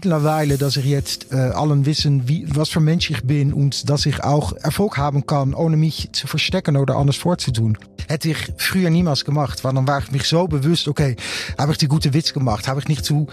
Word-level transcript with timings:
Mittlerweile, 0.00 0.58
dass 0.58 0.76
ich 0.76 0.84
jetzt 0.84 1.32
äh, 1.32 1.34
allen 1.34 1.84
wissen, 1.84 2.28
wie, 2.28 2.46
was 2.54 2.68
für 2.68 2.78
Mensch 2.78 3.10
ich 3.10 3.24
bin 3.24 3.52
und 3.52 3.90
dass 3.90 4.06
ich 4.06 4.22
auch 4.22 4.52
Erfolg 4.52 4.96
haben 4.96 5.26
kann, 5.26 5.54
ohne 5.54 5.76
mich 5.76 6.10
zu 6.12 6.28
verstecken 6.28 6.76
oder 6.76 6.94
anders 6.94 7.16
vorzutun. 7.16 7.76
Hätte 8.06 8.30
ich 8.30 8.36
früher 8.58 8.90
niemals 8.90 9.24
gemacht, 9.24 9.64
weil 9.64 9.74
dann 9.74 9.88
war 9.88 9.98
ich 9.98 10.12
mich 10.12 10.22
so 10.28 10.46
bewusst, 10.46 10.86
okay, 10.86 11.16
habe 11.58 11.72
ich 11.72 11.78
die 11.78 11.88
gute 11.88 12.14
Witz 12.14 12.32
gemacht, 12.32 12.68
habe 12.68 12.78
ich 12.78 12.86
nicht 12.86 13.04
zu 13.04 13.26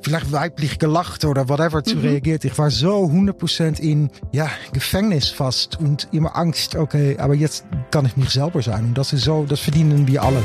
vielleicht 0.00 0.30
weiblich 0.30 0.78
gelacht 0.78 1.24
oder 1.24 1.48
whatever 1.48 1.82
zu 1.82 1.96
mhm. 1.96 2.02
reagiert. 2.02 2.44
Ich 2.44 2.56
war 2.56 2.70
so 2.70 3.04
100% 3.04 3.80
in 3.80 4.08
ja, 4.30 4.48
Gefängnis 4.72 5.28
fast 5.28 5.80
und 5.80 6.06
immer 6.12 6.36
Angst, 6.36 6.76
okay, 6.76 7.18
aber 7.18 7.34
jetzt 7.34 7.64
kann 7.90 8.06
ich 8.06 8.16
mich 8.16 8.30
selber 8.30 8.62
sein 8.62 8.84
und 8.84 8.94
das 8.96 9.12
ist 9.12 9.24
so, 9.24 9.44
das 9.44 9.58
verdienen 9.58 10.06
wir 10.06 10.22
alle. 10.22 10.44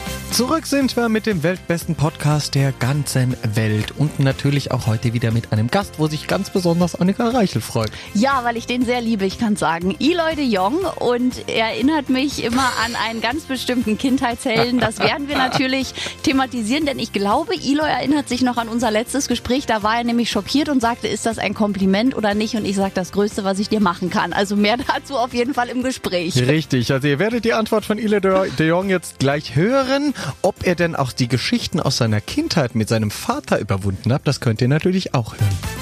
Zurück 0.31 0.65
sind 0.65 0.95
wir 0.95 1.09
mit 1.09 1.25
dem 1.25 1.43
weltbesten 1.43 1.95
Podcast 1.95 2.55
der 2.55 2.71
ganzen 2.71 3.35
Welt 3.53 3.91
und 3.97 4.21
natürlich 4.21 4.71
auch 4.71 4.87
heute 4.87 5.11
wieder 5.11 5.29
mit 5.31 5.51
einem 5.51 5.67
Gast, 5.67 5.99
wo 5.99 6.07
sich 6.07 6.25
ganz 6.25 6.49
besonders 6.49 6.95
Annika 6.95 7.27
Reichel 7.27 7.59
freut. 7.59 7.91
Ja, 8.13 8.45
weil 8.45 8.55
ich 8.55 8.65
den 8.65 8.85
sehr 8.85 9.01
liebe, 9.01 9.25
ich 9.25 9.37
kann 9.37 9.57
sagen. 9.57 9.93
Eloy 9.99 10.37
de 10.37 10.45
Jong 10.45 10.77
und 10.99 11.49
er 11.49 11.71
erinnert 11.71 12.09
mich 12.09 12.45
immer 12.45 12.63
an 12.85 12.95
einen 12.95 13.19
ganz 13.19 13.43
bestimmten 13.43 13.97
Kindheitshelden. 13.97 14.79
Das 14.79 14.99
werden 14.99 15.27
wir 15.27 15.37
natürlich 15.37 15.93
thematisieren, 16.23 16.85
denn 16.85 16.97
ich 16.97 17.11
glaube, 17.11 17.53
Eloy 17.55 17.89
erinnert 17.89 18.29
sich 18.29 18.41
noch 18.41 18.55
an 18.55 18.69
unser 18.69 18.89
letztes 18.89 19.27
Gespräch. 19.27 19.65
Da 19.65 19.83
war 19.83 19.97
er 19.97 20.05
nämlich 20.05 20.31
schockiert 20.31 20.69
und 20.69 20.79
sagte, 20.79 21.09
ist 21.09 21.25
das 21.25 21.39
ein 21.39 21.53
Kompliment 21.53 22.15
oder 22.15 22.35
nicht? 22.35 22.55
Und 22.55 22.63
ich 22.63 22.77
sage, 22.77 22.93
das 22.95 23.11
Größte, 23.11 23.43
was 23.43 23.59
ich 23.59 23.67
dir 23.67 23.81
machen 23.81 24.09
kann. 24.09 24.31
Also 24.31 24.55
mehr 24.55 24.77
dazu 24.87 25.17
auf 25.17 25.33
jeden 25.33 25.53
Fall 25.53 25.67
im 25.67 25.83
Gespräch. 25.83 26.37
Richtig, 26.37 26.89
also 26.93 27.05
ihr 27.05 27.19
werdet 27.19 27.43
die 27.43 27.51
Antwort 27.51 27.83
von 27.83 27.99
Eloy 27.99 28.21
de 28.21 28.67
Jong 28.67 28.89
jetzt 28.89 29.19
gleich 29.19 29.57
hören. 29.57 30.13
Ob 30.41 30.65
er 30.65 30.75
denn 30.75 30.95
auch 30.95 31.11
die 31.11 31.27
Geschichten 31.27 31.79
aus 31.79 31.97
seiner 31.97 32.21
Kindheit 32.21 32.75
mit 32.75 32.89
seinem 32.89 33.11
Vater 33.11 33.59
überwunden 33.59 34.11
hat, 34.13 34.21
das 34.25 34.39
könnt 34.39 34.61
ihr 34.61 34.67
natürlich 34.67 35.13
auch 35.13 35.33
hören. 35.33 35.81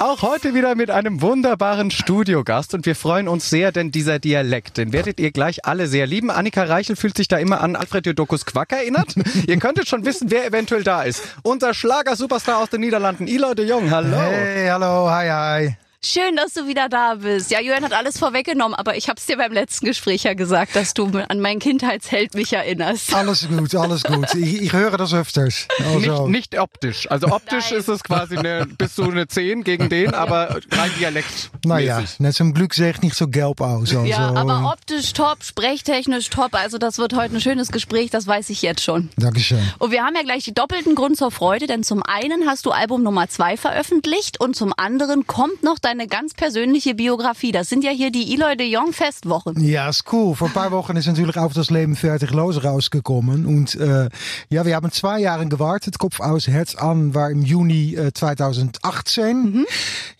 Auch 0.00 0.22
heute 0.22 0.54
wieder 0.54 0.76
mit 0.76 0.90
einem 0.90 1.20
wunderbaren 1.20 1.90
Studiogast 1.90 2.72
und 2.72 2.86
wir 2.86 2.96
freuen 2.96 3.28
uns 3.28 3.50
sehr, 3.50 3.70
denn 3.70 3.90
dieser 3.90 4.18
Dialekt, 4.18 4.78
den 4.78 4.94
werdet 4.94 5.20
ihr 5.20 5.30
gleich 5.30 5.66
alle 5.66 5.88
sehr 5.88 6.06
lieben. 6.06 6.30
Annika 6.30 6.62
Reichel 6.62 6.96
fühlt 6.96 7.18
sich 7.18 7.28
da 7.28 7.36
immer 7.36 7.60
an 7.60 7.76
Alfred 7.76 8.06
Jodokus 8.06 8.46
Quack 8.46 8.72
erinnert. 8.72 9.14
ihr 9.46 9.58
könntet 9.58 9.90
schon 9.90 10.06
wissen, 10.06 10.30
wer 10.30 10.46
eventuell 10.46 10.84
da 10.84 11.02
ist. 11.02 11.22
Unser 11.42 11.74
Schlager-Superstar 11.74 12.62
aus 12.62 12.70
den 12.70 12.80
Niederlanden, 12.80 13.28
Eloy 13.28 13.54
de 13.54 13.68
Jong. 13.68 13.90
Hallo. 13.90 14.16
Hey, 14.16 14.68
hallo, 14.68 15.10
hi, 15.10 15.28
hi. 15.28 15.76
Schön, 16.02 16.34
dass 16.34 16.54
du 16.54 16.66
wieder 16.66 16.88
da 16.88 17.16
bist. 17.16 17.50
Ja, 17.50 17.60
Johann 17.60 17.84
hat 17.84 17.92
alles 17.92 18.18
vorweggenommen, 18.18 18.74
aber 18.74 18.96
ich 18.96 19.10
habe 19.10 19.18
es 19.18 19.26
dir 19.26 19.36
beim 19.36 19.52
letzten 19.52 19.84
Gespräch 19.84 20.22
ja 20.22 20.32
gesagt, 20.32 20.74
dass 20.74 20.94
du 20.94 21.10
an 21.28 21.40
meinen 21.40 21.60
Kindheitsheld 21.60 22.34
mich 22.34 22.54
erinnerst. 22.54 23.14
Alles 23.14 23.46
gut, 23.46 23.74
alles 23.74 24.02
gut. 24.04 24.26
Ich, 24.40 24.62
ich 24.62 24.72
höre 24.72 24.96
das 24.96 25.12
öfters. 25.12 25.68
Also. 25.78 26.26
Nicht, 26.26 26.52
nicht 26.52 26.58
optisch. 26.58 27.10
Also 27.10 27.26
optisch 27.26 27.70
Nein. 27.70 27.80
ist 27.80 27.88
es 27.88 28.02
quasi 28.02 28.38
eine, 28.38 28.64
bist 28.64 28.96
du 28.96 29.10
eine 29.10 29.28
10 29.28 29.62
gegen 29.62 29.90
den, 29.90 30.14
aber 30.14 30.60
rein 30.70 30.90
Dialekt. 30.98 31.50
Naja, 31.66 32.02
net 32.18 32.34
zum 32.34 32.54
Glück 32.54 32.72
sehe 32.72 32.92
ich 32.92 33.02
nicht 33.02 33.14
so 33.14 33.28
gelb 33.28 33.60
aus. 33.60 33.94
Also. 33.94 34.04
Ja, 34.04 34.32
aber 34.32 34.72
optisch 34.72 35.12
top, 35.12 35.42
sprechtechnisch 35.42 36.30
top. 36.30 36.54
Also 36.54 36.78
das 36.78 36.96
wird 36.96 37.14
heute 37.14 37.36
ein 37.36 37.40
schönes 37.42 37.70
Gespräch, 37.72 38.08
das 38.08 38.26
weiß 38.26 38.48
ich 38.48 38.62
jetzt 38.62 38.82
schon. 38.82 39.10
Dankeschön. 39.18 39.60
Und 39.78 39.90
wir 39.90 40.02
haben 40.02 40.16
ja 40.16 40.22
gleich 40.22 40.44
die 40.44 40.54
doppelten 40.54 40.94
Grund 40.94 41.18
zur 41.18 41.30
Freude, 41.30 41.66
denn 41.66 41.82
zum 41.82 42.02
einen 42.02 42.46
hast 42.46 42.64
du 42.64 42.70
Album 42.70 43.02
Nummer 43.02 43.28
2 43.28 43.58
veröffentlicht 43.58 44.40
und 44.40 44.56
zum 44.56 44.72
anderen 44.74 45.26
kommt 45.26 45.62
noch 45.62 45.78
dein 45.78 45.89
deine 45.90 46.06
ganz 46.06 46.34
persönliche 46.34 46.94
Biografie. 46.94 47.50
Das 47.50 47.68
sind 47.68 47.82
ja 47.82 47.90
hier 47.90 48.12
die 48.12 48.32
Eloy 48.32 48.56
de 48.56 48.70
Jong 48.70 48.92
Festwochen. 48.92 49.60
Ja, 49.60 49.88
ist 49.88 50.04
cool. 50.12 50.36
Vor 50.36 50.46
ein 50.46 50.54
paar 50.54 50.70
Wochen 50.70 50.96
ist 50.96 51.08
natürlich 51.08 51.36
auch 51.36 51.52
das 51.52 51.68
Leben 51.68 51.96
fertig 51.96 52.30
los 52.30 52.62
rausgekommen. 52.62 53.44
Und 53.44 53.74
äh, 53.74 54.08
ja, 54.50 54.64
wir 54.64 54.76
haben 54.76 54.92
zwei 54.92 55.18
Jahre 55.18 55.48
gewartet. 55.48 55.98
Kopf 55.98 56.20
aus, 56.20 56.46
Herz 56.46 56.76
an 56.76 57.12
war 57.12 57.28
im 57.30 57.42
Juni 57.42 57.96
äh, 57.96 58.12
2018. 58.12 59.42
Mhm. 59.42 59.66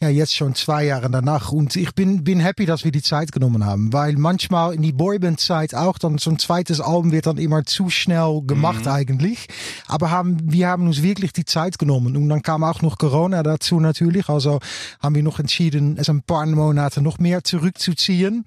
Ja, 0.01 0.09
jetzt 0.09 0.35
schon 0.35 0.57
zwei 0.57 0.87
Jahre 0.87 1.09
danach. 1.09 1.53
Und 1.53 1.77
ich 1.77 1.95
bin, 1.95 2.25
bin 2.25 2.41
happy, 2.41 2.67
dass 2.67 2.83
wir 2.83 2.91
die 2.91 3.03
Zeit 3.03 3.31
genommen 3.31 3.65
haben. 3.65 3.93
Weil 3.93 4.15
manchmal 4.17 4.75
in 4.75 4.83
die 4.83 4.93
Boyband-Zeit 4.93 5.77
auch 5.77 5.99
dann 5.99 6.19
so 6.19 6.31
ein 6.31 6.41
zweites 6.41 6.81
Album 6.81 7.13
wird 7.13 7.27
dann 7.27 7.39
immer 7.39 7.65
zu 7.65 7.91
schnell 7.91 8.43
gemacht 8.45 8.87
mhm. 8.87 8.91
eigentlich. 8.91 9.47
Aber 9.87 10.11
haben, 10.11 10.37
wir 10.43 10.67
haben 10.67 10.89
uns 10.89 11.03
wirklich 11.03 11.33
die 11.33 11.45
Zeit 11.45 11.79
genommen. 11.79 12.17
Und 12.17 12.29
dann 12.29 12.43
kam 12.43 12.65
auch 12.65 12.83
noch 12.83 12.99
Corona 12.99 13.45
dazu 13.45 13.79
natürlich. 13.79 14.29
Also 14.29 14.59
haben 15.01 15.15
wir 15.15 15.23
noch 15.23 15.39
entschieden, 15.39 15.60
entschieden, 15.61 15.97
es 15.99 16.09
ein 16.09 16.23
paar 16.23 16.47
Monate 16.47 17.03
noch 17.03 17.19
mehr 17.19 17.45
zurückzuziehen, 17.45 18.45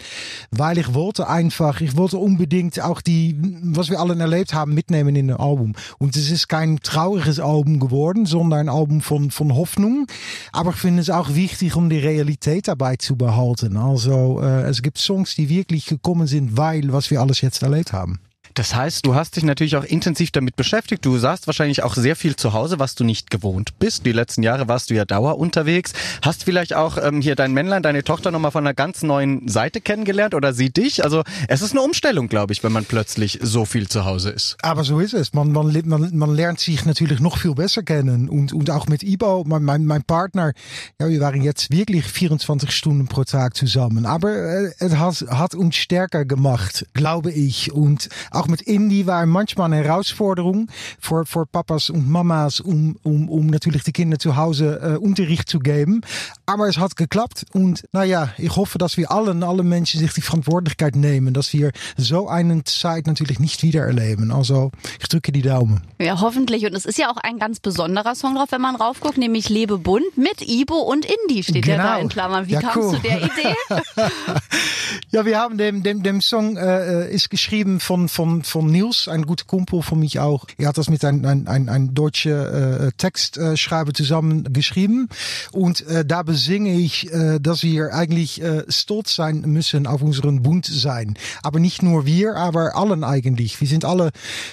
weil 0.50 0.80
ich 0.80 0.94
wollte 0.96 1.28
einfach, 1.28 1.80
ich 1.80 1.96
wollte 1.96 2.18
unbedingt 2.18 2.82
auch 2.82 3.02
die, 3.02 3.38
was 3.62 3.90
wir 3.90 4.00
alle 4.00 4.18
erlebt 4.18 4.54
haben, 4.54 4.74
mitnehmen 4.74 5.16
in 5.16 5.30
ein 5.30 5.38
Album. 5.38 5.74
Und 6.00 6.16
es 6.16 6.32
ist 6.32 6.50
kein 6.50 6.80
trauriges 6.80 7.40
Album 7.40 7.80
geworden, 7.80 8.26
sondern 8.26 8.62
ein 8.62 8.70
Album 8.70 9.02
von, 9.02 9.30
von 9.30 9.54
Hoffnung. 9.54 10.08
Aber 10.52 10.72
ich 10.72 10.78
finde 10.78 11.02
es 11.02 11.10
auch 11.12 11.36
wichtig, 11.36 11.76
um 11.76 11.90
die 11.90 12.00
Realität 12.00 12.68
dabei 12.68 12.96
zu 12.96 13.16
behalten. 13.16 13.78
Also 13.78 14.42
äh, 14.42 14.64
es 14.64 14.82
gibt 14.82 14.98
Songs, 14.98 15.36
die 15.36 15.50
wirklich 15.50 15.86
gekommen 15.86 16.26
sind, 16.26 16.58
weil 16.58 16.92
was 16.92 17.12
wir 17.12 17.22
alles 17.22 17.42
jetzt 17.42 17.62
erlebt 17.62 17.94
haben. 17.94 18.20
Das 18.54 18.76
heißt, 18.76 19.06
du 19.06 19.16
hast 19.16 19.36
dich 19.36 19.44
natürlich 19.44 19.76
auch 19.76 19.84
intensiv 19.84 20.32
damit 20.32 20.56
beschäftigt. 20.56 21.06
Du 21.06 21.18
saßt 21.18 21.48
wahrscheinlich 21.48 21.84
auch 21.84 21.96
sehr 21.96 22.16
viel 22.16 22.36
zu 22.36 22.54
Hause, 22.54 22.80
was 22.80 22.96
du 22.96 23.04
nicht 23.04 23.32
gewohnt 23.32 23.80
bist. 23.80 24.06
Die 24.06 24.12
letzten 24.12 24.44
Jahre 24.44 24.68
warst 24.68 24.90
du 24.90 24.94
ja 24.94 25.06
dauer 25.06 25.38
unterwegs. 25.38 25.94
Hast 26.22 26.44
vielleicht 26.44 26.76
auch 26.76 26.98
ähm, 26.98 27.22
hier 27.22 27.36
dein 27.36 27.54
Männlein, 27.54 27.82
deine 27.82 28.04
Tochter 28.04 28.32
nochmal 28.32 28.52
von 28.52 28.66
einer 28.66 28.74
ganz 28.74 29.02
neuen 29.02 29.48
Seite 29.48 29.82
kennengelernt 29.82 30.36
oder 30.36 30.54
sie 30.54 30.70
dich? 30.70 31.04
Also 31.04 31.24
es 31.48 31.62
ist 31.62 31.72
eine 31.72 31.82
Umstellung, 31.82 32.28
glaube 32.28 32.54
ich, 32.54 32.64
wenn 32.64 32.72
man 32.72 32.86
plötzlich 32.86 33.40
so 33.42 33.66
viel 33.66 33.88
zu 33.90 34.06
Hause 34.06 34.30
ist. 34.30 34.58
Aber 34.62 34.84
so 34.84 35.00
ist 35.00 35.14
es. 35.14 35.34
Man, 35.34 35.52
man, 35.52 35.72
man, 35.86 36.16
man 36.16 36.36
lernt 36.36 36.60
sich 36.60 36.86
natürlich 36.86 37.20
noch 37.20 37.38
viel 37.38 37.56
besser 37.56 37.82
kennen. 37.82 38.30
Und, 38.30 38.54
und 38.54 38.70
auch 38.70 38.88
mit 38.88 39.04
Ibo, 39.04 39.44
mein, 39.48 39.64
mein, 39.64 39.86
mein 39.86 40.04
Partner, 40.04 40.54
ja, 41.00 41.10
wir 41.10 41.20
waren 41.22 41.42
jetzt 41.42 41.72
wirklich 41.72 42.06
24 42.06 42.72
Stunden 42.72 43.08
pro 43.08 43.24
Tag 43.24 43.56
zusammen. 43.56 44.06
Aber 44.06 44.32
äh, 44.32 44.72
es 44.80 44.96
hat, 44.98 45.26
hat 45.30 45.56
uns 45.56 45.76
stärker 45.76 46.26
gemacht, 46.26 46.86
glaube 46.94 47.32
ich. 47.32 47.72
Und 47.72 48.10
auch 48.32 48.43
auch 48.44 48.48
mit 48.48 48.62
Indie 48.62 49.08
war 49.08 49.26
manchmal 49.26 49.72
eine 49.72 49.84
Herausforderung 49.84 50.68
für, 51.00 51.26
für 51.26 51.46
Papas 51.46 51.90
und 51.90 52.10
Mamas, 52.10 52.60
um, 52.60 52.98
um, 53.04 53.30
um 53.30 53.48
natürlich 53.48 53.84
die 53.84 53.94
Kinder 53.94 54.20
zu 54.20 54.36
Hause 54.36 54.82
äh, 54.84 54.98
Unterricht 54.98 55.48
zu 55.48 55.60
geben. 55.60 56.02
Aber 56.46 56.68
es 56.68 56.78
hat 56.78 56.98
geklappt 56.98 57.46
und 57.54 57.86
naja, 57.94 58.34
ich 58.38 58.56
hoffe, 58.56 58.78
dass 58.78 58.98
wir 58.98 59.12
allen, 59.12 59.44
alle 59.44 59.64
Menschen 59.64 60.02
sich 60.02 60.12
die 60.12 60.22
Verantwortlichkeit 60.22 60.96
nehmen, 60.96 61.34
dass 61.34 61.54
wir 61.54 61.72
so 61.96 62.28
eine 62.28 62.64
Zeit 62.66 63.08
natürlich 63.08 63.40
nicht 63.40 63.64
wieder 63.64 63.86
erleben. 63.86 64.32
Also 64.32 64.72
ich 65.00 65.08
drücke 65.08 65.32
die 65.32 65.42
Daumen. 65.42 65.82
Ja, 66.00 66.20
hoffentlich. 66.20 66.66
Und 66.66 66.74
es 66.74 66.86
ist 66.86 66.98
ja 66.98 67.10
auch 67.10 67.18
ein 67.18 67.40
ganz 67.40 67.62
besonderer 67.62 68.16
Song 68.16 68.36
drauf, 68.36 68.52
wenn 68.52 68.62
man 68.62 68.76
raufguckt, 68.76 69.18
nämlich 69.18 69.48
Lebe 69.48 69.78
bunt 69.78 70.18
mit 70.18 70.42
Ibo 70.42 70.76
und 70.76 71.06
Indie 71.06 71.44
steht 71.44 71.64
genau. 71.64 71.78
ja 71.78 71.84
da 71.84 71.98
in 72.00 72.10
Klammern. 72.10 72.48
Wie 72.48 72.54
ja, 72.54 72.60
kamst 72.60 72.78
cool. 72.78 73.00
du 73.02 73.08
der 73.08 73.18
Idee? 73.22 73.56
ja, 75.12 75.26
wir 75.26 75.40
haben 75.40 75.58
dem, 75.58 75.82
dem, 75.84 76.04
dem 76.04 76.20
Song 76.20 76.58
äh, 76.58 77.10
ist 77.10 77.30
geschrieben 77.30 77.80
von, 77.80 78.10
von 78.10 78.33
von, 78.42 78.72
Niels, 78.72 79.08
ein 79.08 79.24
guter 79.24 79.46
Kumpel 79.46 79.82
von 79.82 80.00
mich 80.00 80.20
auch. 80.20 80.46
Er 80.58 80.70
hat 80.70 80.78
das 80.78 80.90
mit 80.90 81.04
einem 81.06 81.26
ein, 81.26 81.48
ein, 81.48 81.70
ein 81.70 81.94
deutscher 81.94 82.88
äh, 82.88 82.92
Textschreiber 82.98 83.94
zusammen 83.94 84.52
geschrieben. 84.52 85.10
Und 85.52 85.86
äh, 85.88 86.06
da 86.06 86.24
besinge 86.24 86.74
ich, 86.74 87.12
äh, 87.12 87.40
dass 87.40 87.64
wir 87.64 87.94
eigentlich 87.94 88.42
äh, 88.42 88.64
stolz 88.70 89.16
sein 89.16 89.42
müssen 89.42 89.86
auf 89.88 90.02
unseren 90.02 90.42
Bund 90.42 90.66
sein. 90.66 91.16
Aber 91.42 91.60
nicht 91.60 91.84
nur 91.84 92.06
wir, 92.06 92.36
aber 92.36 92.76
allen 92.76 93.04
eigentlich. 93.04 93.60
Wir 93.60 93.68
sind 93.68 93.86
alle, 93.86 94.12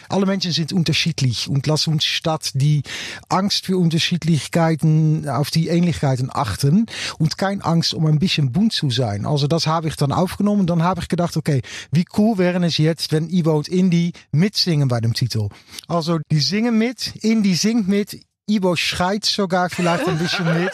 alle 0.09 0.27
Menschen 0.27 0.53
sind 0.53 0.73
unterschiedlich 0.73 1.49
und 1.49 1.67
lass 1.67 1.87
uns 1.87 2.05
statt 2.05 2.51
die 2.55 2.83
Angst 3.29 3.67
für 3.67 3.79
Unterschiedlichkeiten 3.79 5.29
auf 5.29 5.51
die 5.51 5.69
Ähnlichkeiten 5.69 6.31
achten 6.33 6.87
und 7.19 7.39
kein 7.39 7.63
Angst 7.63 7.95
um 7.95 8.07
ein 8.07 8.19
bisschen 8.19 8.53
bunt 8.53 8.73
zu 8.73 8.91
sein. 8.91 9.27
Also 9.27 9.47
das 9.47 9.67
habe 9.67 9.89
ich 9.89 9.97
dann 9.97 10.13
aufgenommen. 10.13 10.67
Dann 10.67 10.83
habe 10.83 11.01
ich 11.01 11.09
gedacht, 11.09 11.37
okay, 11.37 11.63
wie 11.91 12.05
cool 12.17 12.39
wäre 12.39 12.65
es 12.65 12.79
jetzt, 12.79 13.13
wenn 13.13 13.29
Ivo 13.31 13.61
Indie 13.71 14.13
mitsingen 14.33 14.89
bei 14.89 15.01
dem 15.01 15.15
Titel. 15.15 15.49
Also 15.89 16.19
die 16.31 16.41
singen 16.41 16.79
mit, 16.79 17.15
Indie 17.23 17.55
singt 17.55 17.89
mit, 17.89 18.21
Ivo 18.47 18.75
schreit 18.75 19.25
sogar 19.25 19.71
vielleicht 19.71 20.09
ein 20.09 20.19
bisschen 20.19 20.47
mit. 20.61 20.73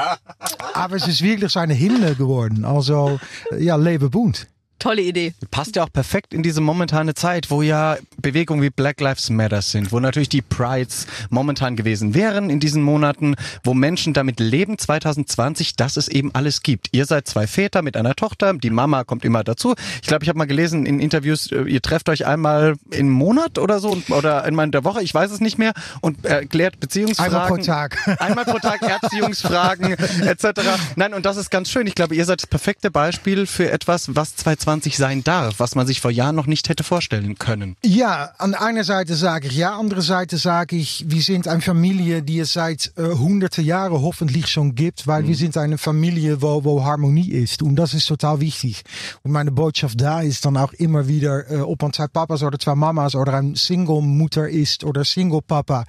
Aber 0.74 0.96
es 0.96 1.08
ist 1.08 1.22
wirklich 1.22 1.52
seine 1.52 1.78
Hymne 1.78 2.14
geworden. 2.14 2.64
Also 2.64 3.18
ja, 3.58 3.76
Lebe 3.76 4.10
bunt. 4.10 4.46
Tolle 4.78 5.02
Idee. 5.02 5.34
Passt 5.50 5.74
ja 5.74 5.82
auch 5.82 5.92
perfekt 5.92 6.32
in 6.32 6.44
diese 6.44 6.60
momentane 6.60 7.14
Zeit, 7.14 7.50
wo 7.50 7.62
ja 7.62 7.96
Bewegungen 8.22 8.62
wie 8.62 8.70
Black 8.70 9.00
Lives 9.00 9.28
Matter 9.28 9.60
sind, 9.60 9.90
wo 9.90 9.98
natürlich 9.98 10.28
die 10.28 10.40
Prides 10.40 11.08
momentan 11.30 11.74
gewesen 11.74 12.14
wären 12.14 12.48
in 12.48 12.60
diesen 12.60 12.82
Monaten, 12.82 13.34
wo 13.64 13.74
Menschen 13.74 14.14
damit 14.14 14.38
leben 14.38 14.78
2020, 14.78 15.74
dass 15.74 15.96
es 15.96 16.06
eben 16.06 16.32
alles 16.32 16.62
gibt. 16.62 16.90
Ihr 16.92 17.06
seid 17.06 17.26
zwei 17.26 17.48
Väter 17.48 17.82
mit 17.82 17.96
einer 17.96 18.14
Tochter, 18.14 18.54
die 18.54 18.70
Mama 18.70 19.02
kommt 19.02 19.24
immer 19.24 19.42
dazu. 19.42 19.74
Ich 20.00 20.06
glaube, 20.06 20.22
ich 20.22 20.28
habe 20.28 20.38
mal 20.38 20.46
gelesen 20.46 20.86
in 20.86 21.00
Interviews, 21.00 21.50
äh, 21.50 21.62
ihr 21.62 21.82
trefft 21.82 22.08
euch 22.08 22.24
einmal 22.24 22.76
im 22.92 23.10
Monat 23.10 23.58
oder 23.58 23.80
so 23.80 24.00
oder 24.10 24.44
einmal 24.44 24.66
in 24.66 24.72
der 24.72 24.84
Woche, 24.84 25.02
ich 25.02 25.12
weiß 25.12 25.32
es 25.32 25.40
nicht 25.40 25.58
mehr 25.58 25.72
und 26.02 26.24
erklärt 26.24 26.78
Beziehungsfragen. 26.78 27.34
Einmal 27.34 27.48
pro 27.48 27.56
Tag. 27.56 27.98
Einmal 28.20 28.44
pro 28.44 28.58
Tag 28.58 28.82
Erziehungsfragen 28.82 29.94
etc. 29.94 30.60
Nein, 30.94 31.14
und 31.14 31.26
das 31.26 31.36
ist 31.36 31.50
ganz 31.50 31.68
schön. 31.68 31.88
Ich 31.88 31.96
glaube, 31.96 32.14
ihr 32.14 32.24
seid 32.24 32.42
das 32.42 32.46
perfekte 32.46 32.92
Beispiel 32.92 33.46
für 33.46 33.72
etwas, 33.72 34.14
was 34.14 34.36
2020 34.36 34.67
sein 34.68 35.24
darf, 35.24 35.60
was 35.60 35.74
man 35.74 35.86
sich 35.86 36.00
vor 36.00 36.10
Jahren 36.10 36.36
noch 36.36 36.46
nicht 36.46 36.68
hätte 36.68 36.84
vorstellen 36.84 37.38
können. 37.38 37.76
Ja, 37.84 38.32
an 38.38 38.54
einer 38.54 38.84
Seite 38.84 39.14
sage 39.14 39.48
ich 39.48 39.56
ja, 39.56 39.78
andere 39.78 40.02
Seite 40.02 40.36
sage 40.36 40.76
ich, 40.76 41.04
wir 41.08 41.22
sind 41.22 41.48
eine 41.48 41.62
Familie, 41.62 42.22
die 42.22 42.38
es 42.40 42.52
seit 42.52 42.92
äh, 42.96 43.02
hunderte 43.02 43.62
Jahren 43.62 43.92
hoffentlich 43.92 44.48
schon 44.48 44.74
gibt, 44.74 45.06
weil 45.06 45.26
wir 45.26 45.36
sind 45.36 45.56
eine 45.56 45.78
Familie, 45.78 46.42
wo, 46.42 46.64
wo 46.64 46.84
Harmonie 46.84 47.30
ist. 47.30 47.62
Und 47.62 47.76
das 47.76 47.94
ist 47.94 48.06
total 48.06 48.40
wichtig. 48.40 48.82
Und 49.22 49.32
meine 49.32 49.52
Botschaft 49.52 50.00
da 50.00 50.20
ist 50.20 50.44
dann 50.44 50.56
auch 50.56 50.72
immer 50.74 51.08
wieder, 51.08 51.50
äh, 51.50 51.60
ob 51.60 51.80
man 51.80 51.92
zwei 51.92 52.08
Papas 52.08 52.42
oder 52.42 52.58
zwei 52.58 52.74
Mamas 52.74 53.14
oder 53.14 53.34
ein 53.34 53.54
Single-Mutter 53.54 54.48
ist 54.48 54.84
oder 54.84 55.04
Single-Papa. 55.04 55.84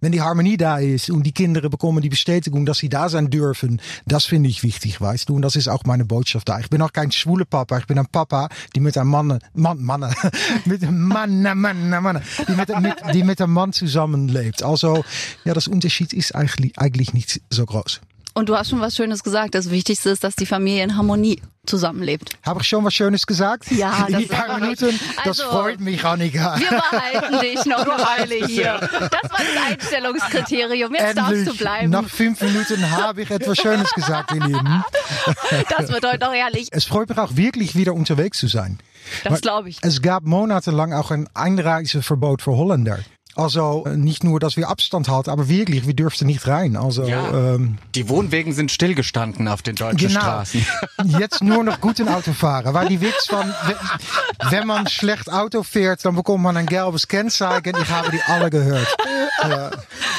Wenn 0.00 0.12
die 0.12 0.20
Harmonie 0.20 0.56
da 0.56 0.78
ist 0.78 1.10
und 1.10 1.22
die 1.22 1.32
Kinderen 1.32 1.70
bekommen 1.70 2.02
die 2.02 2.08
Bestätigung, 2.08 2.66
dass 2.66 2.78
sie 2.78 2.88
da 2.88 3.08
sein 3.08 3.30
dürfen, 3.30 3.80
das 4.06 4.26
finde 4.26 4.50
ich 4.50 4.62
wichtig, 4.62 5.00
weißt 5.00 5.28
du. 5.28 5.36
Und 5.36 5.42
das 5.42 5.56
ist 5.56 5.68
auch 5.68 5.84
meine 5.84 6.04
Botschaft 6.04 6.48
da. 6.48 6.58
Ich 6.60 6.68
bin 6.68 6.82
auch 6.82 6.92
kein 6.92 7.10
schwule 7.10 7.44
Papa, 7.44 7.78
ich 7.78 7.86
bin 7.86 7.98
ein 7.98 8.06
Papa, 8.06 8.17
die 8.74 8.80
mit 8.80 8.96
einem 8.96 9.10
Mann, 9.10 9.38
Mann, 9.54 9.82
Mann, 9.82 10.14
mit 10.64 10.82
einem 10.82 11.02
Mann, 11.02 11.42
Mann, 11.42 11.90
Mann, 11.90 12.22
die 12.48 12.52
mit, 12.52 12.80
mit, 12.80 12.94
die 13.14 13.22
mit 13.22 13.40
einem 13.40 13.52
Mann 13.52 13.72
zusammenlebt. 13.72 14.62
Also, 14.62 15.04
ja, 15.44 15.54
das 15.54 15.68
Unterschied 15.68 16.12
ist 16.12 16.34
eigentlich, 16.34 16.78
eigentlich 16.78 17.12
nicht 17.12 17.40
so 17.50 17.66
groß. 17.66 18.00
Und 18.38 18.48
du 18.48 18.56
hast 18.56 18.70
schon 18.70 18.80
was 18.80 18.94
Schönes 18.94 19.24
gesagt. 19.24 19.56
Das 19.56 19.68
Wichtigste 19.70 20.10
ist, 20.10 20.22
dass 20.22 20.36
die 20.36 20.46
Familie 20.46 20.84
in 20.84 20.96
Harmonie 20.96 21.42
zusammenlebt. 21.66 22.30
Habe 22.46 22.60
ich 22.62 22.68
schon 22.68 22.84
was 22.84 22.94
Schönes 22.94 23.26
gesagt? 23.26 23.68
Ja, 23.72 24.06
in 24.06 24.12
das 24.12 24.22
die 24.22 24.28
paar 24.28 24.58
Minuten. 24.60 24.98
Das 25.16 25.40
Also, 25.40 25.42
freut 25.50 25.80
mich, 25.80 26.04
Annika. 26.04 26.56
Wir 26.56 26.68
behalten 26.70 27.40
dich 27.40 27.64
noch 27.66 27.78
eine 27.86 28.04
Weile 28.04 28.46
hier. 28.46 28.78
Das 28.80 29.00
war 29.00 29.10
das 29.10 29.72
Einstellungskriterium. 29.72 30.94
Jetzt 30.94 31.16
darfst 31.16 31.32
du 31.32 31.36
Endlich, 31.40 31.58
bleiben. 31.58 31.90
nach 31.90 32.08
fünf 32.08 32.40
Minuten 32.40 32.90
habe 32.92 33.22
ich 33.22 33.30
etwas 33.30 33.58
Schönes 33.58 33.92
gesagt, 33.92 34.32
ihr 34.32 34.44
Lieben. 34.44 34.84
Das 35.76 35.88
wird 35.90 36.06
heute 36.06 36.24
noch 36.24 36.32
ehrlich. 36.32 36.68
Es 36.70 36.84
freut 36.84 37.08
mich 37.08 37.18
auch 37.18 37.34
wirklich 37.36 37.74
wieder 37.74 37.92
unterwegs 37.92 38.38
zu 38.38 38.46
sein. 38.46 38.78
Das 39.24 39.40
glaube 39.40 39.68
ich. 39.68 39.78
Es 39.82 40.00
gab 40.02 40.24
monatelang 40.24 40.92
auch 40.92 41.10
ein 41.10 41.28
Einreiseverbot 41.34 42.42
für 42.42 42.52
Holländer. 42.52 42.98
Also 43.38 43.84
äh, 43.86 43.96
nicht 43.96 44.24
nur, 44.24 44.40
dass 44.40 44.56
wir 44.56 44.68
Abstand 44.68 45.08
hatten, 45.08 45.30
aber 45.30 45.48
wirklich, 45.48 45.86
wir 45.86 45.94
dürften 45.94 46.26
nicht 46.26 46.46
rein. 46.48 46.76
Also 46.76 47.04
Ja. 47.04 47.54
ähm, 47.54 47.78
Die 47.94 48.08
Wohnwegen 48.08 48.52
sind 48.52 48.72
stillgestanden 48.72 49.46
auf 49.46 49.62
den 49.62 49.76
deutschen 49.76 50.08
genau. 50.08 50.20
Straßen. 50.20 50.66
Jetzt 51.04 51.42
nur 51.42 51.62
noch 51.62 51.80
gut 51.80 52.00
ein 52.00 52.08
Auto 52.08 52.32
fahren. 52.32 52.74
Weil 52.74 52.88
die 52.88 53.00
Witz 53.00 53.26
von, 53.26 53.54
wenn- 54.50 54.66
man 54.66 54.88
schlecht 54.88 55.32
Auto 55.32 55.62
fährt, 55.62 56.04
dann 56.04 56.14
bekommt 56.16 56.42
man 56.42 56.56
ein 56.56 56.66
gelbes 56.66 57.06
Kennzeichen. 57.08 57.74
Ich 57.80 57.88
habe 57.90 58.10
die 58.10 58.20
alle 58.26 58.50
gehört. 58.50 58.88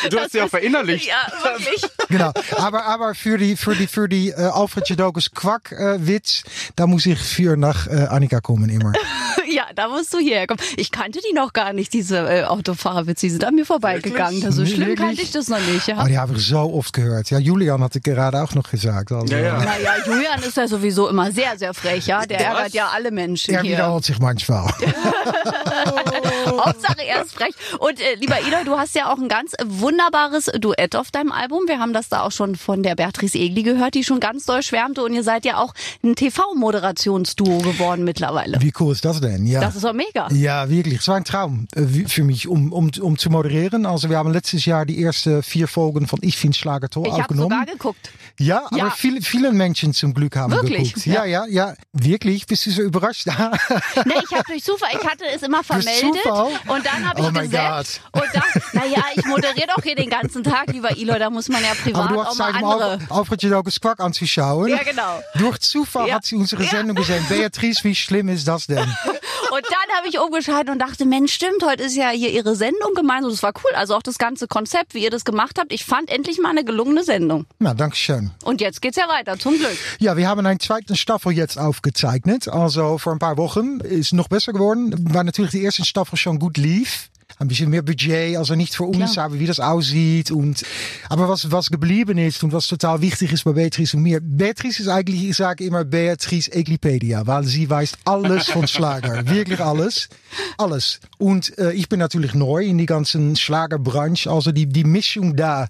Du 0.10 0.18
hast 0.18 0.32
sie 0.32 0.42
auch 0.42 0.50
verinnerlicht. 0.50 1.08
Ja, 1.08 1.16
wirklich. 1.44 1.84
Genau. 2.08 2.32
Aber, 2.56 2.86
aber 2.86 3.14
für 3.16 3.38
die, 3.38 3.56
für 3.58 3.76
die, 3.76 3.86
für 3.88 4.08
die 4.08 4.30
äh, 4.30 4.36
Alfred 4.36 4.88
Jodokus 4.90 5.30
Quack 5.32 5.72
äh, 5.74 6.08
Witz, 6.08 6.44
da 6.78 6.88
muss 6.88 7.06
ich 7.06 7.20
für 7.20 7.58
nach 7.58 7.86
äh, 7.88 8.08
Annika 8.10 8.40
kommen 8.40 8.70
immer. 8.70 8.94
Ja, 9.52 9.66
da 9.76 9.88
musst 9.88 10.14
du 10.14 10.20
hierher 10.20 10.48
kommen. 10.48 10.60
Ich 10.78 10.92
kannte 10.92 11.20
die 11.28 11.34
noch 11.34 11.54
gar 11.54 11.74
nicht, 11.74 11.94
diese 11.94 12.18
äh, 12.18 12.44
Autofahrerwitze. 12.44 13.26
Die 13.26 13.32
sind 13.32 13.44
an 13.44 13.56
mir 13.56 13.66
vorbeigegangen. 13.66 14.52
So 14.52 14.66
schlimm 14.66 14.90
Wirklich? 14.90 14.98
kannte 15.00 15.22
ich 15.22 15.32
das 15.32 15.48
noch 15.48 15.60
nicht. 15.62 15.88
Ja. 15.88 15.98
Aber 15.98 16.10
die 16.10 16.18
habe 16.18 16.34
ich 16.36 16.46
so 16.46 16.60
oft 16.60 16.94
gehört. 16.94 17.30
Ja, 17.30 17.40
Julian 17.40 17.84
hatte 17.84 18.00
gerade 18.02 18.42
auch 18.42 18.54
noch 18.54 18.70
gesagt. 18.70 19.12
Also, 19.12 19.34
Ja, 19.34 19.40
ja. 19.40 19.58
Naja, 19.58 19.94
Julian 20.06 20.42
ist 20.44 20.58
ja 20.58 20.68
sowieso 20.68 21.08
immer 21.10 21.32
sehr, 21.32 21.58
sehr 21.58 21.74
frech, 21.74 22.08
ja. 22.08 22.26
Der 22.26 22.40
ärgert 22.40 22.66
was? 22.68 22.74
ja 22.74 22.90
alle 22.94 23.12
Menschen 23.12 23.54
Er 23.54 23.62
hier. 23.62 23.72
wiederholt 23.74 24.06
sich 24.06 24.20
manchmal. 24.20 24.72
Hauptsache 26.66 27.06
er 27.06 27.24
ist 27.24 27.34
frech. 27.34 27.54
Und 27.80 28.00
äh, 28.00 28.16
lieber 28.16 28.38
Eloy, 28.40 28.64
du 28.66 28.78
hast 28.78 28.96
ja 28.96 29.12
auch 29.12 29.18
ein 29.18 29.28
ganz 29.28 29.54
wunderbares 29.64 30.46
Duett 30.60 30.96
auf 30.96 31.12
deinem 31.12 31.32
Album. 31.32 31.64
Wir 31.68 31.80
haben 31.80 31.94
das 31.94 32.10
da 32.10 32.22
auch 32.22 32.32
schon 32.32 32.56
von 32.56 32.84
der 32.84 32.96
Beatrice 32.96 33.38
Egli 33.38 33.64
gehört, 33.64 33.96
die 33.96 34.04
schon 34.04 34.20
ganz 34.20 34.46
doll 34.46 34.64
schwärmte. 34.64 35.04
Und 35.04 35.14
ihr 35.14 35.24
seid 35.24 35.46
ja 35.46 35.58
auch 35.58 35.74
ein 36.04 36.16
TV-Moderationsduo 36.16 37.60
geworden 37.60 38.04
mittlerweile. 38.04 38.58
Wie 38.62 38.74
cool 38.80 38.94
ist 38.94 39.06
das 39.06 39.22
denn? 39.22 39.39
Ja. 39.46 39.62
Das 39.62 39.76
ist 39.76 39.84
doch 39.84 39.94
mega. 39.94 40.28
Ja, 40.32 40.70
wirklich. 40.70 41.00
Es 41.00 41.08
war 41.08 41.16
ein 41.16 41.24
Traum 41.26 41.68
für 42.08 42.24
mich, 42.24 42.48
um, 42.48 42.72
um, 42.74 42.92
um 43.02 43.18
zu 43.18 43.30
moderieren. 43.30 43.86
Also 43.86 44.10
wir 44.10 44.18
haben 44.18 44.32
letztes 44.32 44.66
Jahr 44.66 44.86
die 44.86 45.02
ersten 45.04 45.44
vier 45.44 45.68
Folgen 45.68 46.08
von 46.08 46.20
Ich 46.22 46.38
finde 46.38 46.58
Schlager 46.58 46.90
toll 46.90 47.04
Ich 47.06 47.12
habe 47.14 47.22
aufgenommen. 47.24 47.50
sogar 47.52 47.66
geguckt. 47.66 48.12
ja, 48.40 48.66
aber 48.68 48.78
Ja. 48.78 48.90
viele, 48.92 49.22
viele 49.22 49.52
Menschen 49.52 49.94
zum 49.94 50.14
Glück 50.14 50.36
haben 50.36 50.52
Wirklich? 50.52 50.94
geguckt. 50.94 51.06
Ja, 51.06 51.26
ja, 51.26 51.46
ja. 51.48 51.74
Wirklich? 51.94 52.46
Bist 52.48 52.66
du 52.66 52.72
so 52.72 52.82
überrascht? 52.82 53.28
Ne, 54.06 54.14
ich 54.24 54.32
habe 54.36 54.44
durch 54.48 54.64
Zufall, 54.64 54.90
ich 55.00 55.06
hatte 55.08 55.26
es 55.34 55.42
immer 55.44 55.64
vermeldet 55.64 56.26
und 56.26 56.86
dann 56.86 57.08
habe 57.10 57.22
ich 57.22 57.28
Oh 57.28 57.32
gesetzt 57.32 58.02
und 58.12 58.24
dachte, 58.34 58.62
naja, 58.74 59.04
ich 59.16 59.26
moderiere 59.26 59.68
doch 59.76 59.84
hier 59.84 59.96
den 59.96 60.10
ganzen 60.10 60.44
Tag, 60.44 60.68
lieber 60.72 60.92
Eloy, 60.98 61.20
da 61.20 61.30
muss 61.30 61.50
man 61.50 61.62
ja 61.62 61.70
privat 61.82 62.06
aber 62.06 62.14
du 62.14 62.22
auch 62.22 62.26
hast 62.28 62.38
mal 62.38 62.54
Zeit, 62.54 62.64
um 62.64 62.70
andere. 62.70 63.00
Alfred 63.10 63.44
Jodokus 63.44 63.80
Quack 63.82 64.00
anzuschauen. 64.00 64.70
Ja, 64.70 64.84
genau. 64.84 65.22
Durch 65.36 65.60
Zufall 65.60 66.08
Ja. 66.08 66.16
hat 66.16 66.26
sie 66.26 66.36
unsere 66.36 66.64
Ja. 66.64 66.70
Sendung 66.70 66.96
gesehen. 66.96 67.24
Beatrice, 67.30 67.84
wie 67.84 67.96
schlimm 67.96 68.30
ist 68.30 68.48
das 68.48 68.68
denn? 68.68 68.88
Und 69.52 69.64
dann 69.64 69.98
habe 69.98 70.08
ich 70.08 70.20
umgeschaltet 70.20 70.70
und 70.70 70.80
dachte, 70.80 71.06
Mensch, 71.06 71.34
stimmt, 71.34 71.64
heute 71.64 71.84
ist 71.84 71.96
ja 71.96 72.10
hier 72.10 72.30
ihre 72.32 72.56
Sendung 72.56 72.94
gemeinsam. 72.96 73.32
Das 73.32 73.44
war 73.44 73.54
cool. 73.64 73.72
Also 73.76 73.96
auch 73.96 74.02
das 74.02 74.18
ganze 74.18 74.48
Konzept, 74.48 74.94
wie 74.94 75.04
ihr 75.04 75.10
das 75.10 75.26
gemacht 75.26 75.58
habt. 75.60 75.72
Ich 75.72 75.86
fand 75.86 76.10
endlich 76.10 76.40
mal 76.40 76.50
eine 76.50 76.64
gelungene 76.64 77.04
Sendung. 77.04 77.46
Na, 77.60 77.74
danke 77.74 77.96
schön. 77.96 78.32
Und 78.44 78.62
jetzt 78.62 78.82
geht's 78.82 78.98
ja 78.98 79.08
weiter, 79.08 79.38
zum 79.38 79.58
Glück. 79.58 79.78
Ja, 80.00 80.18
wir 80.18 80.28
haben 80.28 80.46
einen 80.46 80.60
zweiten 80.60 80.96
Staffel 80.96 81.32
jetzt 81.34 81.58
aufgezeichnet. 81.58 82.48
Also 82.48 82.98
vor 82.98 83.14
ein 83.14 83.20
paar 83.20 83.38
Wochen 83.38 83.80
ist 83.80 84.14
noch 84.14 84.28
besser 84.28 84.54
geworden, 84.54 84.94
weil 85.12 85.24
natürlich 85.24 85.52
die 85.52 85.64
erste 85.64 85.86
Staffel 85.86 86.18
schon 86.18 86.40
gut 86.40 86.58
lief. 86.58 87.10
Ein 87.38 87.48
bisschen 87.48 87.70
mehr 87.70 87.84
Budget, 87.84 88.36
also 88.38 88.56
nicht 88.56 88.76
für 88.76 88.84
uns, 88.84 89.14
Klar. 89.14 89.28
aber 89.28 89.40
wie 89.40 89.46
das 89.46 89.60
aussieht. 89.62 90.30
Und, 90.32 90.64
aber 91.08 91.30
was, 91.30 91.52
was 91.52 91.70
geblieben 91.70 92.18
ist 92.18 92.44
und 92.44 92.52
was 92.52 92.68
total 92.68 93.02
wichtig 93.02 93.32
ist 93.32 93.46
bei 93.46 93.54
Beatrice 93.54 93.96
und 93.96 94.04
mir. 94.04 94.20
Beatrice 94.22 94.82
ist 94.82 94.90
eigentlich, 94.90 95.24
ich 95.30 95.38
sage 95.38 95.64
immer 95.64 95.86
Beatrice 95.86 96.52
Eglipedia, 96.52 97.26
weil 97.28 97.46
sie 97.46 97.70
weiß 97.70 97.94
alles 98.04 98.48
von 98.50 98.68
Schlager. 98.68 99.26
Wirklich 99.30 99.62
alles. 99.62 100.10
Alles. 100.58 101.00
Und 101.18 101.58
äh, 101.60 101.72
ich 101.72 101.88
bin 101.88 102.00
natürlich 102.00 102.34
neu 102.34 102.66
in 102.66 102.78
die 102.78 102.88
ganzen 102.88 103.36
Schlagerbranche. 103.38 104.30
Also 104.30 104.52
die, 104.52 104.66
die 104.66 104.84
Mischung 104.84 105.36
da. 105.38 105.68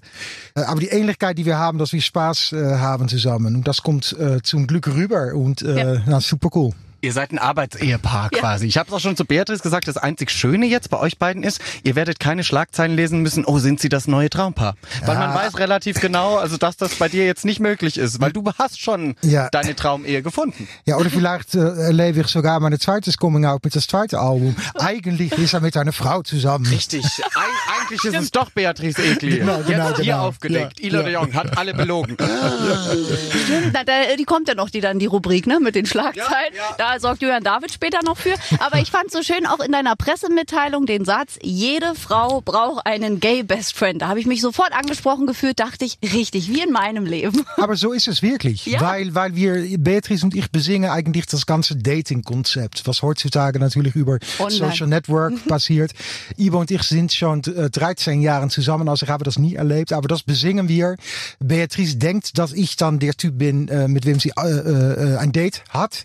Äh, 0.56 0.62
aber 0.62 0.80
die 0.80 0.88
Ähnlichkeit, 0.88 1.38
die 1.38 1.46
wir 1.46 1.58
haben, 1.58 1.78
dass 1.78 1.92
wir 1.92 2.00
Spaß 2.02 2.52
äh, 2.52 2.78
haben 2.78 3.08
zusammen. 3.08 3.54
Und 3.54 3.68
das 3.68 3.82
kommt 3.82 4.16
äh, 4.18 4.40
zum 4.42 4.66
Glück 4.66 4.88
rüber. 4.88 5.34
Und 5.34 5.62
äh, 5.62 5.94
Ja. 5.94 6.02
na, 6.06 6.20
super 6.20 6.48
cool. 6.54 6.72
Ihr 7.02 7.12
seid 7.12 7.32
ein 7.32 7.38
Arbeitsehepaar 7.38 8.30
quasi. 8.30 8.66
Ich 8.66 8.76
habe 8.76 8.88
es 8.88 8.94
auch 8.94 9.00
schon 9.00 9.16
zu 9.16 9.24
Beatrice 9.24 9.62
gesagt, 9.62 9.88
das 9.88 9.96
einzig 9.96 10.30
Schöne 10.30 10.66
jetzt 10.66 10.90
bei 10.90 10.98
euch 10.98 11.18
beiden 11.18 11.42
ist, 11.42 11.60
ihr 11.82 11.94
werdet 11.94 12.20
keine 12.20 12.44
Schlagzeilen 12.44 12.94
lesen 12.96 13.20
müssen, 13.20 13.44
oh, 13.44 13.58
sind 13.58 13.80
sie 13.80 13.88
das 13.88 14.06
neue 14.06 14.28
Traumpaar? 14.30 14.74
Weil 15.06 15.16
man 15.18 15.34
weiß 15.34 15.58
relativ 15.58 16.00
genau, 16.00 16.36
also 16.36 16.56
dass 16.56 16.76
das 16.76 16.94
bei 16.96 17.08
dir 17.08 17.24
jetzt 17.26 17.44
nicht 17.44 17.60
möglich 17.60 17.96
ist, 17.96 18.20
weil 18.20 18.32
du 18.32 18.44
hast 18.58 18.80
schon 18.80 19.16
Ja. 19.22 19.48
deine 19.50 19.74
Traumehe 19.74 20.22
gefunden. 20.22 20.68
Ja, 20.84 20.96
oder 20.96 21.10
vielleicht 21.10 21.54
äh, 21.54 21.58
erlebe 21.60 22.20
ich 22.20 22.26
sogar 22.26 22.60
meine 22.60 22.78
zweite 22.78 23.10
Coming 23.12 23.44
Out 23.46 23.64
mit 23.64 23.74
das 23.74 23.86
zweite 23.86 24.18
Album. 24.18 24.54
Eigentlich 24.78 25.32
ist 25.32 25.54
er 25.54 25.60
mit 25.60 25.76
einer 25.76 25.92
Frau 25.92 26.22
zusammen. 26.22 26.66
Richtig. 26.66 27.04
Eig 27.04 27.79
eigentlich 27.90 28.04
ist 28.04 28.22
es 28.22 28.30
doch 28.30 28.50
Beatrice 28.50 29.02
Egli. 29.02 29.38
Genau, 29.38 29.62
genau, 29.66 29.88
jetzt 29.88 29.96
hier 29.96 30.12
genau. 30.12 30.26
aufgedeckt. 30.28 30.80
Ja, 30.80 30.86
Ila 30.86 30.98
ja. 30.98 31.04
de 31.04 31.12
Jong 31.14 31.34
hat 31.34 31.58
alle 31.58 31.74
belogen. 31.74 32.16
Na, 33.72 33.84
da, 33.84 34.16
die 34.16 34.24
kommt 34.24 34.48
ja 34.48 34.54
noch, 34.54 34.70
die 34.70 34.80
dann 34.80 34.98
die 34.98 35.06
Rubrik, 35.06 35.46
ne, 35.46 35.60
mit 35.60 35.74
den 35.74 35.86
Schlagzeilen. 35.86 36.54
Ja, 36.54 36.76
ja. 36.78 36.94
Da 36.94 37.00
sorgt 37.00 37.22
Julian 37.22 37.42
David 37.42 37.72
später 37.72 38.00
noch 38.04 38.16
für. 38.16 38.34
Aber 38.60 38.78
ich 38.78 38.90
fand 38.90 39.10
so 39.10 39.22
schön 39.22 39.46
auch 39.46 39.60
in 39.60 39.72
deiner 39.72 39.96
Pressemitteilung 39.96 40.86
den 40.86 41.04
Satz, 41.04 41.38
jede 41.42 41.94
Frau 41.94 42.40
braucht 42.40 42.86
einen 42.86 43.20
Gay 43.20 43.42
Best 43.42 43.76
Friend. 43.76 44.00
Da 44.00 44.08
habe 44.08 44.20
ich 44.20 44.26
mich 44.26 44.40
sofort 44.40 44.72
angesprochen 44.72 45.26
gefühlt, 45.26 45.58
dachte 45.58 45.84
ich, 45.84 45.98
richtig, 46.02 46.48
wie 46.48 46.62
in 46.62 46.72
meinem 46.72 47.06
Leben. 47.06 47.44
Aber 47.56 47.76
so 47.76 47.92
ist 47.92 48.08
es 48.08 48.22
wirklich. 48.22 48.66
Ja. 48.66 48.80
Weil, 48.80 49.14
weil 49.14 49.34
wir, 49.34 49.78
Beatrice 49.78 50.24
und 50.24 50.34
ich 50.34 50.50
besingen 50.50 50.90
eigentlich 50.90 51.26
das 51.26 51.46
ganze 51.46 51.76
Dating-Konzept, 51.76 52.86
was 52.86 53.02
heutzutage 53.02 53.58
natürlich 53.58 53.94
über 53.94 54.18
Online. 54.38 54.70
Social 54.70 54.86
Network 54.86 55.44
passiert. 55.48 55.92
Ivo 56.36 56.60
und 56.60 56.70
ich 56.70 56.82
sind 56.82 57.12
schon 57.12 57.42
äh, 57.44 57.70
13 57.80 58.20
Jahre 58.20 58.48
zusammen, 58.48 58.88
also 58.88 59.04
ich 59.06 59.10
habe 59.10 59.24
das 59.24 59.38
nie 59.38 59.54
erlebt, 59.54 59.92
aber 59.92 60.06
das 60.08 60.22
besingen 60.22 60.68
wir. 60.68 60.96
Beatrice 61.38 61.96
denkt, 61.96 62.38
dass 62.38 62.52
ich 62.52 62.76
dann 62.76 62.98
der 62.98 63.14
Typ 63.14 63.38
bin, 63.38 63.68
äh, 63.68 63.88
mit 63.88 64.04
wem 64.04 64.20
sie 64.20 64.32
äh, 64.36 64.48
äh, 64.50 65.16
ein 65.16 65.32
Date 65.32 65.62
hat. 65.70 66.04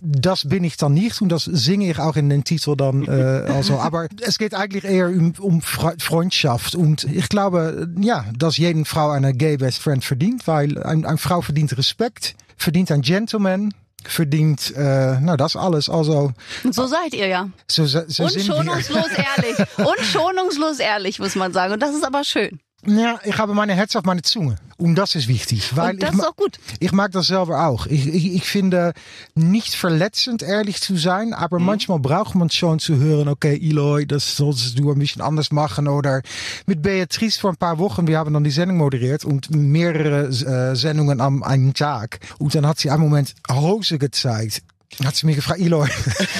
Das 0.00 0.48
bin 0.48 0.64
ich 0.64 0.76
dann 0.76 0.94
nicht 0.94 1.22
und 1.22 1.28
das 1.30 1.44
singe 1.44 1.90
ich 1.90 1.98
auch 1.98 2.16
in 2.16 2.28
den 2.28 2.44
Titel 2.44 2.74
dann. 2.76 3.08
Also, 3.08 3.78
aber 3.78 4.08
es 4.20 4.38
geht 4.38 4.54
eigentlich 4.54 4.84
eher 4.84 5.08
um, 5.08 5.32
um 5.38 5.60
Fre- 5.60 6.00
Freundschaft 6.02 6.74
und 6.74 7.04
ich 7.04 7.28
glaube, 7.28 7.88
ja, 8.00 8.24
dass 8.36 8.56
jede 8.56 8.84
Frau 8.84 9.10
eine 9.10 9.32
gay 9.34 9.56
best 9.56 9.78
friend 9.78 10.04
verdient, 10.04 10.46
weil 10.46 10.82
ein, 10.82 11.04
eine 11.06 11.18
Frau 11.18 11.40
verdient 11.42 11.76
Respekt, 11.78 12.34
verdient 12.56 12.90
ein 12.90 13.02
Gentleman. 13.02 13.72
Verdient, 14.08 14.72
äh, 14.76 15.20
nou 15.20 15.36
das 15.36 15.56
alles. 15.56 15.88
Also 15.88 16.32
so 16.70 16.86
seid 16.86 17.14
ihr 17.14 17.26
ja. 17.26 17.48
so, 17.68 17.86
so 17.86 17.98
Und 18.00 18.08
sind 18.08 18.34
wir. 18.34 18.42
schonungslos 18.42 19.08
ehrlich. 19.08 19.58
Und 19.78 20.00
schonungslos 20.04 20.78
ehrlich, 20.78 21.18
muss 21.18 21.34
man 21.34 21.52
sagen. 21.52 21.72
Und 21.72 21.80
das 21.80 21.94
ist 21.94 22.04
aber 22.04 22.24
schön. 22.24 22.60
Ja, 22.84 23.20
ich 23.24 23.38
habe 23.38 23.54
meine 23.54 23.74
Herz 23.74 23.94
auf 23.94 24.04
meine 24.04 24.22
Zunge. 24.22 24.56
Und 24.76 24.96
das 24.96 25.14
ist 25.14 25.28
wichtig. 25.28 25.76
Weil 25.76 25.92
Und 25.94 26.02
das 26.02 26.14
ist 26.14 26.26
auch 26.26 26.34
gut. 26.34 26.58
ich 26.80 26.90
mag 26.90 27.12
das 27.12 27.28
selber 27.28 27.66
auch. 27.68 27.86
Ich, 27.86 28.08
ich, 28.08 28.34
ich 28.34 28.44
finde, 28.44 28.92
nicht 29.36 29.74
verletzend 29.76 30.42
ehrlich 30.42 30.80
zu 30.80 30.96
sein, 30.96 31.32
aber 31.32 31.60
Mhm. 31.60 31.66
manchmal 31.66 31.98
braucht 32.00 32.34
man 32.34 32.50
schon 32.50 32.80
zu 32.80 32.96
hören, 32.96 33.28
okay, 33.28 33.54
Eloy, 33.62 34.04
das 34.06 34.34
solltest 34.36 34.76
du 34.80 34.90
ein 34.90 34.98
bisschen 34.98 35.22
anders 35.22 35.52
machen. 35.52 35.86
Oder 35.86 36.22
mit 36.66 36.82
Beatrice 36.82 37.38
vor 37.38 37.50
ein 37.50 37.56
paar 37.56 37.78
Wochen, 37.78 38.08
wir 38.08 38.18
haben 38.18 38.34
dann 38.34 38.42
die 38.42 38.50
Sendung 38.50 38.78
moderiert 38.78 39.24
und 39.24 39.50
mehrere 39.52 40.26
äh, 40.28 40.74
Sendungen 40.74 41.20
am 41.20 41.44
einen 41.44 41.74
Tag. 41.74 42.18
Und 42.38 42.54
dann 42.56 42.66
hat 42.66 42.80
sie 42.80 42.90
einen 42.90 43.02
Moment 43.02 43.34
Hose 43.48 43.98
gezeigt. 43.98 44.62
Hat 45.04 45.14
sie 45.14 45.26
mir 45.26 45.36
gefragt, 45.36 45.60
Eloy, 45.60 45.88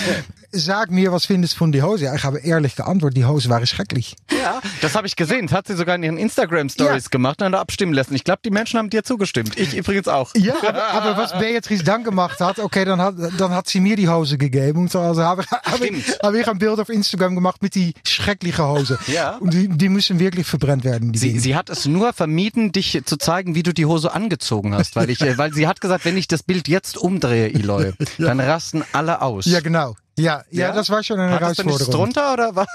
sag 0.52 0.90
mir, 0.90 1.12
was 1.12 1.26
findest 1.26 1.54
du 1.54 1.58
von 1.58 1.72
die 1.72 1.82
Hose? 1.82 2.04
Ja, 2.04 2.14
ich 2.14 2.24
habe 2.24 2.38
ehrlich 2.38 2.76
geantwortet, 2.76 3.16
die 3.16 3.24
Hose 3.24 3.48
waren 3.48 3.66
schrecklich. 3.66 4.14
Ja, 4.30 4.60
das 4.80 4.94
habe 4.94 5.06
ich 5.06 5.16
gesehen. 5.16 5.46
Das 5.46 5.56
hat 5.56 5.66
sie 5.66 5.74
sogar 5.76 5.94
in 5.96 6.02
ihren 6.02 6.18
Instagram-Stories 6.18 7.04
Ja. 7.04 7.08
gemacht 7.10 7.40
und 7.42 7.52
dann 7.52 7.54
abstimmen 7.60 7.92
lassen. 7.92 8.14
Ich 8.14 8.24
glaube, 8.24 8.40
die 8.44 8.50
Menschen 8.50 8.78
haben 8.78 8.90
dir 8.90 9.02
zugestimmt. 9.04 9.58
Ich 9.58 9.76
übrigens 9.76 10.08
auch. 10.08 10.30
Ja, 10.36 10.54
aber, 10.62 10.84
aber 10.88 11.16
was 11.16 11.32
Beatrice 11.38 11.84
dann 11.84 12.04
gemacht 12.04 12.40
hat, 12.40 12.58
okay, 12.58 12.84
dann 12.84 13.00
hat, 13.00 13.14
dann 13.38 13.52
hat 13.54 13.68
sie 13.68 13.80
mir 13.80 13.96
die 13.96 14.08
Hose 14.08 14.38
gegeben. 14.38 14.80
Und 14.82 14.96
also 14.96 15.22
habe, 15.22 15.44
habe, 15.64 15.86
ich, 15.88 16.18
habe 16.22 16.40
ich 16.40 16.48
ein 16.48 16.58
Bild 16.58 16.78
auf 16.78 16.88
Instagram 16.88 17.34
gemacht 17.34 17.62
mit 17.62 17.74
die 17.74 17.94
schreckliche 18.06 18.66
Hose. 18.66 18.98
Ja. 19.06 19.36
Und 19.36 19.52
die, 19.54 19.68
die 19.68 19.88
müssen 19.88 20.18
wirklich 20.18 20.46
verbrennt 20.46 20.84
werden. 20.84 21.12
Die 21.12 21.18
Sie, 21.18 21.38
sie 21.38 21.54
hat 21.56 21.70
es 21.70 21.86
nur 21.86 22.12
vermieden, 22.12 22.72
dich 22.72 23.00
zu 23.04 23.16
zeigen, 23.16 23.54
wie 23.54 23.62
du 23.62 23.72
die 23.72 23.86
Hose 23.86 24.12
angezogen 24.12 24.74
hast, 24.74 24.96
weil 24.96 25.08
ich, 25.10 25.20
äh, 25.22 25.38
weil 25.38 25.52
sie 25.52 25.66
hat 25.66 25.80
gesagt, 25.80 26.04
wenn 26.04 26.16
ich 26.16 26.28
das 26.28 26.42
Bild 26.42 26.68
jetzt 26.68 26.96
umdrehe, 26.98 27.52
Eloy, 27.54 27.92
dann 28.18 28.40
rasten 28.40 28.84
alle 28.92 29.22
aus. 29.22 29.46
ja, 29.46 29.60
genau. 29.60 29.94
Ja, 30.18 30.42
ja, 30.50 30.68
Ja? 30.68 30.72
das 30.72 30.90
war 30.90 31.02
schon 31.02 31.18
eine 31.18 31.32
Hattest 31.34 31.60
du 31.60 31.64
nichts 31.64 31.80
Herausforderung. 31.88 32.12
drunter 32.12 32.32
oder 32.34 32.56
was? 32.56 32.66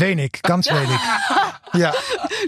Wenig, 0.00 0.40
ganz 0.42 0.66
wenig. 0.68 0.98
ja. 1.74 1.92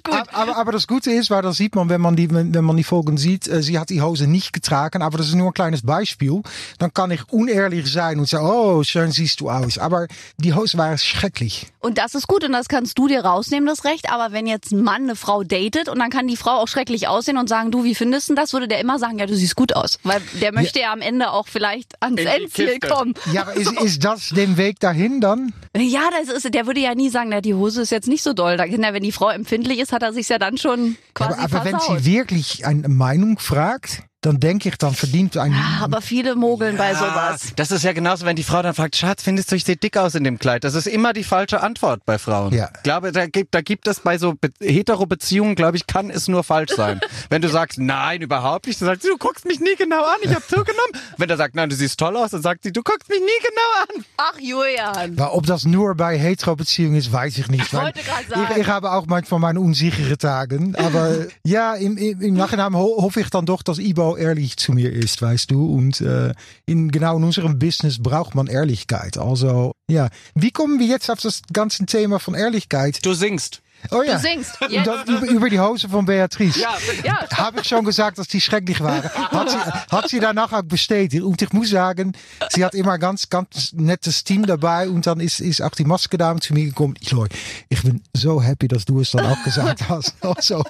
Aber, 0.04 0.25
aber, 0.35 0.56
aber 0.56 0.73
das 0.73 0.87
Gute 0.87 1.11
ist, 1.11 1.30
weil 1.30 1.42
das 1.42 1.56
sieht 1.56 1.75
man, 1.75 1.88
wenn 1.88 2.00
man 2.00 2.14
die, 2.14 2.30
wenn, 2.30 2.52
man 2.64 2.76
die 2.76 2.85
Folgen 2.85 3.16
sieht, 3.16 3.44
sie 3.44 3.78
hat 3.78 3.88
die 3.90 4.02
Hose 4.02 4.26
nicht 4.26 4.52
getragen, 4.52 5.00
aber 5.02 5.18
das 5.18 5.28
ist 5.28 5.35
nur 5.35 5.49
ein 5.49 5.54
kleines 5.54 5.82
Beispiel. 5.82 6.42
Dann 6.78 6.92
kann 6.92 7.11
ich 7.11 7.26
unehrlich 7.30 7.90
sein 7.90 8.18
und 8.18 8.28
sagen, 8.28 8.47
oh, 8.47 8.82
schön 8.82 9.12
siehst 9.12 9.40
du 9.40 9.50
aus. 9.50 9.78
Aber 9.78 10.06
die 10.37 10.52
Hose 10.54 10.76
war 10.78 10.97
schrecklich. 10.99 11.68
Und 11.88 11.97
das 11.97 12.14
ist 12.14 12.28
gut 12.28 12.45
und 12.45 12.52
das 12.52 12.68
kannst 12.68 12.99
du 12.99 13.09
dir 13.09 13.25
rausnehmen, 13.25 13.66
das 13.66 13.87
Recht. 13.87 14.12
Aber 14.12 14.30
wenn 14.30 14.47
jetzt 14.47 14.73
ein 14.73 14.83
Mann 14.83 15.04
eine 15.04 15.16
Frau 15.16 15.42
datet 15.42 15.88
und 15.88 15.99
dann 15.99 16.11
kann 16.11 16.28
die 16.28 16.37
Frau 16.37 16.50
auch 16.50 16.68
schrecklich 16.68 17.09
aussehen 17.09 17.38
und 17.38 17.49
sagen, 17.49 17.71
du, 17.71 17.83
wie 17.83 17.95
findest 17.95 18.28
du 18.28 18.35
das? 18.35 18.52
Würde 18.52 18.68
der 18.68 18.78
immer 18.78 18.99
sagen, 18.99 19.18
ja, 19.18 19.25
du 19.25 19.35
siehst 19.35 19.57
gut 19.57 19.75
aus. 19.75 19.99
Weil 20.02 20.21
der 20.42 20.52
möchte 20.52 20.80
ja, 20.80 20.92
am 20.92 21.00
Ende 21.00 21.30
auch 21.33 21.49
vielleicht 21.49 21.95
ans 22.02 22.21
Endziel 22.21 22.78
kommen. 22.78 23.14
Ja, 23.33 23.45
aber 23.45 23.54
ist, 23.54 23.73
ist 23.80 24.04
das 24.04 24.28
den 24.28 24.59
Weg 24.59 24.80
dahin 24.80 25.23
dann? 25.23 25.54
Ja, 25.75 26.11
das 26.11 26.28
ist, 26.28 26.52
der 26.52 26.66
würde 26.66 26.80
ja 26.80 26.95
nie 26.95 27.09
sagen, 27.09 27.30
na, 27.30 27.40
die 27.40 27.54
Hose 27.54 27.80
ist 27.80 27.90
jetzt 27.90 28.07
nicht 28.07 28.23
so 28.23 28.35
doll. 28.35 28.59
Wenn 28.59 29.02
die 29.02 29.12
Frau 29.12 29.30
empfindlich 29.30 29.78
ist, 29.78 29.90
hat 29.92 30.02
er 30.02 30.12
sich 30.12 30.28
ja 30.28 30.38
dann 30.38 30.59
schon 30.59 30.99
quasi 31.14 31.40
aber 31.40 31.57
aber 31.61 31.64
wenn 31.64 31.80
sie 31.80 32.04
wirklich 32.04 32.66
eine 32.66 32.90
Meinung 32.90 33.38
fragt, 33.38 34.02
dann 34.28 34.40
denke 34.40 34.68
ich, 34.68 34.76
dann 34.76 34.94
verdient 34.94 35.37
ein. 35.37 35.52
Ja, 35.52 35.80
aber 35.82 36.00
viele 36.00 36.37
mogeln 36.37 36.76
bei 36.76 36.94
sowas. 36.94 37.52
Das 37.56 37.70
ist 37.70 37.82
ja 37.82 37.92
genauso, 37.92 38.25
wenn 38.26 38.37
die 38.37 38.42
Frau 38.42 38.62
dann 38.62 38.75
fragt, 38.75 38.97
Schatz, 38.97 39.23
findest 39.23 39.50
du, 39.50 39.56
ich 39.56 39.64
sehe 39.64 39.76
dick 39.76 39.97
aus 39.97 40.14
in 40.14 40.25
dem 40.25 40.38
Kleid? 40.38 40.64
Das 40.64 40.75
ist 40.75 40.87
immer 40.87 41.12
die 41.12 41.25
falsche 41.25 41.61
Antwort 41.61 42.04
bei 42.04 42.18
Frauen. 42.18 42.54
Ja. 42.54 42.70
Ich 42.76 42.82
glaube, 42.82 43.12
da 43.12 43.26
gibt, 43.26 43.54
da 43.54 43.61
gibt 43.61 43.88
es 43.88 44.00
bei 44.00 44.18
so 44.18 44.35
Be 44.35 44.50
Hetero-Beziehungen, 44.61 45.54
glaube 45.54 45.76
ich, 45.76 45.87
kann 45.87 46.11
es 46.11 46.28
nur 46.28 46.44
falsch 46.44 46.73
sein. 46.76 47.00
wenn 47.30 47.42
du 47.42 47.49
sagst, 47.49 47.78
nein, 47.78 48.23
überhaupt 48.23 48.66
nicht, 48.66 48.80
dann 48.80 48.87
sagt 48.87 49.02
sie, 49.02 49.08
du 49.08 49.18
guckst 49.18 49.44
mich 49.44 49.61
nie 49.61 49.75
genau 49.76 50.04
an, 50.04 50.18
ich 50.23 50.30
habe 50.30 50.47
zugenommen. 50.47 50.92
wenn 51.16 51.28
er 51.28 51.37
sagt, 51.37 51.54
nein, 51.54 51.68
du 51.68 51.75
siehst 51.75 51.99
toll 51.99 52.16
aus, 52.16 52.30
dann 52.30 52.42
sagt 52.42 52.62
sie, 52.62 52.73
du 52.73 52.82
guckst 52.82 53.08
mich 53.08 53.20
nie 53.20 53.26
genau 53.42 53.82
an. 53.82 54.04
Ach, 54.16 54.38
Julian. 54.38 55.14
Maar 55.16 55.35
ob 55.35 55.47
das 55.47 55.64
nur 55.64 55.94
bei 55.94 56.18
Hetero-Beziehungen 56.18 56.97
ist, 56.97 57.12
weiß 57.12 57.38
ich 57.38 57.49
nicht. 57.49 57.73
Weil 57.73 57.88
wollte 57.88 58.02
gerade 58.02 58.28
sagen. 58.28 58.52
Ich, 58.52 58.58
ich 58.58 58.66
habe 58.68 58.92
auch 58.92 59.06
manchmal 59.06 59.40
meine 59.40 59.61
unsichere 59.61 60.18
Tagen. 60.18 60.75
Aber 60.76 61.26
ja, 61.44 61.75
im, 61.75 61.97
im, 61.97 62.20
im 62.20 62.35
Nachhinein 62.35 62.75
ho 62.75 63.02
hoffe 63.02 63.20
ich 63.20 63.30
dann 63.30 63.47
doch, 63.47 63.62
dass 63.62 63.78
Ibo 63.78 64.16
ehrlich 64.18 64.56
zu 64.56 64.72
mir 64.72 64.92
ist, 64.92 65.22
weißt 65.22 65.50
du. 65.50 65.75
Und 65.75 66.00
äh, 66.00 66.32
in, 66.66 66.90
genau 66.90 67.16
in 67.16 67.25
unserem 67.25 67.58
Business 67.58 68.02
braucht 68.02 68.34
man 68.34 68.46
Ehrlichkeit. 68.46 69.18
Also 69.18 69.72
ja, 69.90 70.08
wie 70.34 70.50
kommen 70.50 70.78
wir 70.78 70.87
jetzt 70.87 71.10
auf 71.10 71.20
das 71.20 71.42
ganze 71.52 71.87
Thema 71.87 72.18
von 72.18 72.34
Ehrlichkeit? 72.34 73.04
Du 73.04 73.14
singst. 73.14 73.62
Oh 73.90 74.02
ja, 74.02 74.14
Du 74.14 74.20
singst. 74.20 74.61
Und 74.61 74.70
Jetzt. 74.70 74.87
dann 74.87 75.25
über, 75.28 75.49
die 75.49 75.58
Hose 75.61 75.88
von 75.88 76.04
Beatrice. 76.04 76.61
Ja, 76.61 76.76
Ja. 77.04 77.26
Habe 77.37 77.61
ich 77.61 77.68
schon 77.68 77.85
gesagt, 77.85 78.18
dass 78.18 78.28
die 78.28 78.40
schrecklich 78.40 78.80
waren. 78.80 79.02
Hat 79.02 79.50
sie, 79.50 79.56
hat 79.90 80.08
sie 80.08 80.20
danach 80.20 80.52
auch 80.52 80.62
bestätigt. 80.62 81.23
Und 81.23 81.40
ich 81.40 81.52
muss 81.52 81.70
sagen, 81.70 82.12
sie 82.50 82.64
hat 82.64 82.75
immer 82.75 82.99
ganz, 82.99 83.28
ganz 83.30 83.73
nettes 83.73 84.25
Team 84.25 84.47
dabei. 84.47 84.88
Und 84.88 85.06
dann 85.06 85.20
ist, 85.20 85.40
ist 85.40 85.62
auch 85.62 85.70
die 85.70 85.85
Maskedame 85.85 86.40
zu 86.40 86.54
mir 86.54 86.66
gekommen. 86.66 86.94
Eloy, 87.06 87.28
ich 87.68 87.82
bin 87.82 88.02
so 88.12 88.42
happy, 88.42 88.68
dass 88.68 88.85
du 88.85 89.00
es 89.00 89.12
dann 89.12 89.26
auch 89.26 89.42
gesagt 89.44 89.88
hast. 89.88 90.14
Also, 90.38 90.62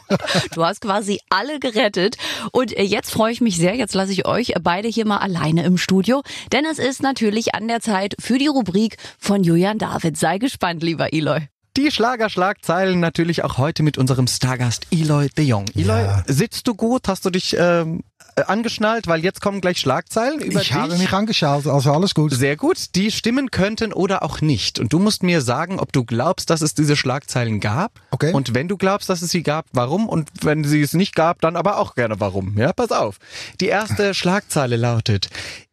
Du 0.52 0.64
hast 0.64 0.80
quasi 0.80 1.20
alle 1.30 1.58
gerettet. 1.58 2.16
Und 2.52 2.76
äh, 2.76 2.82
jetzt 2.82 3.10
freue 3.10 3.32
ich 3.32 3.40
mich 3.40 3.56
sehr. 3.56 3.74
Jetzt 3.74 3.94
lasse 3.94 4.12
ich 4.12 4.26
euch 4.26 4.54
beide 4.62 4.88
hier 4.88 5.06
mal 5.06 5.18
alleine 5.18 5.64
im 5.64 5.78
Studio. 5.78 6.22
Denn 6.52 6.64
es 6.64 6.78
ist 6.78 7.02
natürlich 7.02 7.54
an 7.54 7.66
der 7.68 7.80
Zeit 7.80 8.14
für 8.20 8.38
die 8.38 8.46
Rubrik 8.46 8.96
von 9.18 9.42
Julian 9.42 9.78
David. 9.78 10.16
Sei 10.16 10.38
gespannt, 10.38 10.82
lieber 10.82 11.12
Eloy. 11.12 11.48
Die 11.78 11.92
Schlagerschlagzeilen 11.92 12.99
natürlich 12.99 13.44
auch 13.44 13.56
heute 13.56 13.85
mit 13.85 13.99
unserem 13.99 14.26
Stargast 14.26 14.88
Eloy 14.90 15.28
de 15.28 15.44
Jong. 15.44 15.66
Eloy, 15.76 16.02
Ja. 16.02 16.25
sitzt 16.26 16.66
du 16.66 16.75
gut? 16.75 17.06
Hast 17.06 17.25
du 17.25 17.30
dich 17.30 17.54
ähm, 17.56 18.02
äh, 18.35 18.42
angeschnallt? 18.42 19.06
Weil 19.06 19.23
jetzt 19.23 19.40
kommen 19.40 19.61
gleich 19.61 19.78
Schlagzeilen 19.78 20.40
über 20.40 20.61
ich 20.61 20.70
dich. 20.70 20.73
habe 20.75 20.99
mich 20.99 21.12
angeschaut. 21.12 21.68
Also 21.68 21.92
alles 21.92 22.16
gut. 22.16 22.35
Sehr 22.35 22.56
gut. 22.56 22.97
Die 22.97 23.12
stimmen 23.12 23.52
könnten 23.52 23.92
oder 23.92 24.25
auch 24.25 24.40
nicht. 24.40 24.80
Und 24.80 24.92
du 24.92 24.99
musst 24.99 25.23
mir 25.23 25.40
sagen, 25.40 25.78
ob 25.78 25.92
du 25.92 26.02
glaubst, 26.04 26.50
dass 26.50 26.62
es 26.62 26.75
diese 26.75 26.97
Schlagzeilen 26.97 27.61
gab. 27.61 27.92
Okay. 28.11 28.32
Und 28.32 28.54
wenn 28.54 28.66
du 28.66 28.76
glaubst, 28.76 29.08
dass 29.08 29.23
es 29.23 29.30
sie 29.30 29.44
gab, 29.44 29.66
warum? 29.70 30.08
Und 30.08 30.30
wenn 30.42 30.64
sie 30.64 30.82
es 30.82 30.94
nicht 30.94 31.14
gab, 31.14 31.40
dann 31.42 31.54
aber 31.54 31.78
auch 31.78 31.94
gerne 31.94 32.18
warum. 32.18 32.58
Ja, 32.58 32.73
pass 32.73 32.90
auf. 32.90 33.18
Die 33.61 33.66
erste 33.66 34.14
Schlagzeile 34.14 34.75
lautet, 34.75 35.28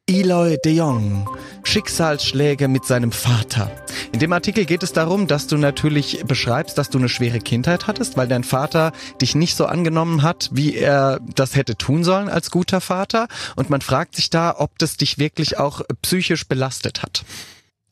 Eloy 0.08 0.60
de 0.64 0.72
Jong, 0.72 1.28
Schicksalsschläge 1.64 2.68
mit 2.68 2.86
seinem 2.86 3.12
Vater. 3.12 3.72
In 4.12 4.20
dem 4.20 4.34
Artikel 4.34 4.66
geht 4.66 4.84
es 4.84 4.94
darum, 4.94 5.26
dass 5.26 5.48
du 5.48 5.58
natürlich 5.58 6.24
beschreibst, 6.28 6.78
dass 6.78 6.92
du 6.92 7.00
eine 7.00 7.10
schwere 7.10 7.40
Kindheit 7.40 7.88
hattest, 7.88 8.16
weil 8.16 8.28
dein 8.28 8.44
Vater 8.44 8.92
dich 9.20 9.34
nicht 9.34 9.56
so 9.56 9.66
angenommen 9.66 10.22
hat, 10.22 10.50
wie 10.52 10.76
er 10.76 11.20
das 11.34 11.56
hätte 11.56 11.76
tun 11.76 12.04
sollen 12.04 12.30
als 12.30 12.52
guter 12.52 12.82
Vater. 12.82 13.28
Und 13.56 13.72
man 13.72 13.82
fragt 13.82 14.16
sich 14.16 14.30
da, 14.30 14.54
ob 14.56 14.78
das 14.78 14.98
dich 14.98 15.18
wirklich 15.18 15.58
auch 15.58 15.82
psychisch 16.04 16.48
belastet 16.48 17.02
hat. 17.02 17.26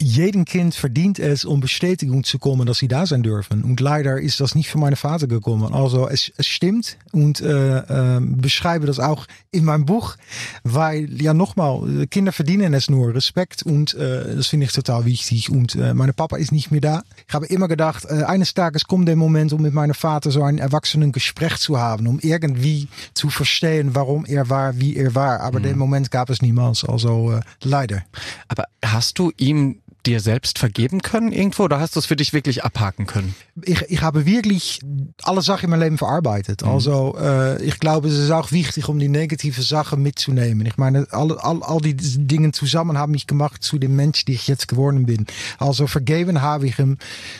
Jeden 0.03 0.45
Kind 0.45 0.75
verdient 0.75 1.19
es, 1.19 1.45
um 1.45 1.59
Bestätigung 1.59 2.23
zu 2.23 2.37
kommen, 2.37 2.67
dass 2.67 2.77
sie 2.77 2.87
da 2.87 3.05
sein 3.05 3.23
dürfen. 3.23 3.63
Und 3.63 3.79
leider 3.79 4.19
ist 4.19 4.39
das 4.39 4.55
nicht 4.55 4.69
von 4.69 4.81
meinem 4.81 4.95
Vater 4.95 5.27
gekommen. 5.27 5.73
Also 5.73 6.07
es, 6.07 6.31
es 6.37 6.47
stimmt 6.47 6.97
und 7.11 7.41
äh, 7.41 8.17
äh, 8.17 8.19
beschreibe 8.21 8.85
das 8.85 8.99
auch 8.99 9.25
in 9.51 9.65
meinem 9.65 9.85
Buch, 9.85 10.15
weil 10.63 11.21
ja 11.21 11.33
nochmal, 11.33 12.07
Kinder 12.07 12.31
verdienen 12.31 12.73
es 12.73 12.89
nur 12.89 13.13
Respekt 13.13 13.63
und 13.63 13.93
äh, 13.93 14.35
das 14.35 14.47
finde 14.47 14.65
ich 14.65 14.73
total 14.73 15.05
wichtig. 15.05 15.49
Und 15.49 15.75
äh, 15.75 15.93
meine 15.93 16.13
Papa 16.13 16.37
ist 16.37 16.51
nicht 16.51 16.71
mehr 16.71 16.81
da. 16.81 17.03
Ich 17.27 17.33
habe 17.33 17.45
immer 17.45 17.67
gedacht, 17.67 18.05
äh, 18.05 18.23
eines 18.23 18.53
Tages 18.53 18.85
kommt 18.85 19.07
der 19.07 19.15
Moment, 19.15 19.53
um 19.53 19.61
mit 19.61 19.73
meinem 19.73 19.93
Vater 19.93 20.31
so 20.31 20.43
ein 20.43 20.57
erwachsenen 20.57 21.11
Gespräch 21.11 21.57
zu 21.57 21.79
haben, 21.79 22.07
um 22.07 22.19
irgendwie 22.19 22.87
zu 23.13 23.29
verstehen, 23.29 23.95
warum 23.95 24.25
er 24.25 24.49
war, 24.49 24.77
wie 24.79 24.95
er 24.95 25.15
war. 25.15 25.39
Aber 25.39 25.59
den 25.59 25.77
Moment 25.77 26.11
gab 26.11 26.29
es 26.29 26.41
niemals. 26.41 26.83
Also 26.83 27.31
äh, 27.31 27.41
leider. 27.63 28.03
Aber 28.47 28.65
hast 28.83 29.19
du 29.19 29.31
ihm 29.37 29.79
dir 30.05 30.19
selbst 30.19 30.59
vergeben 30.59 31.01
können 31.01 31.31
irgendwo 31.31 31.63
oder 31.63 31.79
hast 31.79 31.95
du 31.95 31.99
es 31.99 32.05
für 32.05 32.15
dich 32.15 32.33
wirklich 32.33 32.63
abhaken 32.63 33.05
können? 33.05 33.35
ich, 33.61 33.81
ich 33.83 34.01
habe 34.01 34.25
wirklich 34.25 34.79
alle 35.23 35.41
Sachen 35.41 35.65
in 35.65 35.69
mijn 35.69 35.81
leven 35.81 35.97
verarbeitet. 35.97 36.63
Also, 36.63 37.15
äh, 37.19 37.63
ich 37.63 37.79
glaube, 37.79 38.07
es 38.07 38.17
ist 38.17 38.31
auch 38.31 38.51
wichtig, 38.51 38.89
um 38.89 38.97
die 38.99 39.07
negative 39.07 39.61
Sachen 39.61 40.01
mitzunehmen. 40.01 40.65
Ich 40.65 40.77
meine, 40.77 41.07
alle, 41.11 41.43
all, 41.43 41.61
all 41.61 41.79
die 41.79 41.95
Dinge 41.95 42.51
zusammen 42.51 42.97
haben 42.97 43.11
mich 43.11 43.27
gemacht 43.27 43.63
zu 43.63 43.77
dem 43.77 43.95
Mensch, 43.95 44.25
die 44.25 44.33
ich 44.33 44.47
jetzt 44.47 44.67
geworden 44.67 45.05
bin. 45.05 45.27
Also, 45.59 45.87
vergeben 45.87 46.41
habe 46.41 46.67
ich 46.67 46.79
ihm 46.79 46.97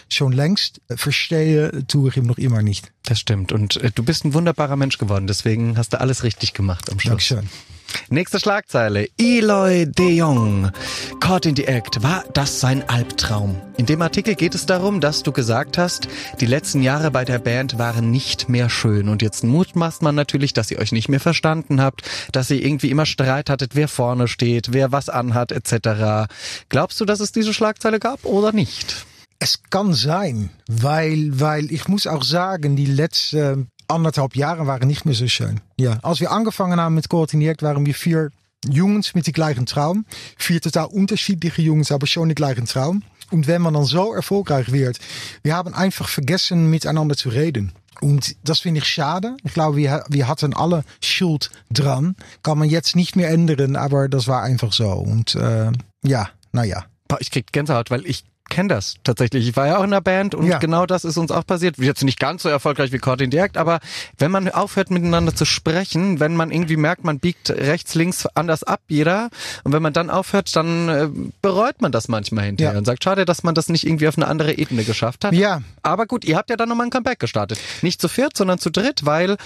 schon 0.09 0.31
längst. 0.31 0.81
Verstehe 0.95 1.85
tue 1.87 2.09
ich 2.09 2.17
ihm 2.17 2.27
noch 2.27 2.37
immer 2.37 2.61
nicht. 2.61 2.91
Das 3.03 3.19
stimmt. 3.19 3.51
Und 3.51 3.77
äh, 3.77 3.91
du 3.93 4.03
bist 4.03 4.25
ein 4.25 4.33
wunderbarer 4.33 4.75
Mensch 4.75 4.97
geworden. 4.97 5.27
Deswegen 5.27 5.77
hast 5.77 5.93
du 5.93 5.99
alles 5.99 6.23
richtig 6.23 6.53
gemacht 6.53 6.91
am 6.91 6.99
Schluss. 6.99 7.27
Dankeschön. 7.27 7.49
Nächste 8.09 8.39
Schlagzeile. 8.39 9.07
Eloy 9.17 9.85
de 9.85 10.09
Jong. 10.09 10.71
Caught 11.19 11.45
in 11.45 11.55
the 11.55 11.65
Act. 11.65 12.03
War 12.03 12.23
das 12.33 12.59
sein 12.59 12.87
Albtraum? 12.87 13.61
In 13.77 13.85
dem 13.85 14.01
Artikel 14.01 14.35
geht 14.35 14.55
es 14.55 14.65
darum, 14.65 15.01
dass 15.01 15.23
du 15.23 15.31
gesagt 15.31 15.77
hast, 15.77 16.07
die 16.39 16.45
letzten 16.45 16.81
Jahre 16.81 17.11
bei 17.11 17.25
der 17.25 17.39
Band 17.39 17.79
waren 17.79 18.11
nicht 18.11 18.49
mehr 18.49 18.69
schön. 18.69 19.09
Und 19.09 19.21
jetzt 19.21 19.43
mutmaßt 19.43 20.01
man 20.01 20.15
natürlich, 20.15 20.53
dass 20.53 20.69
ihr 20.71 20.79
euch 20.79 20.91
nicht 20.91 21.09
mehr 21.09 21.19
verstanden 21.19 21.81
habt, 21.81 22.03
dass 22.31 22.49
ihr 22.51 22.63
irgendwie 22.63 22.91
immer 22.91 23.05
Streit 23.05 23.49
hattet, 23.49 23.75
wer 23.75 23.87
vorne 23.87 24.27
steht, 24.27 24.73
wer 24.73 24.91
was 24.91 25.09
anhat, 25.09 25.51
etc. 25.51 26.29
Glaubst 26.69 27.01
du, 27.01 27.05
dass 27.05 27.19
es 27.19 27.31
diese 27.31 27.53
Schlagzeile 27.53 27.99
gab 27.99 28.25
oder 28.25 28.51
nicht? 28.51 29.05
Es 29.39 29.59
kann 29.69 29.93
sein, 29.93 30.51
weil, 30.67 31.31
weil 31.33 31.69
ich 31.69 31.89
muss 31.89 32.07
auch 32.07 32.23
sagen, 32.23 32.77
die 32.77 32.85
letzten 32.85 33.67
anderthalb 33.87 34.35
Jahre 34.35 34.67
waren 34.67 34.87
nicht 34.87 35.05
mehr 35.05 35.15
so 35.15 35.27
schön. 35.27 35.61
Ja, 35.79 35.99
als 36.01 36.19
wir 36.19 36.31
angefangen 36.31 36.79
haben 36.79 36.95
mit 36.95 37.09
Coordiniert, 37.09 37.61
waren 37.61 37.85
wir 37.85 37.93
vier 37.93 38.29
Jungs 38.69 39.13
mit 39.13 39.27
dem 39.27 39.33
gleichen 39.33 39.65
Traum, 39.65 40.05
vier 40.37 40.61
total 40.61 40.85
unterschiedliche 40.85 41.61
Jungs, 41.61 41.91
aber 41.91 42.07
schon 42.07 42.29
den 42.29 42.35
gleichen 42.35 42.65
Traum. 42.65 43.03
Und 43.31 43.47
wenn 43.47 43.61
man 43.61 43.73
dann 43.73 43.85
so 43.85 44.13
erfolgreich 44.13 44.71
wird, 44.71 44.99
wir 45.41 45.55
haben 45.55 45.73
einfach 45.73 46.07
vergessen, 46.07 46.69
miteinander 46.69 47.15
zu 47.15 47.29
reden. 47.29 47.71
Und 48.01 48.35
das 48.43 48.59
finde 48.59 48.79
ich 48.79 48.85
schade. 48.85 49.37
Ich 49.43 49.53
glaube, 49.53 49.77
wir, 49.77 50.03
wir 50.09 50.27
hatten 50.27 50.53
alle 50.53 50.83
Schuld 51.01 51.49
dran. 51.71 52.15
Kann 52.43 52.57
man 52.57 52.69
jetzt 52.69 52.95
nicht 52.95 53.15
mehr 53.15 53.29
ändern, 53.29 53.75
aber 53.75 54.09
das 54.09 54.27
war 54.27 54.43
einfach 54.43 54.73
so. 54.73 54.89
Und 54.91 55.35
äh, 55.35 55.71
ja, 56.03 56.29
naja. 56.51 56.85
Ich 57.19 57.31
krieg 57.31 57.51
Gänsehaut, 57.51 57.91
weil 57.91 58.05
ich 58.05 58.23
kenne 58.53 58.69
das 58.69 58.95
tatsächlich. 59.03 59.47
Ich 59.47 59.55
war 59.55 59.67
ja 59.67 59.77
auch 59.77 59.83
in 59.83 59.91
der 59.91 60.01
Band 60.01 60.35
und 60.35 60.47
Ja. 60.47 60.57
genau 60.59 60.85
das 60.85 61.03
ist 61.05 61.17
uns 61.17 61.31
auch 61.31 61.45
passiert. 61.45 61.77
Jetzt 61.77 62.03
nicht 62.03 62.19
ganz 62.19 62.43
so 62.43 62.49
erfolgreich 62.49 62.91
wie 62.91 62.99
Caught 62.99 63.21
in 63.21 63.31
the 63.31 63.37
Act, 63.37 63.57
aber 63.57 63.79
wenn 64.17 64.31
man 64.31 64.49
aufhört 64.49 64.91
miteinander 64.91 65.35
zu 65.35 65.45
sprechen, 65.45 66.19
wenn 66.19 66.35
man 66.35 66.51
irgendwie 66.51 66.77
merkt, 66.77 67.03
man 67.03 67.19
biegt 67.19 67.49
rechts, 67.49 67.95
links 67.95 68.25
anders 68.35 68.63
ab, 68.63 68.81
jeder, 68.87 69.29
und 69.63 69.73
wenn 69.73 69.81
man 69.81 69.93
dann 69.93 70.09
aufhört, 70.09 70.55
dann 70.55 70.89
äh, 70.89 71.09
bereut 71.41 71.81
man 71.81 71.91
das 71.91 72.07
manchmal 72.07 72.45
hinterher 72.45 72.73
Ja. 72.73 72.77
und 72.79 72.85
sagt, 72.85 73.03
schade, 73.03 73.25
dass 73.25 73.43
man 73.43 73.55
das 73.55 73.69
nicht 73.69 73.85
irgendwie 73.85 74.07
auf 74.07 74.17
eine 74.17 74.27
andere 74.27 74.53
Ebene 74.57 74.83
geschafft 74.83 75.25
hat. 75.25 75.33
Ja. 75.33 75.61
Aber 75.81 76.05
gut, 76.05 76.25
ihr 76.25 76.37
habt 76.37 76.49
ja 76.49 76.55
dann 76.55 76.69
nochmal 76.69 76.87
ein 76.87 76.91
Comeback 76.91 77.19
gestartet. 77.19 77.59
Nicht 77.81 77.99
zu 78.01 78.07
viert, 78.07 78.37
sondern 78.37 78.59
zu 78.59 78.69
dritt, 78.69 79.05
weil 79.05 79.37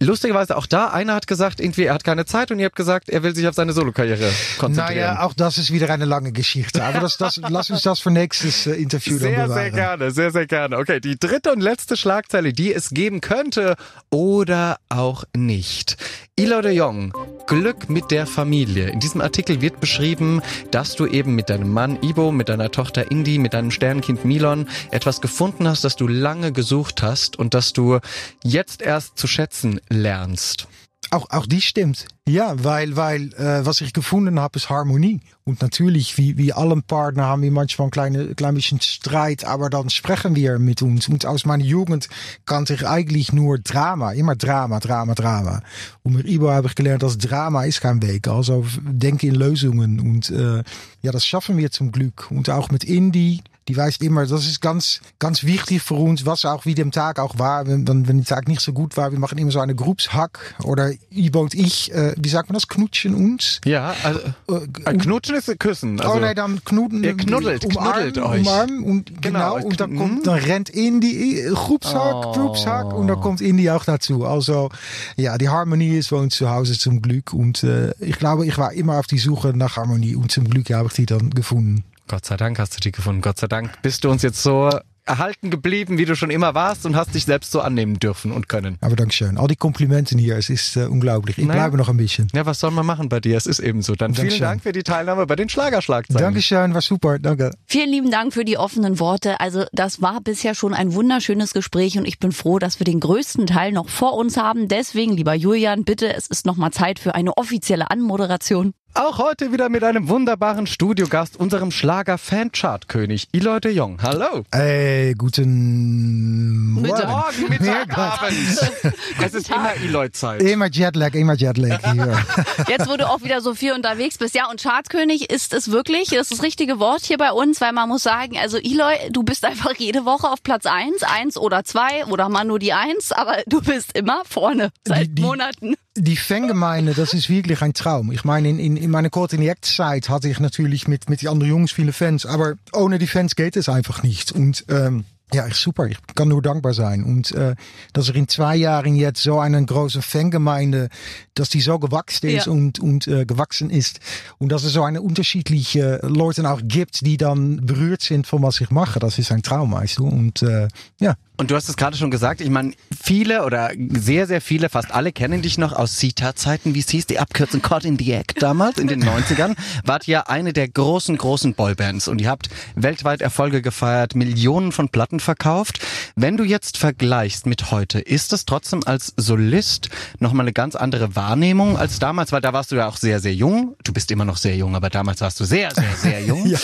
lustigerweise 0.00 0.56
auch 0.56 0.66
da, 0.66 0.88
einer 0.88 1.14
hat 1.14 1.26
gesagt, 1.26 1.60
irgendwie, 1.60 1.84
er 1.84 1.94
hat 1.94 2.04
keine 2.04 2.26
Zeit 2.26 2.50
und 2.50 2.58
ihr 2.58 2.66
habt 2.66 2.76
gesagt, 2.76 3.08
er 3.08 3.22
will 3.22 3.34
sich 3.34 3.46
auf 3.48 3.54
seine 3.54 3.72
Solokarriere 3.72 4.30
konzentrieren. 4.58 5.00
Naja, 5.00 5.22
auch 5.22 5.34
das 5.34 5.58
ist 5.58 5.72
wieder 5.72 5.90
eine 5.90 6.04
lange 6.04 6.32
Geschichte. 6.32 6.82
Aber 6.84 7.00
das, 7.00 7.16
das, 7.16 7.36
lass 7.48 7.70
uns 7.70 7.82
das 7.82 8.00
für 8.00 8.10
nächstes 8.10 8.66
äh, 8.66 8.72
Interview 8.72 9.14
dann 9.14 9.20
Sehr, 9.20 9.44
bewahren. 9.44 9.52
sehr 9.52 9.70
gerne, 9.70 10.10
sehr, 10.10 10.30
sehr 10.30 10.46
gerne. 10.46 10.78
Okay, 10.78 11.00
die 11.00 11.18
dritte 11.18 11.52
und 11.52 11.60
letzte 11.60 11.96
Schlagzeile, 11.96 12.52
die 12.52 12.72
es 12.74 12.90
geben 12.90 13.20
könnte 13.20 13.76
oder 14.10 14.78
auch 14.88 15.24
nicht. 15.34 15.96
Ilo 16.38 16.60
de 16.60 16.72
Jong, 16.72 17.14
Glück 17.46 17.88
mit 17.88 18.10
der 18.10 18.26
Familie. 18.26 18.90
In 18.90 19.00
diesem 19.00 19.22
Artikel 19.22 19.62
wird 19.62 19.80
beschrieben, 19.80 20.42
dass 20.70 20.94
du 20.94 21.06
eben 21.06 21.34
mit 21.34 21.48
deinem 21.48 21.72
Mann 21.72 21.98
Ibo, 22.02 22.30
mit 22.30 22.50
deiner 22.50 22.70
Tochter 22.70 23.10
Indy, 23.10 23.38
mit 23.38 23.54
deinem 23.54 23.70
Sternkind 23.70 24.26
Milon 24.26 24.68
etwas 24.90 25.22
gefunden 25.22 25.66
hast, 25.66 25.82
das 25.84 25.96
du 25.96 26.06
lange 26.06 26.52
gesucht 26.52 27.02
hast 27.02 27.38
und 27.38 27.54
das 27.54 27.72
du 27.72 28.00
jetzt 28.44 28.82
erst 28.82 29.16
zu 29.16 29.26
schätzen 29.26 29.80
lernst. 29.88 30.68
Auch, 31.10 31.30
auch 31.30 31.46
die 31.46 31.60
stimmt. 31.60 32.06
Ja, 32.28 32.52
weil, 32.64 32.96
weil 32.96 33.32
äh, 33.34 33.64
was 33.64 33.80
ich 33.80 33.92
gefunden 33.92 34.40
habe, 34.40 34.58
ist 34.58 34.68
Harmonie. 34.68 35.20
Und 35.44 35.62
natürlich, 35.62 36.18
wie, 36.18 36.36
wie 36.36 36.52
allen 36.52 36.82
Partner, 36.82 37.26
haben 37.26 37.42
wir 37.42 37.52
manchmal 37.52 37.86
ein 37.86 37.90
kleine, 37.92 38.34
klein 38.34 38.54
bisschen 38.56 38.80
Streit, 38.80 39.44
aber 39.44 39.70
dann 39.70 39.88
sprechen 39.88 40.34
wir 40.34 40.58
mit 40.58 40.82
uns. 40.82 41.08
Und 41.08 41.24
aus 41.24 41.44
meiner 41.44 41.62
Jugend 41.62 42.08
kannte 42.44 42.74
ich 42.74 42.86
eigentlich 42.86 43.32
nur 43.32 43.58
Drama. 43.58 44.12
Immer 44.12 44.34
Drama, 44.34 44.80
Drama, 44.80 45.14
Drama. 45.14 45.62
Und 46.02 46.14
mit 46.14 46.26
Ibo 46.26 46.50
habe 46.50 46.66
ich 46.66 46.74
gelernt, 46.74 47.04
dass 47.04 47.18
Drama 47.18 47.64
ist 47.64 47.80
kein 47.80 48.02
Weg. 48.02 48.26
Also 48.26 48.66
denke 48.82 49.28
in 49.28 49.36
Lösungen. 49.36 50.00
Und 50.00 50.30
äh, 50.30 50.64
ja, 51.02 51.12
das 51.12 51.24
schaffen 51.24 51.56
wir 51.56 51.70
zum 51.70 51.92
Glück. 51.92 52.32
Und 52.32 52.50
auch 52.50 52.70
mit 52.70 52.82
Indie. 52.82 53.42
Die 53.68 53.76
weiß 53.76 53.96
immer, 53.98 54.26
das 54.26 54.46
ist 54.46 54.60
ganz, 54.60 55.00
ganz 55.18 55.42
wichtig 55.44 55.82
für 55.82 55.94
uns, 55.94 56.24
was 56.24 56.44
auch 56.44 56.66
wie 56.66 56.74
dem 56.74 56.92
Tag 56.92 57.18
auch 57.18 57.38
war. 57.38 57.66
Wenn, 57.66 57.84
dann, 57.84 58.06
wenn 58.06 58.18
der 58.18 58.26
Tag 58.26 58.48
nicht 58.48 58.60
so 58.60 58.72
gut 58.72 58.96
war, 58.96 59.10
wir 59.10 59.18
machen 59.18 59.38
immer 59.38 59.50
so 59.50 59.58
eine 59.60 59.74
Groupshack 59.74 60.38
oder 60.62 60.92
Ibo 61.10 61.40
und 61.40 61.54
ich, 61.54 61.92
äh, 61.92 62.14
wie 62.16 62.28
sagt 62.28 62.48
man 62.48 62.54
das, 62.54 62.68
knutschen 62.68 63.14
uns. 63.14 63.60
Ja, 63.64 63.94
also 64.04 64.20
Äh, 64.48 64.66
ein 64.84 64.98
Knutschen 64.98 65.34
ist 65.34 65.52
Küssen. 65.58 66.00
Also, 66.00 66.14
oh 66.14 66.20
nee, 66.20 66.34
dann 66.34 66.64
knuten. 66.64 67.02
Ihr 67.02 67.16
knuddelt, 67.16 67.64
umarmen, 67.64 67.92
knuddelt 67.92 68.18
euch. 68.18 68.40
Umarmen 68.40 68.82
und 68.84 69.22
Genau, 69.22 69.54
genau, 69.56 69.66
und 69.66 69.80
dann 69.80 69.96
kommt, 69.96 70.26
dann 70.26 70.38
rennt 70.38 70.70
Indie, 70.70 71.40
äh, 71.40 71.50
Groupshack, 71.52 72.14
Oh. 72.26 72.32
Groupshack 72.32 72.92
und 72.94 73.08
dann 73.08 73.20
kommt 73.20 73.40
Indie 73.40 73.70
auch 73.70 73.84
dazu. 73.84 74.24
Also, 74.24 74.70
ja, 75.16 75.38
die 75.38 75.48
Harmonie 75.48 75.96
ist 75.98 76.10
bei 76.10 76.16
uns 76.16 76.36
zu 76.36 76.48
Hause 76.50 76.78
zum 76.78 77.02
Glück 77.02 77.32
und 77.32 77.64
äh, 77.64 77.92
ich 78.00 78.18
glaube, 78.18 78.46
ich 78.46 78.56
war 78.58 78.72
immer 78.72 78.98
auf 78.98 79.06
die 79.06 79.18
Suche 79.18 79.48
nach 79.56 79.76
Harmonie 79.76 80.14
und 80.14 80.30
zum 80.30 80.48
Glück 80.48 80.70
habe 80.70 80.88
ich 80.88 80.94
die 80.94 81.06
dann 81.06 81.30
gefunden. 81.30 81.84
Gott 82.08 82.24
sei 82.24 82.36
Dank 82.36 82.58
hast 82.58 82.76
du 82.76 82.80
die 82.80 82.92
gefunden. 82.92 83.20
Gott 83.20 83.38
sei 83.38 83.46
Dank 83.48 83.70
bist 83.82 84.04
du 84.04 84.10
uns 84.10 84.22
jetzt 84.22 84.42
so 84.42 84.70
erhalten 85.08 85.50
geblieben, 85.50 85.98
wie 85.98 86.04
du 86.04 86.16
schon 86.16 86.30
immer 86.30 86.54
warst 86.54 86.84
und 86.84 86.96
hast 86.96 87.14
dich 87.14 87.24
selbst 87.26 87.52
so 87.52 87.60
annehmen 87.60 88.00
dürfen 88.00 88.32
und 88.32 88.48
können. 88.48 88.76
Aber 88.80 88.96
Dankeschön. 88.96 89.38
All 89.38 89.46
die 89.46 89.54
Komplimenten 89.54 90.18
hier, 90.18 90.36
es 90.36 90.50
ist 90.50 90.76
äh, 90.76 90.86
unglaublich. 90.86 91.38
Ich 91.38 91.44
Naja. 91.44 91.60
bleibe 91.62 91.76
noch 91.76 91.88
ein 91.88 91.96
bisschen. 91.96 92.26
Ja, 92.34 92.44
was 92.44 92.58
soll 92.58 92.72
man 92.72 92.84
machen 92.84 93.08
bei 93.08 93.20
dir? 93.20 93.36
Es 93.36 93.46
ist 93.46 93.60
eben 93.60 93.82
so. 93.82 93.94
Dann 93.94 94.14
vielen 94.14 94.24
Dankeschön. 94.26 94.42
Dank 94.42 94.62
für 94.64 94.72
die 94.72 94.82
Teilnahme 94.82 95.26
bei 95.26 95.36
den 95.36 95.48
Schlagerschlagzeilen. 95.48 96.20
Dankeschön, 96.20 96.74
war 96.74 96.80
super. 96.82 97.20
Danke. 97.20 97.52
Vielen 97.66 97.90
lieben 97.90 98.10
Dank 98.10 98.32
für 98.34 98.44
die 98.44 98.58
offenen 98.58 98.98
Worte. 98.98 99.38
Also 99.38 99.64
das 99.72 100.02
war 100.02 100.20
bisher 100.20 100.56
schon 100.56 100.74
ein 100.74 100.92
wunderschönes 100.92 101.52
Gespräch 101.52 101.96
und 101.98 102.04
ich 102.04 102.18
bin 102.18 102.32
froh, 102.32 102.58
dass 102.58 102.80
wir 102.80 102.84
den 102.84 102.98
größten 102.98 103.46
Teil 103.46 103.70
noch 103.70 103.88
vor 103.88 104.14
uns 104.14 104.36
haben. 104.36 104.66
Deswegen, 104.66 105.12
lieber 105.16 105.34
Julian, 105.34 105.84
bitte, 105.84 106.12
es 106.16 106.26
ist 106.26 106.46
noch 106.46 106.56
mal 106.56 106.72
Zeit 106.72 106.98
für 106.98 107.14
eine 107.14 107.36
offizielle 107.36 107.92
Anmoderation. 107.92 108.72
Auch 108.94 109.18
heute 109.18 109.52
wieder 109.52 109.68
mit 109.68 109.84
einem 109.84 110.08
wunderbaren 110.08 110.66
Studiogast, 110.66 111.38
unserem 111.38 111.70
Schlager-Fanchart-König 111.70 113.28
Eloy 113.34 113.60
de 113.60 113.72
Jong. 113.72 113.98
Hallo. 114.02 114.44
Hey, 114.50 115.12
guten 115.18 116.70
Morgen. 116.72 117.06
Morgen, 117.10 117.48
Mittag, 117.50 117.88
Gott. 117.90 117.98
Abend. 117.98 118.94
Es 119.22 119.34
ist 119.34 119.50
immer 119.50 119.74
Eloy-Zeit. 119.76 120.42
Immer 120.42 120.70
Jetlag, 120.70 121.12
immer 121.12 121.34
Jetlag 121.34 121.78
hier. 121.92 122.18
Jetzt, 122.68 122.88
wo 122.88 122.96
du 122.96 123.06
auch 123.06 123.22
wieder 123.22 123.42
so 123.42 123.54
viel 123.54 123.72
unterwegs 123.74 124.16
bist. 124.16 124.34
Ja, 124.34 124.48
und 124.48 124.62
Chartkönig 124.62 125.28
ist 125.30 125.52
es 125.52 125.70
wirklich, 125.70 126.08
das 126.08 126.30
ist 126.30 126.32
das 126.32 126.42
richtige 126.42 126.78
Wort 126.78 127.02
hier 127.04 127.18
bei 127.18 127.32
uns, 127.32 127.60
weil 127.60 127.72
man 127.72 127.90
muss 127.90 128.02
sagen, 128.02 128.38
also 128.38 128.56
Eloy, 128.56 128.94
du 129.10 129.22
bist 129.24 129.44
einfach 129.44 129.74
jede 129.76 130.06
Woche 130.06 130.26
auf 130.30 130.42
Platz 130.42 130.64
eins, 130.64 131.02
eins 131.02 131.36
oder 131.36 131.64
zwei 131.64 132.06
oder 132.06 132.30
mal 132.30 132.44
nur 132.44 132.58
die 132.58 132.72
eins, 132.72 133.12
aber 133.12 133.36
du 133.46 133.60
bist 133.60 133.94
immer 133.94 134.22
vorne 134.24 134.70
seit 134.86 135.08
Die- 135.08 135.14
die- 135.16 135.22
Monaten. 135.22 135.74
Die 135.98 136.16
Fangemeinde, 136.16 136.92
das 136.94 137.14
ist 137.14 137.28
wirklich 137.30 137.62
ein 137.62 137.72
Traum. 137.72 138.12
Ich 138.12 138.22
meine, 138.24 138.48
in, 138.50 138.58
in, 138.58 138.76
in 138.76 138.90
meiner 138.90 139.08
Coordinate-Zeit 139.10 140.08
hatte 140.10 140.28
ich 140.28 140.40
natürlich 140.40 140.86
mit, 140.88 141.08
mit 141.08 141.22
die 141.22 141.28
anderen 141.28 141.50
Jungs 141.50 141.72
viele 141.72 141.92
Fans, 141.92 142.26
aber 142.26 142.54
ohne 142.74 142.98
die 142.98 143.06
Fans 143.06 143.34
geht 143.34 143.56
es 143.56 143.68
einfach 143.70 144.02
nicht. 144.02 144.30
Und 144.30 144.66
ähm, 144.68 145.04
ja, 145.32 145.46
echt 145.46 145.56
super. 145.56 145.86
Ich 145.86 145.96
kann 146.14 146.28
nur 146.28 146.42
dankbar 146.42 146.72
sein. 146.74 147.02
Und 147.02 147.32
äh, 147.32 147.56
dass 147.92 148.08
er 148.10 148.14
in 148.14 148.28
zwei 148.28 148.56
Jahren 148.56 148.94
jetzt 148.94 149.22
so 149.22 149.40
eine 149.40 149.64
große 149.64 150.02
Fangemeinde, 150.02 150.88
dass 151.34 151.48
die 151.48 151.60
so 151.60 151.78
gewachsen 151.78 152.28
ist 152.28 152.46
Ja. 152.46 152.52
und, 152.52 152.78
und 152.78 153.08
äh, 153.08 153.24
gewachsen 153.24 153.70
ist. 153.70 153.98
Und 154.38 154.52
dass 154.52 154.62
es 154.64 154.74
so 154.74 154.84
eine 154.84 155.02
unterschiedliche 155.02 155.98
Leute 156.02 156.48
auch 156.48 156.60
gibt, 156.62 157.04
die 157.06 157.16
dann 157.16 157.64
berührt 157.64 158.02
sind 158.02 158.26
von 158.26 158.42
was 158.42 158.60
ich 158.60 158.70
mache. 158.70 159.00
Das 159.00 159.18
ist 159.18 159.32
ein 159.32 159.42
Traum, 159.42 159.72
weißt 159.72 159.98
du. 159.98 160.06
Und 160.06 160.42
äh, 160.42 160.68
ja, 161.00 161.14
Und 161.38 161.50
du 161.50 161.54
hast 161.54 161.68
es 161.68 161.76
gerade 161.76 161.96
schon 161.96 162.10
gesagt, 162.10 162.40
ich 162.40 162.48
meine, 162.48 162.72
viele 162.98 163.44
oder 163.44 163.70
sehr, 163.90 164.26
sehr 164.26 164.40
viele, 164.40 164.68
fast 164.70 164.90
alle 164.92 165.12
kennen 165.12 165.42
dich 165.42 165.58
noch 165.58 165.72
aus 165.72 165.98
Sita-Zeiten, 165.98 166.74
wie 166.74 166.80
es 166.80 166.88
hieß, 166.88 167.06
die 167.06 167.18
Abkürzung 167.18 167.60
Caught 167.60 167.84
in 167.84 167.98
the 167.98 168.12
Act 168.12 168.42
damals, 168.42 168.78
in 168.78 168.88
den 168.88 169.04
90ern, 169.04 169.54
wart 169.84 170.08
ihr 170.08 170.30
eine 170.30 170.52
der 170.52 170.68
großen, 170.68 171.16
großen 171.16 171.54
Boybands 171.54 172.08
und 172.08 172.20
ihr 172.20 172.30
habt 172.30 172.48
weltweit 172.74 173.20
Erfolge 173.20 173.60
gefeiert, 173.60 174.14
Millionen 174.14 174.72
von 174.72 174.88
Platten 174.88 175.20
verkauft. 175.20 175.80
Wenn 176.14 176.38
du 176.38 176.44
jetzt 176.44 176.78
vergleichst 176.78 177.44
mit 177.46 177.70
heute, 177.70 177.98
ist 178.00 178.32
es 178.32 178.46
trotzdem 178.46 178.80
als 178.86 179.12
Solist 179.18 179.90
nochmal 180.18 180.44
eine 180.44 180.52
ganz 180.54 180.74
andere 180.74 181.16
Wahrnehmung 181.16 181.76
als 181.76 181.98
damals, 181.98 182.32
weil 182.32 182.40
da 182.40 182.52
warst 182.54 182.72
du 182.72 182.76
ja 182.76 182.88
auch 182.88 182.96
sehr, 182.96 183.20
sehr 183.20 183.34
jung. 183.34 183.76
Du 183.84 183.92
bist 183.92 184.10
immer 184.10 184.24
noch 184.24 184.38
sehr 184.38 184.56
jung, 184.56 184.74
aber 184.74 184.88
damals 184.88 185.20
warst 185.20 185.38
du 185.40 185.44
sehr, 185.44 185.74
sehr, 185.74 185.96
sehr 185.96 186.22
jung. 186.22 186.46
Ja. 186.46 186.58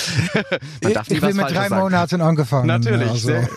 Man 0.83 0.93
darf 0.93 1.09
nie 1.09 1.17
ich 1.17 1.23
was 1.23 1.29
bin 1.29 1.39
mit 1.39 1.51
drei 1.51 1.69
sagen. 1.69 1.83
Monaten 1.83 2.21
angefangen. 2.21 2.69
Natürlich, 2.69 3.09
Also. 3.11 3.27
sehr, 3.27 3.49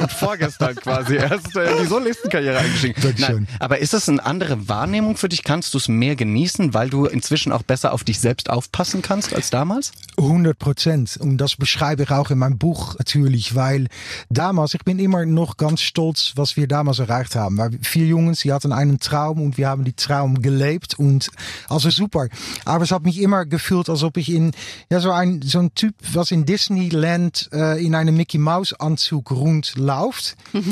und 0.00 0.10
vorgestern 0.12 0.63
quasi 0.72 1.16
erst 1.16 1.56
äh, 1.56 1.82
die 1.82 1.86
Solistenkarriere 1.86 2.58
eingestiegen. 2.58 3.14
Nein, 3.18 3.48
aber 3.58 3.78
ist 3.78 3.92
das 3.92 4.08
eine 4.08 4.24
andere 4.24 4.68
Wahrnehmung 4.68 5.16
für 5.16 5.28
dich? 5.28 5.44
Kannst 5.44 5.74
du 5.74 5.78
es 5.78 5.88
mehr 5.88 6.16
genießen, 6.16 6.74
weil 6.74 6.90
du 6.90 7.06
inzwischen 7.06 7.52
auch 7.52 7.62
besser 7.62 7.92
auf 7.92 8.04
dich 8.04 8.20
selbst 8.20 8.50
aufpassen 8.50 9.02
kannst 9.02 9.34
als 9.34 9.50
damals? 9.50 9.92
100 10.16 10.58
Prozent. 10.58 11.16
Und 11.16 11.38
das 11.38 11.56
beschreibe 11.56 12.04
ich 12.04 12.10
auch 12.10 12.30
in 12.30 12.38
meinem 12.38 12.58
Buch 12.58 12.96
natürlich, 12.98 13.54
weil 13.54 13.88
damals, 14.30 14.74
ich 14.74 14.84
bin 14.84 14.98
immer 14.98 15.26
noch 15.26 15.56
ganz 15.56 15.80
stolz, 15.80 16.32
was 16.36 16.56
wir 16.56 16.68
damals 16.68 16.98
erreicht 16.98 17.34
haben. 17.34 17.58
Weil 17.58 17.78
vier 17.82 18.06
Jungs, 18.06 18.40
die 18.40 18.52
hatten 18.52 18.72
einen 18.72 19.00
Traum 19.00 19.40
und 19.40 19.58
wir 19.58 19.68
haben 19.68 19.84
die 19.84 19.92
Traum 19.92 20.42
gelebt 20.42 20.98
und 20.98 21.28
also 21.68 21.90
super. 21.90 22.28
Aber 22.64 22.84
es 22.84 22.90
hat 22.90 23.02
mich 23.02 23.20
immer 23.20 23.44
gefühlt, 23.44 23.88
als 23.88 24.02
ob 24.02 24.16
ich 24.16 24.30
in, 24.30 24.52
ja, 24.90 25.00
so 25.00 25.10
ein, 25.10 25.42
so 25.42 25.58
ein 25.58 25.74
Typ, 25.74 25.94
was 26.12 26.30
in 26.30 26.44
Disneyland 26.44 27.48
äh, 27.52 27.84
in 27.84 27.94
einem 27.94 28.16
Mickey 28.16 28.38
Mouse 28.38 28.72
Anzug 28.74 29.30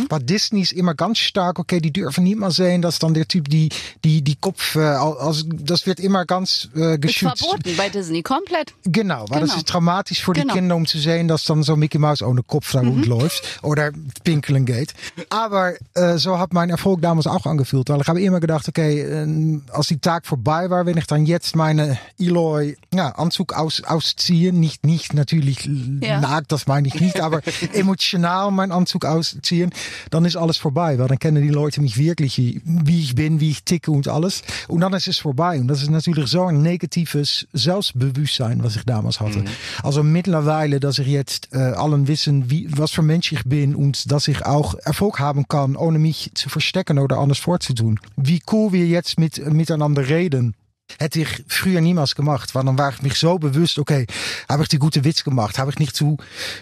Aber 0.09 0.21
Disney 0.21 0.61
ist 0.63 0.73
immer 0.73 0.95
ganz 0.95 1.19
stark, 1.19 1.59
okay, 1.59 1.81
die 1.81 1.93
dürfen 1.93 2.25
mal 2.39 2.51
sehen, 2.51 2.83
dass 2.83 2.99
dann 2.99 3.15
der 3.15 3.27
Typ 3.29 3.49
die, 3.49 3.69
die, 4.05 4.23
die 4.23 4.37
Kopf, 4.37 4.77
äh, 4.77 4.81
also 4.81 5.45
das 5.53 5.87
wird 5.87 6.01
immer 6.01 6.25
ganz 6.25 6.69
äh, 6.77 6.95
Ist 6.95 7.01
geschützt. 7.03 7.39
verboten 7.47 7.77
bei 7.77 7.89
Disney, 7.89 8.23
komplett. 8.23 8.73
Genau, 8.85 9.27
weil 9.29 9.41
das 9.41 9.51
Genau. 9.51 9.59
ist 9.61 9.69
traumatisch 9.69 10.23
für 10.25 10.33
Genau. 10.33 10.53
die 10.55 10.59
Kinder, 10.61 10.77
um 10.77 10.87
zu 10.87 10.99
sehen, 10.99 11.29
dass 11.29 11.45
dann 11.45 11.63
so 11.63 11.77
Mickey 11.77 11.99
Mouse 11.99 12.23
ohne 12.23 12.43
Kopf 12.43 12.73
da 12.73 12.81
rundläuft 12.81 13.61
oder 13.63 13.91
pinkelen 14.25 14.65
geht. 14.67 14.95
Aber 15.31 15.75
äh, 15.95 16.17
so 16.19 16.39
hat 16.39 16.53
mein 16.53 16.71
Erfolg 16.71 17.03
damals 17.03 17.27
auch 17.27 17.45
angefühlt. 17.47 17.89
Weil 17.89 18.01
ich 18.01 18.09
habe 18.09 18.21
immer 18.23 18.41
gedacht, 18.41 18.69
okay, 18.69 19.01
äh, 19.01 19.61
als 19.73 19.89
die 19.89 19.99
Tag 19.99 20.27
vorbei 20.27 20.71
war, 20.71 20.87
wenn 20.87 20.97
ich 20.97 21.07
dann 21.07 21.27
jetzt 21.27 21.57
meine 21.57 21.99
Eloy 22.19 22.77
ja, 22.95 23.09
Anzug 23.11 23.53
aus, 23.53 23.83
ausziehen, 23.85 24.59
nicht, 24.61 24.87
nicht 24.87 25.13
natürlich 25.15 25.69
Ja. 26.01 26.21
nackt, 26.21 26.53
das 26.53 26.67
meine 26.73 26.89
ich 26.89 27.01
nicht, 27.01 27.21
aber 27.21 27.41
emotional 27.73 28.51
meinen 28.51 28.73
Anzug 28.73 29.05
ausziehen, 29.05 29.72
dann 30.11 30.25
ist 30.25 30.37
alles 30.37 30.57
vorbei. 30.57 30.99
Weil 30.99 31.09
dann 31.09 31.19
kennen 31.19 31.43
die 31.43 31.49
Leute 31.49 31.81
mich 31.81 31.97
wirklich, 31.97 32.37
wie 32.65 33.01
ich 33.01 33.15
bin, 33.15 33.41
wie 33.41 33.51
ich 33.51 33.65
ticke 33.65 33.91
und 33.91 34.09
alles. 34.09 34.43
Und 34.69 34.81
dann 34.81 34.93
ist 34.93 35.09
es 35.09 35.19
vorbei. 35.19 35.61
Und 35.61 35.69
das 35.69 35.83
ist 35.83 35.91
natürlich 35.91 36.29
so 36.31 36.45
ein 36.45 36.63
negatives 36.63 37.47
Selbstbewusstsein, 37.53 38.63
was 38.63 38.77
ich 38.77 38.85
damals 38.85 39.21
hatte. 39.21 39.41
Mhm. 39.41 39.47
Also 39.83 40.03
mittlerweile, 40.03 40.81
dass 40.81 40.99
ich 40.99 41.09
jetzt 41.09 41.49
äh, 41.53 41.59
allen 41.59 42.09
wissen, 42.09 42.51
wie, 42.51 42.69
was 42.77 42.91
für 42.91 43.03
Mensch 43.03 43.33
ich 43.33 43.45
bin 43.45 43.75
und 43.75 44.11
dass 44.11 44.29
ich 44.29 44.45
auch 44.45 44.75
Erfolg 44.85 45.19
haben 45.19 45.49
kann, 45.49 45.77
ohne 45.77 45.99
mich 45.99 46.31
zu 46.35 46.49
verstecken 46.49 46.99
oder 46.99 47.19
anders 47.19 47.39
vorzutun. 47.39 48.01
Wie 48.17 48.43
cool 48.51 48.73
wir 48.73 48.87
jetzt 48.87 49.19
mit, 49.19 49.45
miteinander 49.53 50.09
reden. 50.09 50.55
Hätte 50.99 51.21
ich 51.21 51.45
früher 51.49 51.81
niemals 51.81 52.15
gemacht, 52.15 52.55
weil 52.55 52.65
dann 52.65 52.79
war 52.79 52.91
ich 52.91 53.03
mich 53.03 53.15
so 53.15 53.39
bewusst, 53.39 53.79
okay, 53.79 54.07
habe 54.49 54.63
ich 54.63 54.69
die 54.69 54.79
gute 54.79 55.05
Witz 55.05 55.25
gemacht? 55.25 55.59
Habe 55.59 55.71
ich 55.71 55.79
nicht 55.79 55.97
zu 55.97 56.19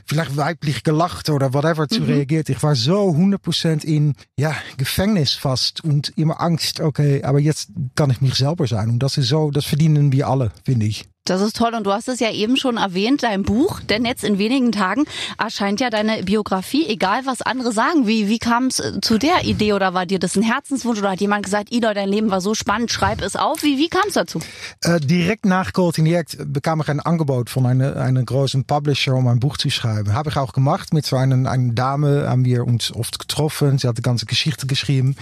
vielleicht 0.06 0.36
weiblich 0.36 0.82
gelacht 0.82 1.28
oder 1.30 1.52
whatever 1.52 1.88
zu 1.88 2.00
mhm. 2.00 2.06
reagiert? 2.06 2.48
Ich 2.48 2.62
war 2.62 2.74
so 2.74 3.10
100% 3.10 3.84
in 3.84 4.14
ja, 4.38 4.54
Gefängnis 4.76 5.34
fast 5.34 5.82
und 5.82 6.16
immer 6.16 6.40
Angst, 6.40 6.80
okay, 6.80 7.22
aber 7.22 7.40
jetzt 7.40 7.70
kann 7.96 8.10
ich 8.10 8.20
mich 8.20 8.34
selber 8.34 8.66
sein. 8.66 8.90
Und 8.90 8.98
das 9.00 9.18
ist 9.18 9.28
so, 9.28 9.50
das 9.50 9.64
verdienen 9.64 10.12
wir 10.12 10.28
alle, 10.28 10.52
finde 10.64 10.86
ich. 10.86 11.08
Das 11.24 11.42
ist 11.42 11.56
toll 11.56 11.74
und 11.74 11.84
du 11.84 11.92
hast 11.92 12.08
es 12.08 12.18
ja 12.18 12.30
eben 12.32 12.56
schon 12.56 12.78
erwähnt, 12.78 13.22
dein 13.22 13.42
Buch, 13.42 13.80
denn 13.80 14.06
jetzt 14.06 14.24
in 14.24 14.38
wenigen 14.38 14.72
Tagen 14.72 15.04
erscheint 15.38 15.78
ja 15.78 15.90
deine 15.90 16.22
Biografie, 16.22 16.86
egal 16.88 17.26
was 17.26 17.42
andere 17.42 17.72
sagen. 17.72 18.06
Wie, 18.06 18.28
wie 18.28 18.38
kam 18.38 18.66
es 18.66 18.80
äh, 18.80 19.00
zu 19.02 19.18
der 19.18 19.44
Idee 19.44 19.74
oder 19.74 19.92
war 19.92 20.06
dir 20.06 20.18
das 20.18 20.34
ein 20.36 20.42
Herzenswunsch 20.42 20.98
oder 20.98 21.10
hat 21.10 21.20
jemand 21.20 21.44
gesagt, 21.44 21.72
Ida, 21.72 21.92
dein 21.92 22.08
Leben 22.08 22.30
war 22.30 22.40
so 22.40 22.54
spannend, 22.54 22.90
schreib 22.90 23.20
es 23.20 23.36
auf. 23.36 23.62
Wie, 23.62 23.76
wie 23.76 23.88
kam 23.88 24.02
es 24.08 24.14
dazu? 24.14 24.40
Äh, 24.82 24.98
direkt 24.98 25.44
nach 25.44 25.74
Gold 25.74 25.98
Inject 25.98 26.38
bekam 26.52 26.80
ich 26.80 26.88
ein 26.88 27.00
Angebot 27.00 27.50
von 27.50 27.66
einem, 27.66 27.96
einem 27.96 28.24
großen 28.24 28.64
Publisher, 28.64 29.14
um 29.14 29.28
ein 29.28 29.40
Buch 29.40 29.58
zu 29.58 29.70
schreiben. 29.70 30.14
Habe 30.14 30.30
ich 30.30 30.36
auch 30.38 30.54
gemacht 30.54 30.94
mit 30.94 31.04
so 31.04 31.16
einer, 31.16 31.50
einer 31.50 31.72
Dame, 31.74 32.28
haben 32.28 32.46
wir 32.46 32.66
uns 32.66 32.92
oft 32.94 33.18
getroffen. 33.18 33.78
Sie 33.78 33.86
hat 33.86 33.98
die 33.98 34.02
ganze 34.02 34.24
Geschichte 34.24 34.66
geschrieben. 34.66 35.16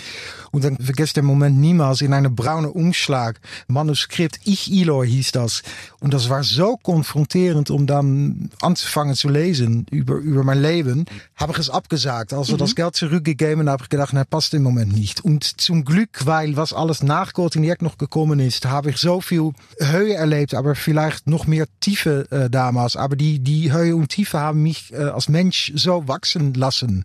Und 0.52 0.64
dann 0.64 0.76
vergesst 0.78 1.16
der 1.16 1.24
Moment 1.24 1.58
niemals 1.58 2.00
in 2.02 2.14
einem 2.14 2.34
braunen 2.37 2.70
Umschlag, 2.70 3.40
Manuskript, 3.66 4.40
Ich 4.44 4.72
Eloy 4.72 5.08
hieß 5.08 5.32
das. 5.32 5.62
Und 6.00 6.14
das 6.14 6.28
war 6.28 6.44
so 6.44 6.76
konfronterend, 6.76 7.70
um 7.70 7.88
dann 7.88 8.50
anzufangen 8.61 9.16
zu 9.16 9.28
lesen 9.28 9.84
über, 9.90 10.14
über 10.14 10.44
mein 10.44 10.62
Leben, 10.62 11.06
habe 11.34 11.52
ich 11.52 11.58
es 11.58 11.70
abgesagt. 11.70 12.32
Also 12.32 12.54
mhm. 12.54 12.58
das 12.58 12.76
Geld 12.76 12.94
zurückgegeben, 12.94 13.68
habe 13.68 13.82
ich 13.82 13.88
gedacht, 13.88 14.12
na, 14.12 14.22
passt 14.22 14.54
im 14.54 14.62
Moment 14.62 14.94
nicht. 14.94 15.24
Und 15.24 15.61
zum 15.61 15.84
Glück, 15.84 16.24
weil 16.24 16.56
was 16.56 16.72
alles 16.72 17.02
nach 17.02 17.32
Jack 17.37 17.82
noch 17.82 17.98
gekommen 17.98 18.38
ist, 18.38 18.66
habe 18.66 18.90
ich 18.90 18.98
so 18.98 19.20
viel 19.20 19.52
Höhe 19.80 20.14
erlebt, 20.14 20.54
aber 20.54 20.76
vielleicht 20.76 21.26
noch 21.26 21.48
mehr 21.48 21.66
Tiefe 21.80 22.30
äh, 22.30 22.48
damals. 22.48 22.94
Aber 22.94 23.16
die, 23.16 23.40
die 23.40 23.72
Höhe 23.72 23.96
und 23.96 24.08
Tiefe 24.08 24.38
haben 24.38 24.62
mich 24.62 24.92
äh, 24.92 24.98
als 24.98 25.28
Mensch 25.28 25.72
so 25.74 26.06
wachsen 26.06 26.54
lassen. 26.54 27.02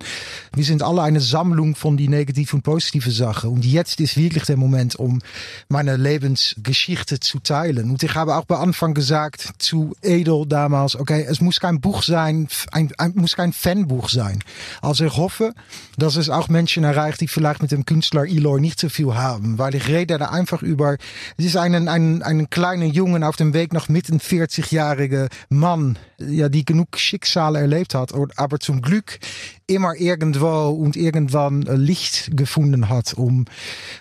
Wir 0.56 0.66
sind 0.66 0.84
alle 0.84 1.02
eine 1.02 1.20
Sammlung 1.20 1.76
von 1.76 1.98
die 1.98 2.10
negatieve 2.10 2.56
und 2.56 2.62
positive 2.62 3.10
Sachen. 3.10 3.50
Und 3.50 3.66
jetzt 3.66 4.00
ist 4.00 4.18
wirklich 4.18 4.44
der 4.44 4.58
Moment, 4.58 4.96
um 4.96 5.20
meine 5.68 5.98
Lebensgeschichte 5.98 7.20
zu 7.20 7.40
teilen. 7.40 7.90
Und 7.90 8.04
ich 8.04 8.14
habe 8.14 8.36
auch 8.36 8.46
bei 8.46 8.58
Anfang 8.58 8.83
Gesagt 8.92 9.54
zu 9.60 9.96
Edel 10.02 10.46
damals, 10.46 10.98
okay, 10.98 11.26
es 11.26 11.40
muss 11.40 11.60
kein 11.60 11.80
Buch 11.80 12.04
sein, 12.04 12.50
ein, 12.72 12.92
muss 13.16 13.36
kein 13.36 13.54
Fanbuch 13.54 14.10
sein. 14.10 14.44
Also 14.82 15.06
ich 15.06 15.16
hoffe, 15.16 15.54
dass 15.98 16.18
es 16.18 16.30
auch 16.30 16.50
Menschen 16.50 16.84
erreicht, 16.84 17.22
die 17.22 17.30
vielleicht 17.30 17.62
mit 17.62 17.72
dem 17.72 17.86
Künstler 17.86 18.26
Eloy 18.26 18.60
nicht 18.60 18.80
so 18.80 18.90
viel 18.90 19.14
haben, 19.16 19.58
weil 19.58 19.76
ich 19.76 19.88
rede 19.88 20.18
da 20.18 20.26
einfach 20.26 20.62
über, 20.62 20.98
es 21.38 21.46
ist 21.46 21.56
ein, 21.56 21.88
ein, 21.88 22.22
ein 22.22 22.50
kleiner 22.50 22.86
Jungen 22.86 23.24
auf 23.24 23.38
dem 23.38 23.54
Weg 23.54 23.72
nach 23.72 23.88
mitten 23.88 24.20
40-jährige 24.20 25.30
Mann, 25.50 25.98
ja, 26.18 26.50
die 26.50 26.66
genug 26.66 26.98
Schicksale 26.98 27.60
erlebt 27.60 27.96
hat, 27.96 28.12
aber 28.36 28.60
zum 28.60 28.82
Glück 28.82 29.20
immer 29.68 29.96
irgendwo 29.96 30.70
und 30.70 30.96
irgendwann 30.96 31.62
Licht 31.62 32.36
gefunden 32.36 32.90
hat, 32.90 33.14
um, 33.14 33.46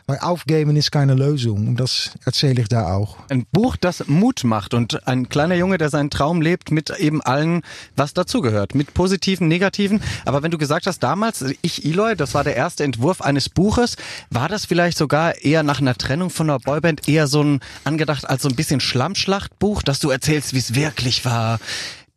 weil 0.07 0.18
aufgeben 0.18 0.77
ist 0.77 0.92
keine 0.92 1.14
Lösung 1.14 1.68
und 1.68 1.77
das 1.81 2.12
erzähle 2.25 2.62
ich 2.62 2.68
da 2.68 2.94
auch. 2.94 3.16
Ein 3.29 3.46
Buch, 3.53 3.77
das 3.77 4.07
Mut 4.09 4.44
macht 4.44 4.62
macht 4.62 4.75
und 4.75 5.09
ein 5.09 5.29
kleiner 5.29 5.55
Junge, 5.55 5.79
der 5.79 5.90
seinen 5.90 6.11
Traum 6.11 6.40
lebt 6.40 6.70
mit 6.70 6.90
eben 6.98 7.20
allen, 7.22 7.62
was 7.96 8.14
dazugehört, 8.14 8.75
mit 8.75 8.94
positiven, 8.94 9.48
negativen. 9.48 10.01
Aber 10.25 10.42
wenn 10.42 10.51
du 10.51 10.59
gesagt 10.59 10.87
hast, 10.87 11.01
damals, 11.01 11.44
ich 11.62 11.85
Eloy, 11.85 12.14
das 12.14 12.35
war 12.35 12.44
der 12.44 12.57
erste 12.57 12.85
Entwurf 12.85 13.20
eines 13.20 13.48
Buches, 13.48 13.96
war 14.31 14.48
das 14.48 14.66
vielleicht 14.66 14.98
sogar 14.98 15.42
eher 15.42 15.62
nach 15.62 15.81
einer 15.81 15.94
Trennung 15.94 16.31
von 16.31 16.48
einer 16.48 16.59
Boyband 16.59 17.09
eher 17.09 17.27
so 17.27 17.42
ein 17.42 17.61
angedacht 17.85 18.29
als 18.29 18.42
so 18.42 18.48
ein 18.48 18.57
bisschen 18.57 18.81
Schlammschlachtbuch, 18.81 19.83
dass 19.83 20.01
du 20.01 20.11
erzählst, 20.11 20.55
wie 20.55 20.59
es 20.59 20.75
wirklich 20.75 21.25
war? 21.25 21.59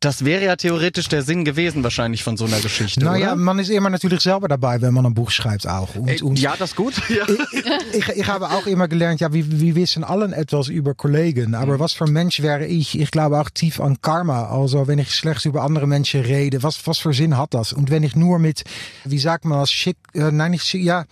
Das 0.06 0.24
wäre 0.24 0.46
ja 0.46 0.56
theoretisch 0.56 1.08
der 1.08 1.24
Sinn 1.24 1.46
gewesen 1.46 1.84
wahrscheinlich 1.84 2.24
von 2.24 2.38
so 2.38 2.46
einer 2.46 2.60
Geschichte. 2.60 3.04
Naja, 3.04 3.30
oder? 3.30 3.38
man 3.38 3.58
ist 3.58 3.70
immer 3.70 3.90
natürlich 3.90 4.22
selber 4.22 4.48
dabei, 4.48 4.80
wenn 4.80 4.94
man 4.94 5.04
ein 5.04 5.16
Buch 5.16 5.32
schreibt 5.32 5.68
auch. 5.68 5.96
Und, 5.96 6.22
und 6.22 6.40
ja, 6.40 6.54
das 6.60 6.72
ist 6.72 6.76
gut. 6.76 6.94
Ja. 7.10 7.26
Ich, 7.56 8.10
ich, 8.10 8.18
ich, 8.18 8.28
habe 8.28 8.50
auch 8.50 8.68
immer 8.68 8.88
gelernt, 8.88 9.22
ja, 9.22 9.32
wir, 9.32 9.46
wir 9.50 9.76
wissen 9.76 10.04
allen 10.04 10.34
etwas 10.34 10.68
über 10.68 10.94
Kollegen. 10.94 11.56
Aber 11.56 11.76
mhm. 11.76 11.80
was 11.80 11.94
für 11.94 12.08
Mensch 12.08 12.42
wäre 12.42 12.66
ich? 12.66 13.00
Ich 13.00 13.12
glaube 13.12 13.40
auch 13.40 13.50
tief 13.50 13.80
an 13.80 14.02
Karma. 14.02 14.50
Also 14.50 14.88
wenn 14.88 15.00
ich 15.00 15.12
slechts 15.12 15.46
über 15.46 15.64
andere 15.64 15.88
Menschen 15.88 16.22
rede, 16.22 16.62
was, 16.62 16.86
was 16.86 16.98
für 16.98 17.14
Sinn 17.14 17.38
hat 17.38 17.54
das? 17.54 17.74
Und 17.74 17.92
wenn 17.92 18.04
ich 18.04 18.16
nur 18.16 18.40
mit, 18.40 18.64
wie 19.06 19.20
sagt 19.20 19.46
man 19.46 19.60
das, 19.60 19.72
schick, 19.72 19.98
äh, 20.14 20.32
nein, 20.32 20.52
nicht 20.52 20.66
schick, 20.66 20.84
ja, 20.84 21.06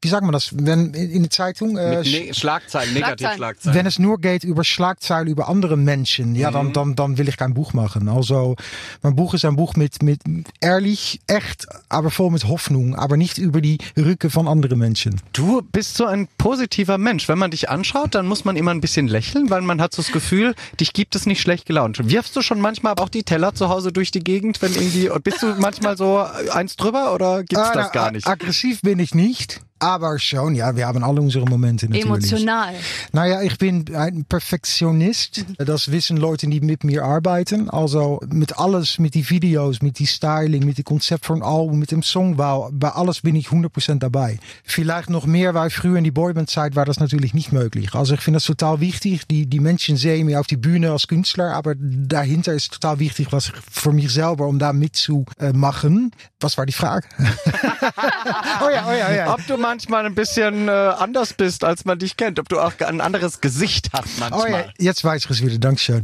wie 0.00 0.08
sagt 0.08 0.22
man 0.22 0.32
das? 0.32 0.50
Wenn 0.52 0.94
in 0.94 1.22
der 1.22 1.30
Zeitung? 1.30 1.76
Äh, 1.76 2.02
ne 2.02 2.34
Schlagzeilen, 2.34 2.94
negativ 2.94 3.28
Schlagzeilen. 3.36 3.78
Wenn 3.78 3.86
es 3.86 3.98
nur 3.98 4.18
geht 4.18 4.44
über 4.44 4.64
Schlagzeilen 4.64 5.28
über 5.28 5.48
andere 5.48 5.76
Menschen, 5.76 6.34
ja, 6.34 6.50
mhm. 6.50 6.54
dann, 6.54 6.72
dann, 6.72 6.94
dann 6.96 7.18
will 7.18 7.28
ich 7.28 7.36
kein 7.36 7.54
Buch 7.54 7.72
machen. 7.74 8.08
Also 8.08 8.31
Also 8.34 8.56
mein 9.02 9.16
Buch 9.16 9.34
ist 9.34 9.44
ein 9.44 9.56
Buch 9.56 9.74
mit, 9.76 10.02
mit 10.02 10.20
ehrlich, 10.60 11.20
echt, 11.26 11.66
aber 11.88 12.10
voll 12.10 12.30
mit 12.30 12.46
Hoffnung, 12.46 12.94
aber 12.94 13.16
nicht 13.16 13.38
über 13.38 13.60
die 13.60 13.78
Rücke 13.96 14.30
von 14.30 14.48
anderen 14.48 14.78
Menschen. 14.78 15.20
Du 15.32 15.62
bist 15.62 15.96
so 15.96 16.04
ein 16.04 16.28
positiver 16.38 16.98
Mensch. 16.98 17.28
Wenn 17.28 17.38
man 17.38 17.50
dich 17.50 17.70
anschaut, 17.70 18.14
dann 18.14 18.26
muss 18.26 18.44
man 18.44 18.56
immer 18.56 18.70
ein 18.70 18.80
bisschen 18.80 19.08
lächeln, 19.08 19.50
weil 19.50 19.62
man 19.62 19.80
hat 19.80 19.94
so 19.94 20.02
das 20.02 20.12
Gefühl, 20.12 20.54
dich 20.80 20.92
gibt 20.92 21.14
es 21.14 21.26
nicht 21.26 21.40
schlecht 21.40 21.66
gelaunt. 21.66 21.98
Wirfst 22.10 22.34
du 22.36 22.42
schon 22.42 22.60
manchmal 22.60 22.94
auch 22.94 23.08
die 23.08 23.22
Teller 23.22 23.54
zu 23.54 23.68
Hause 23.68 23.92
durch 23.92 24.10
die 24.10 24.24
Gegend, 24.24 24.60
wenn 24.62 24.72
irgendwie, 24.74 25.10
bist 25.22 25.42
du 25.42 25.54
manchmal 25.58 25.96
so 25.96 26.18
eins 26.52 26.76
drüber 26.76 27.14
oder 27.14 27.44
gibt's 27.44 27.70
äh, 27.70 27.74
das 27.74 27.92
gar 27.92 28.10
nicht? 28.10 28.26
Aggressiv 28.26 28.82
bin 28.82 28.98
ich 28.98 29.14
nicht. 29.14 29.60
Aber 29.82 30.16
schon, 30.20 30.54
ja, 30.54 30.76
wir 30.76 30.86
haben 30.86 31.02
alle 31.02 31.20
unsere 31.20 31.44
Momente 31.44 31.86
natürlich. 31.86 32.06
Emotional. 32.06 32.72
Naja, 33.10 33.42
ich 33.42 33.58
bin 33.58 33.84
ein 33.96 34.24
Perfektionist. 34.24 35.44
Das 35.58 35.90
wissen 35.90 36.16
Leute, 36.16 36.46
die 36.46 36.60
mit 36.60 36.84
mir 36.84 37.04
arbeiten. 37.04 37.68
Also 37.68 38.20
mit 38.28 38.58
alles, 38.58 39.00
mit 39.00 39.14
die 39.14 39.28
Videos, 39.28 39.82
mit 39.82 39.98
die 39.98 40.06
Styling, 40.06 40.64
mit 40.64 40.78
die 40.78 40.84
Konzept 40.84 41.26
von 41.26 41.42
Album, 41.42 41.80
mit 41.80 41.90
dem 41.90 42.02
Songbau. 42.02 42.70
Bei 42.72 42.90
alles 42.90 43.22
bin 43.22 43.34
ich 43.34 43.48
100% 43.48 43.98
dabei. 43.98 44.38
Vielleicht 44.62 45.10
noch 45.10 45.26
mehr, 45.26 45.52
weil 45.54 45.70
früher 45.70 45.98
in 45.98 46.04
die 46.04 46.12
Boyband-Zeit 46.12 46.76
war 46.76 46.84
das 46.84 47.00
natürlich 47.00 47.34
nicht 47.34 47.50
möglich. 47.50 47.92
Also 47.94 48.14
ich 48.14 48.20
finde 48.20 48.36
das 48.36 48.44
total 48.44 48.78
wichtig. 48.78 49.26
Die, 49.26 49.46
die 49.46 49.58
Menschen 49.58 49.96
sehen 49.96 50.26
mich 50.26 50.36
auf 50.36 50.46
die 50.46 50.56
Bühne 50.56 50.92
als 50.92 51.08
Künstler, 51.08 51.54
aber 51.54 51.74
dahinter 51.76 52.52
ist 52.52 52.74
total 52.74 53.00
wichtig, 53.00 53.32
was 53.32 53.50
für 53.68 53.90
mich 53.90 54.12
selber, 54.12 54.46
um 54.46 54.60
da 54.60 54.72
mitzumachen. 54.72 56.12
Was 56.38 56.56
war 56.56 56.66
die 56.66 56.72
Frage? 56.72 57.08
oh 57.18 58.70
ja, 58.72 58.86
oh 58.88 58.92
ja, 58.92 59.08
oh 59.10 59.12
ja. 59.12 59.34
Ob 59.34 59.44
du 59.48 59.56
mal 59.56 59.71
manchmal 59.72 60.04
ein 60.04 60.14
bisschen 60.14 60.68
äh, 60.68 60.70
anders 60.70 61.32
bist, 61.32 61.64
als 61.64 61.86
man 61.86 61.98
dich 61.98 62.18
kennt. 62.18 62.38
Ob 62.38 62.48
du 62.48 62.60
auch 62.60 62.78
ein 62.80 63.00
anderes 63.00 63.40
Gesicht 63.40 63.88
hast 63.94 64.20
manchmal. 64.20 64.42
Oh 64.42 64.46
ja, 64.52 64.64
jetzt 64.78 65.02
weiß 65.02 65.24
ich 65.24 65.30
es 65.30 65.42
wieder. 65.42 65.58
Dankeschön. 65.58 66.02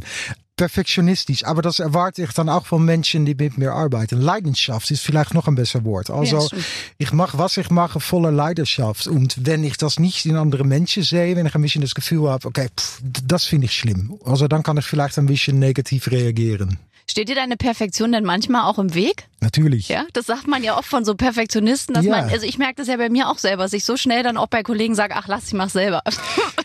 perfektionistisch. 0.59 1.45
Aber 1.45 1.61
das 1.61 1.79
erwarte 1.79 2.21
ich 2.21 2.31
dann 2.33 2.49
auch 2.49 2.65
von 2.65 2.83
Menschen, 2.83 3.25
die 3.25 3.33
mit 3.33 3.57
mir 3.57 3.71
arbeiten. 3.71 4.19
Leidenschaft 4.19 4.91
ist 4.91 5.01
vielleicht 5.01 5.33
noch 5.33 5.47
ein 5.47 5.55
besser 5.55 5.85
Wort. 5.85 6.09
Also 6.09 6.49
ja, 6.51 6.57
ich 6.97 7.13
mache, 7.13 7.37
was 7.37 7.57
ich 7.57 7.69
mache, 7.69 7.99
voller 7.99 8.31
Leidenschaft. 8.31 9.07
Und 9.07 9.45
wenn 9.45 9.63
ich 9.63 9.77
das 9.77 9.99
nicht 9.99 10.25
in 10.25 10.35
andere 10.35 10.65
Menschen 10.65 11.03
sehe, 11.03 11.35
wenn 11.35 11.45
ich 11.45 11.55
ein 11.55 11.61
bisschen 11.61 11.81
das 11.81 11.95
Gefühl 11.95 12.29
habe, 12.29 12.47
okay, 12.47 12.67
pff, 12.77 12.99
das 13.03 13.45
finde 13.45 13.65
ich 13.65 13.73
schlimm. 13.73 14.19
Also 14.25 14.47
dann 14.47 14.63
kann 14.63 14.77
ich 14.77 14.85
vielleicht 14.85 15.17
ein 15.17 15.27
bisschen 15.27 15.59
negativ 15.59 16.11
reagieren. 16.11 16.77
Steht 17.09 17.27
dir 17.27 17.33
deine 17.33 17.57
Perfektion 17.57 18.11
denn 18.11 18.23
manchmal 18.23 18.69
auch 18.69 18.77
im 18.77 18.93
Weg? 18.93 19.27
Natürlich. 19.39 19.89
Ja, 19.89 20.05
das 20.13 20.27
sagt 20.27 20.47
man 20.47 20.63
ja 20.63 20.77
oft 20.77 20.87
von 20.87 21.03
so 21.03 21.15
Perfektionisten, 21.15 21.95
dass 21.95 22.05
ja. 22.05 22.11
man, 22.11 22.29
also 22.29 22.45
ich 22.45 22.59
merke 22.59 22.75
das 22.75 22.87
ja 22.87 22.97
bei 22.97 23.09
mir 23.09 23.29
auch 23.29 23.39
selber, 23.39 23.63
dass 23.63 23.73
ich 23.73 23.83
so 23.83 23.97
schnell 23.97 24.21
dann 24.21 24.37
auch 24.37 24.45
bei 24.45 24.61
Kollegen 24.61 24.93
sage, 24.93 25.15
ach 25.15 25.27
lass, 25.27 25.47
ich 25.47 25.53
mach 25.53 25.69
selber. 25.69 26.03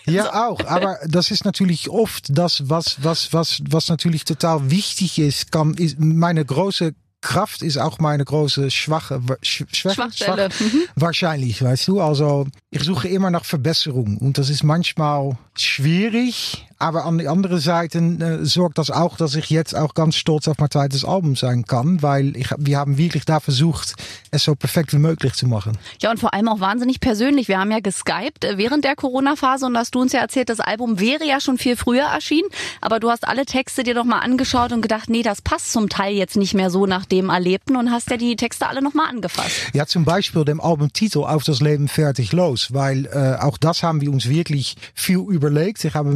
Ja, 0.06 0.24
so. 0.24 0.30
auch. 0.32 0.66
Aber 0.66 0.98
das 1.06 1.30
ist 1.30 1.46
natürlich 1.46 1.88
oft 1.88 2.26
das, 2.28 2.68
was, 2.68 3.02
was, 3.02 3.32
was, 3.32 3.62
was 3.66 3.88
natürlich 3.88 4.26
total 4.26 4.70
wichtig 4.70 5.18
ist, 5.18 5.50
kann, 5.50 5.72
ist 5.72 5.98
meine 5.98 6.44
große 6.44 6.92
Kraft 7.22 7.62
ist 7.62 7.78
auch 7.78 8.00
meine 8.00 8.22
große 8.22 8.70
schwache 8.70 9.18
Schwäche, 9.40 9.94
Schwachstelle. 9.94 10.50
Schwach, 10.50 10.60
mhm. 10.60 10.82
Wahrscheinlich, 10.94 11.62
weißt 11.62 11.88
du. 11.88 12.02
Also 12.02 12.46
ich 12.70 12.82
suche 12.82 13.08
immer 13.08 13.30
nach 13.30 13.46
Verbesserung 13.46 14.18
und 14.18 14.36
das 14.36 14.50
ist 14.50 14.62
manchmal 14.62 15.38
schwierig, 15.56 16.66
aber 16.78 17.04
an 17.04 17.18
die 17.18 17.28
andere 17.28 17.58
Seite 17.58 17.98
äh, 17.98 18.44
sorgt 18.44 18.78
das 18.78 18.90
auch, 18.90 19.16
dass 19.16 19.34
ich 19.34 19.50
jetzt 19.50 19.76
auch 19.76 19.94
ganz 19.94 20.16
stolz 20.16 20.48
auf 20.48 20.58
mein 20.58 20.70
zweites 20.70 21.04
Album 21.04 21.36
sein 21.36 21.64
kann, 21.64 22.02
weil 22.02 22.36
ich, 22.36 22.48
wir 22.58 22.78
haben 22.78 22.98
wirklich 22.98 23.24
da 23.24 23.40
versucht, 23.40 23.94
es 24.30 24.44
so 24.44 24.54
perfekt 24.54 24.92
wie 24.92 24.98
möglich 24.98 25.34
zu 25.34 25.46
machen. 25.46 25.78
Ja, 26.00 26.10
und 26.10 26.18
vor 26.18 26.34
allem 26.34 26.48
auch 26.48 26.60
wahnsinnig 26.60 27.00
persönlich. 27.00 27.48
Wir 27.48 27.58
haben 27.58 27.70
ja 27.70 27.80
geskypt 27.80 28.44
äh, 28.44 28.58
während 28.58 28.84
der 28.84 28.96
Corona-Phase 28.96 29.66
und 29.66 29.76
hast 29.76 29.94
du 29.94 30.00
uns 30.00 30.12
ja 30.12 30.20
erzählt, 30.20 30.48
das 30.48 30.60
Album 30.60 31.00
wäre 31.00 31.24
ja 31.24 31.40
schon 31.40 31.58
viel 31.58 31.76
früher 31.76 32.04
erschienen, 32.04 32.48
aber 32.80 33.00
du 33.00 33.10
hast 33.10 33.26
alle 33.26 33.46
Texte 33.46 33.82
dir 33.82 33.94
nochmal 33.94 34.20
angeschaut 34.20 34.72
und 34.72 34.82
gedacht, 34.82 35.08
nee, 35.08 35.22
das 35.22 35.42
passt 35.42 35.72
zum 35.72 35.88
Teil 35.88 36.14
jetzt 36.14 36.36
nicht 36.36 36.54
mehr 36.54 36.70
so 36.70 36.86
nach 36.86 37.04
dem 37.04 37.30
Erlebten 37.30 37.76
und 37.76 37.90
hast 37.90 38.10
ja 38.10 38.16
die 38.16 38.36
Texte 38.36 38.66
alle 38.68 38.82
nochmal 38.82 39.08
angefasst. 39.08 39.54
Ja, 39.72 39.86
zum 39.86 40.04
Beispiel 40.04 40.44
dem 40.44 40.60
Albumtitel 40.60 41.18
Auf 41.18 41.44
das 41.44 41.60
Leben 41.60 41.88
fertig 41.88 42.32
los, 42.32 42.72
weil 42.72 43.06
äh, 43.06 43.42
auch 43.42 43.58
das 43.58 43.82
haben 43.82 44.00
wir 44.00 44.10
uns 44.10 44.28
wirklich 44.28 44.76
viel 44.94 45.18
überlegt. 45.18 45.84
Ich 45.84 45.94
habe 45.94 46.10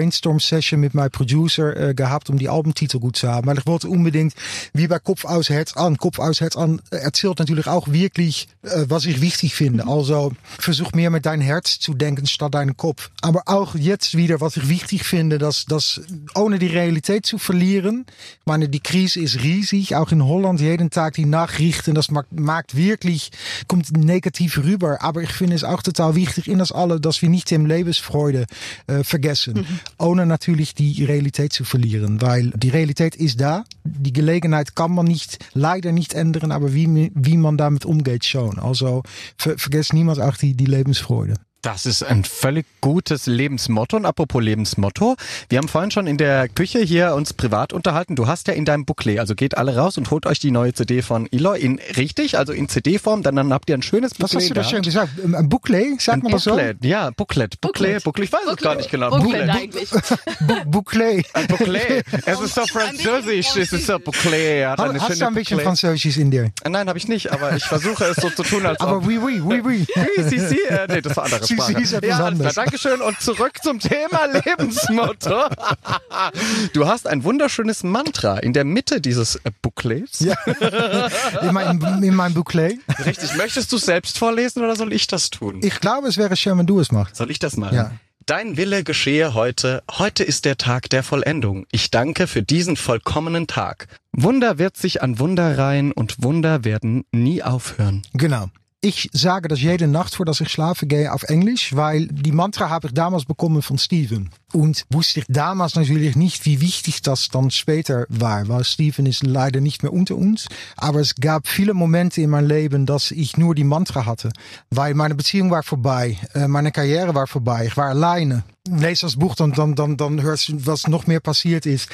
eine 0.00 0.10
Brainstorm-Session 0.10 0.80
mit 0.80 0.94
meinem 0.94 1.10
Producer 1.10 1.76
äh, 1.76 1.94
gehabt, 1.94 2.30
um 2.30 2.38
die 2.38 2.48
Albumtitel 2.48 2.98
gut 2.98 3.16
zu 3.16 3.28
haben. 3.28 3.46
Weil 3.46 3.58
ich 3.58 3.66
wollte 3.66 3.88
unbedingt, 3.88 4.34
wie 4.72 4.88
bei 4.88 4.98
Kopf 4.98 5.24
aus 5.24 5.50
Herz 5.50 5.76
an. 5.76 5.96
Kopf 5.98 6.18
aus 6.18 6.40
Herz 6.40 6.56
an 6.56 6.80
erzählt 6.90 7.38
natürlich 7.38 7.66
auch 7.66 7.88
wirklich, 7.88 8.48
äh, 8.62 8.84
was 8.88 9.04
ich 9.04 9.20
wichtig 9.20 9.54
finde. 9.54 9.86
Also 9.86 10.32
versuch 10.58 10.92
mehr 10.92 11.10
mit 11.10 11.26
dein 11.26 11.40
Herz 11.40 11.78
zu 11.78 11.94
denken 11.94 12.26
statt 12.26 12.54
deinen 12.54 12.76
Kopf. 12.76 13.10
Aber 13.20 13.42
auch 13.46 13.74
jetzt 13.74 14.16
wieder, 14.16 14.40
was 14.40 14.56
ich 14.56 14.68
wichtig 14.68 15.04
finde, 15.04 15.38
dass, 15.38 15.66
dass 15.66 16.00
ohne 16.34 16.58
die 16.58 16.66
Realität 16.66 17.26
zu 17.26 17.38
verlieren. 17.38 18.06
Meine, 18.44 18.68
die 18.68 18.80
Krise 18.80 19.20
ist 19.20 19.42
riesig, 19.42 19.94
auch 19.96 20.12
in 20.12 20.24
Holland 20.24 20.60
jeden 20.60 20.90
Tag 20.90 21.14
die 21.14 21.26
Nachrichten, 21.26 21.94
das 21.94 22.10
macht, 22.10 22.32
macht 22.32 22.76
wirklich, 22.76 23.30
kommt 23.68 23.96
negativ 23.96 24.58
rüber. 24.58 24.98
Aber 25.02 25.22
ich 25.22 25.30
finde 25.30 25.56
es 25.56 25.64
auch 25.64 25.82
total 25.82 26.14
wichtig 26.14 26.48
in 26.48 26.58
das 26.58 26.72
alle, 26.72 27.00
dass 27.00 27.22
wir 27.22 27.28
nicht 27.28 27.50
dem 27.50 27.66
Lebensfreude 27.66 28.46
äh, 28.86 29.04
vergessen. 29.04 29.54
Mhm. 29.54 29.80
Ohne 30.00 30.24
natürlich 30.26 30.74
die 30.74 31.04
Realität 31.04 31.52
zu 31.52 31.64
verlieren. 31.64 32.22
Weil 32.22 32.50
die 32.56 32.70
Realität 32.70 33.16
ist 33.16 33.40
da. 33.40 33.64
Die 33.84 34.12
Gelegenheit 34.12 34.74
kann 34.74 34.94
man 34.94 35.06
nicht, 35.06 35.38
leider 35.52 35.92
nicht 35.92 36.14
ändern, 36.14 36.52
aber 36.52 36.72
wie, 36.74 37.12
wie 37.14 37.36
man 37.36 37.56
damit 37.56 37.84
umgeht 37.84 38.24
schon. 38.24 38.58
Also 38.58 39.02
ver, 39.36 39.58
vergesst 39.58 39.92
niemand 39.92 40.20
auch 40.20 40.36
die, 40.36 40.54
die 40.54 40.66
Lebensfreude. 40.66 41.34
Das 41.62 41.84
ist 41.84 42.02
ein 42.02 42.24
völlig 42.24 42.64
gutes 42.80 43.26
Lebensmotto. 43.26 43.98
Und 43.98 44.06
apropos 44.06 44.42
Lebensmotto, 44.42 45.16
wir 45.50 45.58
haben 45.58 45.68
vorhin 45.68 45.90
schon 45.90 46.06
in 46.06 46.16
der 46.16 46.48
Küche 46.48 46.78
hier 46.78 47.14
uns 47.14 47.34
privat 47.34 47.74
unterhalten. 47.74 48.16
Du 48.16 48.26
hast 48.26 48.48
ja 48.48 48.54
in 48.54 48.64
deinem 48.64 48.86
Booklet, 48.86 49.18
also 49.18 49.34
geht 49.34 49.58
alle 49.58 49.76
raus 49.76 49.98
und 49.98 50.10
holt 50.10 50.24
euch 50.24 50.38
die 50.38 50.52
neue 50.52 50.72
CD 50.72 51.02
von 51.02 51.28
Eloy 51.30 51.60
in 51.60 51.78
richtig, 51.96 52.38
also 52.38 52.54
in 52.54 52.70
CD-Form, 52.70 53.22
dann, 53.22 53.36
dann 53.36 53.52
habt 53.52 53.68
ihr 53.68 53.76
ein 53.76 53.82
schönes 53.82 54.14
Booklet. 54.14 54.34
Was 54.36 54.42
hast 54.42 54.50
du 54.50 54.54
da 54.54 54.64
schön 54.64 54.82
gesagt? 54.82 55.12
Ein 55.22 55.48
Booklet? 55.50 56.00
Sagt 56.00 56.22
man 56.22 56.32
das 56.32 56.44
so? 56.44 56.58
Ja, 56.80 57.10
Booklet. 57.10 57.60
Booklet. 57.60 58.04
Booklet. 58.04 58.28
Ich 58.28 58.32
weiß 58.32 58.40
Booklet. 58.40 58.58
es 58.58 58.64
gar 58.64 58.74
nicht 58.76 58.90
genau. 58.90 59.10
Booklet, 59.10 59.46
Booklet. 59.46 59.50
eigentlich. 59.50 59.90
Booklet. 60.66 61.26
Ein 61.34 61.46
Booklet. 61.46 62.04
Es 62.24 62.40
ist 62.40 62.54
so 62.54 62.66
französisch. 62.66 63.56
Es 63.56 63.72
ist 63.72 63.86
so 63.86 63.98
Booklet. 63.98 64.60
Ja, 64.60 64.76
hast 64.78 65.00
hast 65.00 65.20
du 65.20 65.26
ein 65.26 65.34
bisschen 65.34 65.60
Französisch 65.60 66.16
in 66.16 66.30
dir? 66.30 66.52
Nein, 66.66 66.88
habe 66.88 66.98
ich 66.98 67.06
nicht, 67.06 67.30
aber 67.30 67.54
ich 67.54 67.64
versuche 67.64 68.04
es 68.04 68.16
so 68.16 68.30
zu 68.30 68.44
tun, 68.44 68.64
als 68.64 68.80
Aber 68.80 69.04
oui, 69.04 69.18
oui, 69.22 69.42
oui, 69.44 69.60
oui. 69.62 69.86
Oui, 70.16 70.24
si, 70.28 70.38
si. 70.38 70.58
Äh, 70.68 70.86
nee, 70.88 71.00
das 71.02 71.16
war 71.16 71.24
anderes. 71.24 71.49
Sie 71.58 71.74
ist 71.74 71.92
ja, 72.02 72.18
alles 72.18 72.38
klar, 72.38 72.52
Dankeschön 72.52 73.00
und 73.00 73.20
zurück 73.20 73.62
zum 73.62 73.78
Thema 73.80 74.26
Lebensmotto. 74.32 75.44
Du 76.72 76.86
hast 76.86 77.06
ein 77.06 77.24
wunderschönes 77.24 77.82
Mantra 77.82 78.38
in 78.38 78.52
der 78.52 78.64
Mitte 78.64 79.00
dieses 79.00 79.36
äh, 79.36 79.50
Booklets. 79.62 80.20
Ja. 80.20 80.36
In, 81.42 81.52
mein, 81.52 82.02
in 82.02 82.14
meinem 82.14 82.34
Booklet. 82.34 82.78
Richtig. 83.04 83.34
Möchtest 83.36 83.72
du 83.72 83.76
es 83.76 83.82
selbst 83.82 84.18
vorlesen 84.18 84.62
oder 84.62 84.76
soll 84.76 84.92
ich 84.92 85.06
das 85.06 85.30
tun? 85.30 85.60
Ich 85.62 85.80
glaube, 85.80 86.08
es 86.08 86.16
wäre 86.16 86.36
schön, 86.36 86.58
wenn 86.58 86.66
du 86.66 86.80
es 86.80 86.92
machst. 86.92 87.16
Soll 87.16 87.30
ich 87.30 87.38
das 87.38 87.56
machen? 87.56 87.74
Ja. 87.74 87.92
Dein 88.26 88.56
Wille 88.56 88.84
geschehe 88.84 89.34
heute. 89.34 89.82
Heute 89.90 90.22
ist 90.22 90.44
der 90.44 90.56
Tag 90.56 90.88
der 90.90 91.02
Vollendung. 91.02 91.66
Ich 91.72 91.90
danke 91.90 92.26
für 92.26 92.42
diesen 92.42 92.76
vollkommenen 92.76 93.46
Tag. 93.46 93.88
Wunder 94.12 94.58
wird 94.58 94.76
sich 94.76 95.02
an 95.02 95.18
Wunder 95.18 95.58
reihen 95.58 95.90
und 95.92 96.22
Wunder 96.22 96.64
werden 96.64 97.04
nie 97.10 97.42
aufhören. 97.42 98.02
Genau. 98.12 98.48
Ich 98.82 99.10
sage 99.12 99.48
das 99.48 99.60
jede 99.60 99.86
Nacht, 99.86 100.14
voordat 100.14 100.40
ich 100.40 100.48
schlafen 100.48 100.88
gehe, 100.88 101.12
auf 101.12 101.24
Englisch, 101.24 101.76
weil 101.76 102.06
die 102.06 102.32
Mantra 102.32 102.70
habe 102.70 102.86
ich 102.86 102.94
damals 102.94 103.26
bekommen 103.26 103.60
von 103.60 103.76
Steven. 103.76 104.30
Und 104.52 104.84
wusste 104.90 105.20
ich 105.20 105.26
damals 105.28 105.76
natürlich 105.76 106.16
nicht, 106.16 106.44
wie 106.44 106.60
wichtig 106.60 107.02
das 107.02 107.28
dann 107.28 107.50
später 107.50 108.06
war, 108.08 108.48
weil 108.48 108.64
Steven 108.64 109.06
ist 109.06 109.22
leider 109.22 109.60
nicht 109.60 109.82
mehr 109.82 109.92
unter 109.92 110.16
uns. 110.16 110.48
Aber 110.76 111.00
es 111.00 111.14
gab 111.14 111.46
viele 111.46 111.72
Momente 111.72 112.20
in 112.20 112.30
meinem 112.30 112.48
Leben, 112.48 112.86
dass 112.86 113.12
ich 113.12 113.36
nur 113.36 113.54
die 113.54 113.64
Mantra 113.64 114.06
hatte. 114.06 114.30
Weil 114.70 114.94
meine 114.94 115.14
Beziehung 115.14 115.50
war 115.50 115.62
vorbei, 115.62 116.18
äh, 116.34 116.48
meine 116.48 116.72
Karriere 116.72 117.14
war 117.14 117.26
vorbei, 117.26 117.66
ich 117.66 117.76
war 117.76 117.90
alleine. 117.90 118.42
Lees 118.68 119.00
das 119.00 119.16
Buch, 119.16 119.34
dann, 119.36 119.52
dann, 119.52 119.74
dann, 119.74 119.96
dann 119.96 120.20
hörst 120.20 120.48
du, 120.48 120.66
was 120.66 120.86
noch 120.86 121.06
mehr 121.06 121.20
passiert 121.20 121.64
ist. 121.64 121.88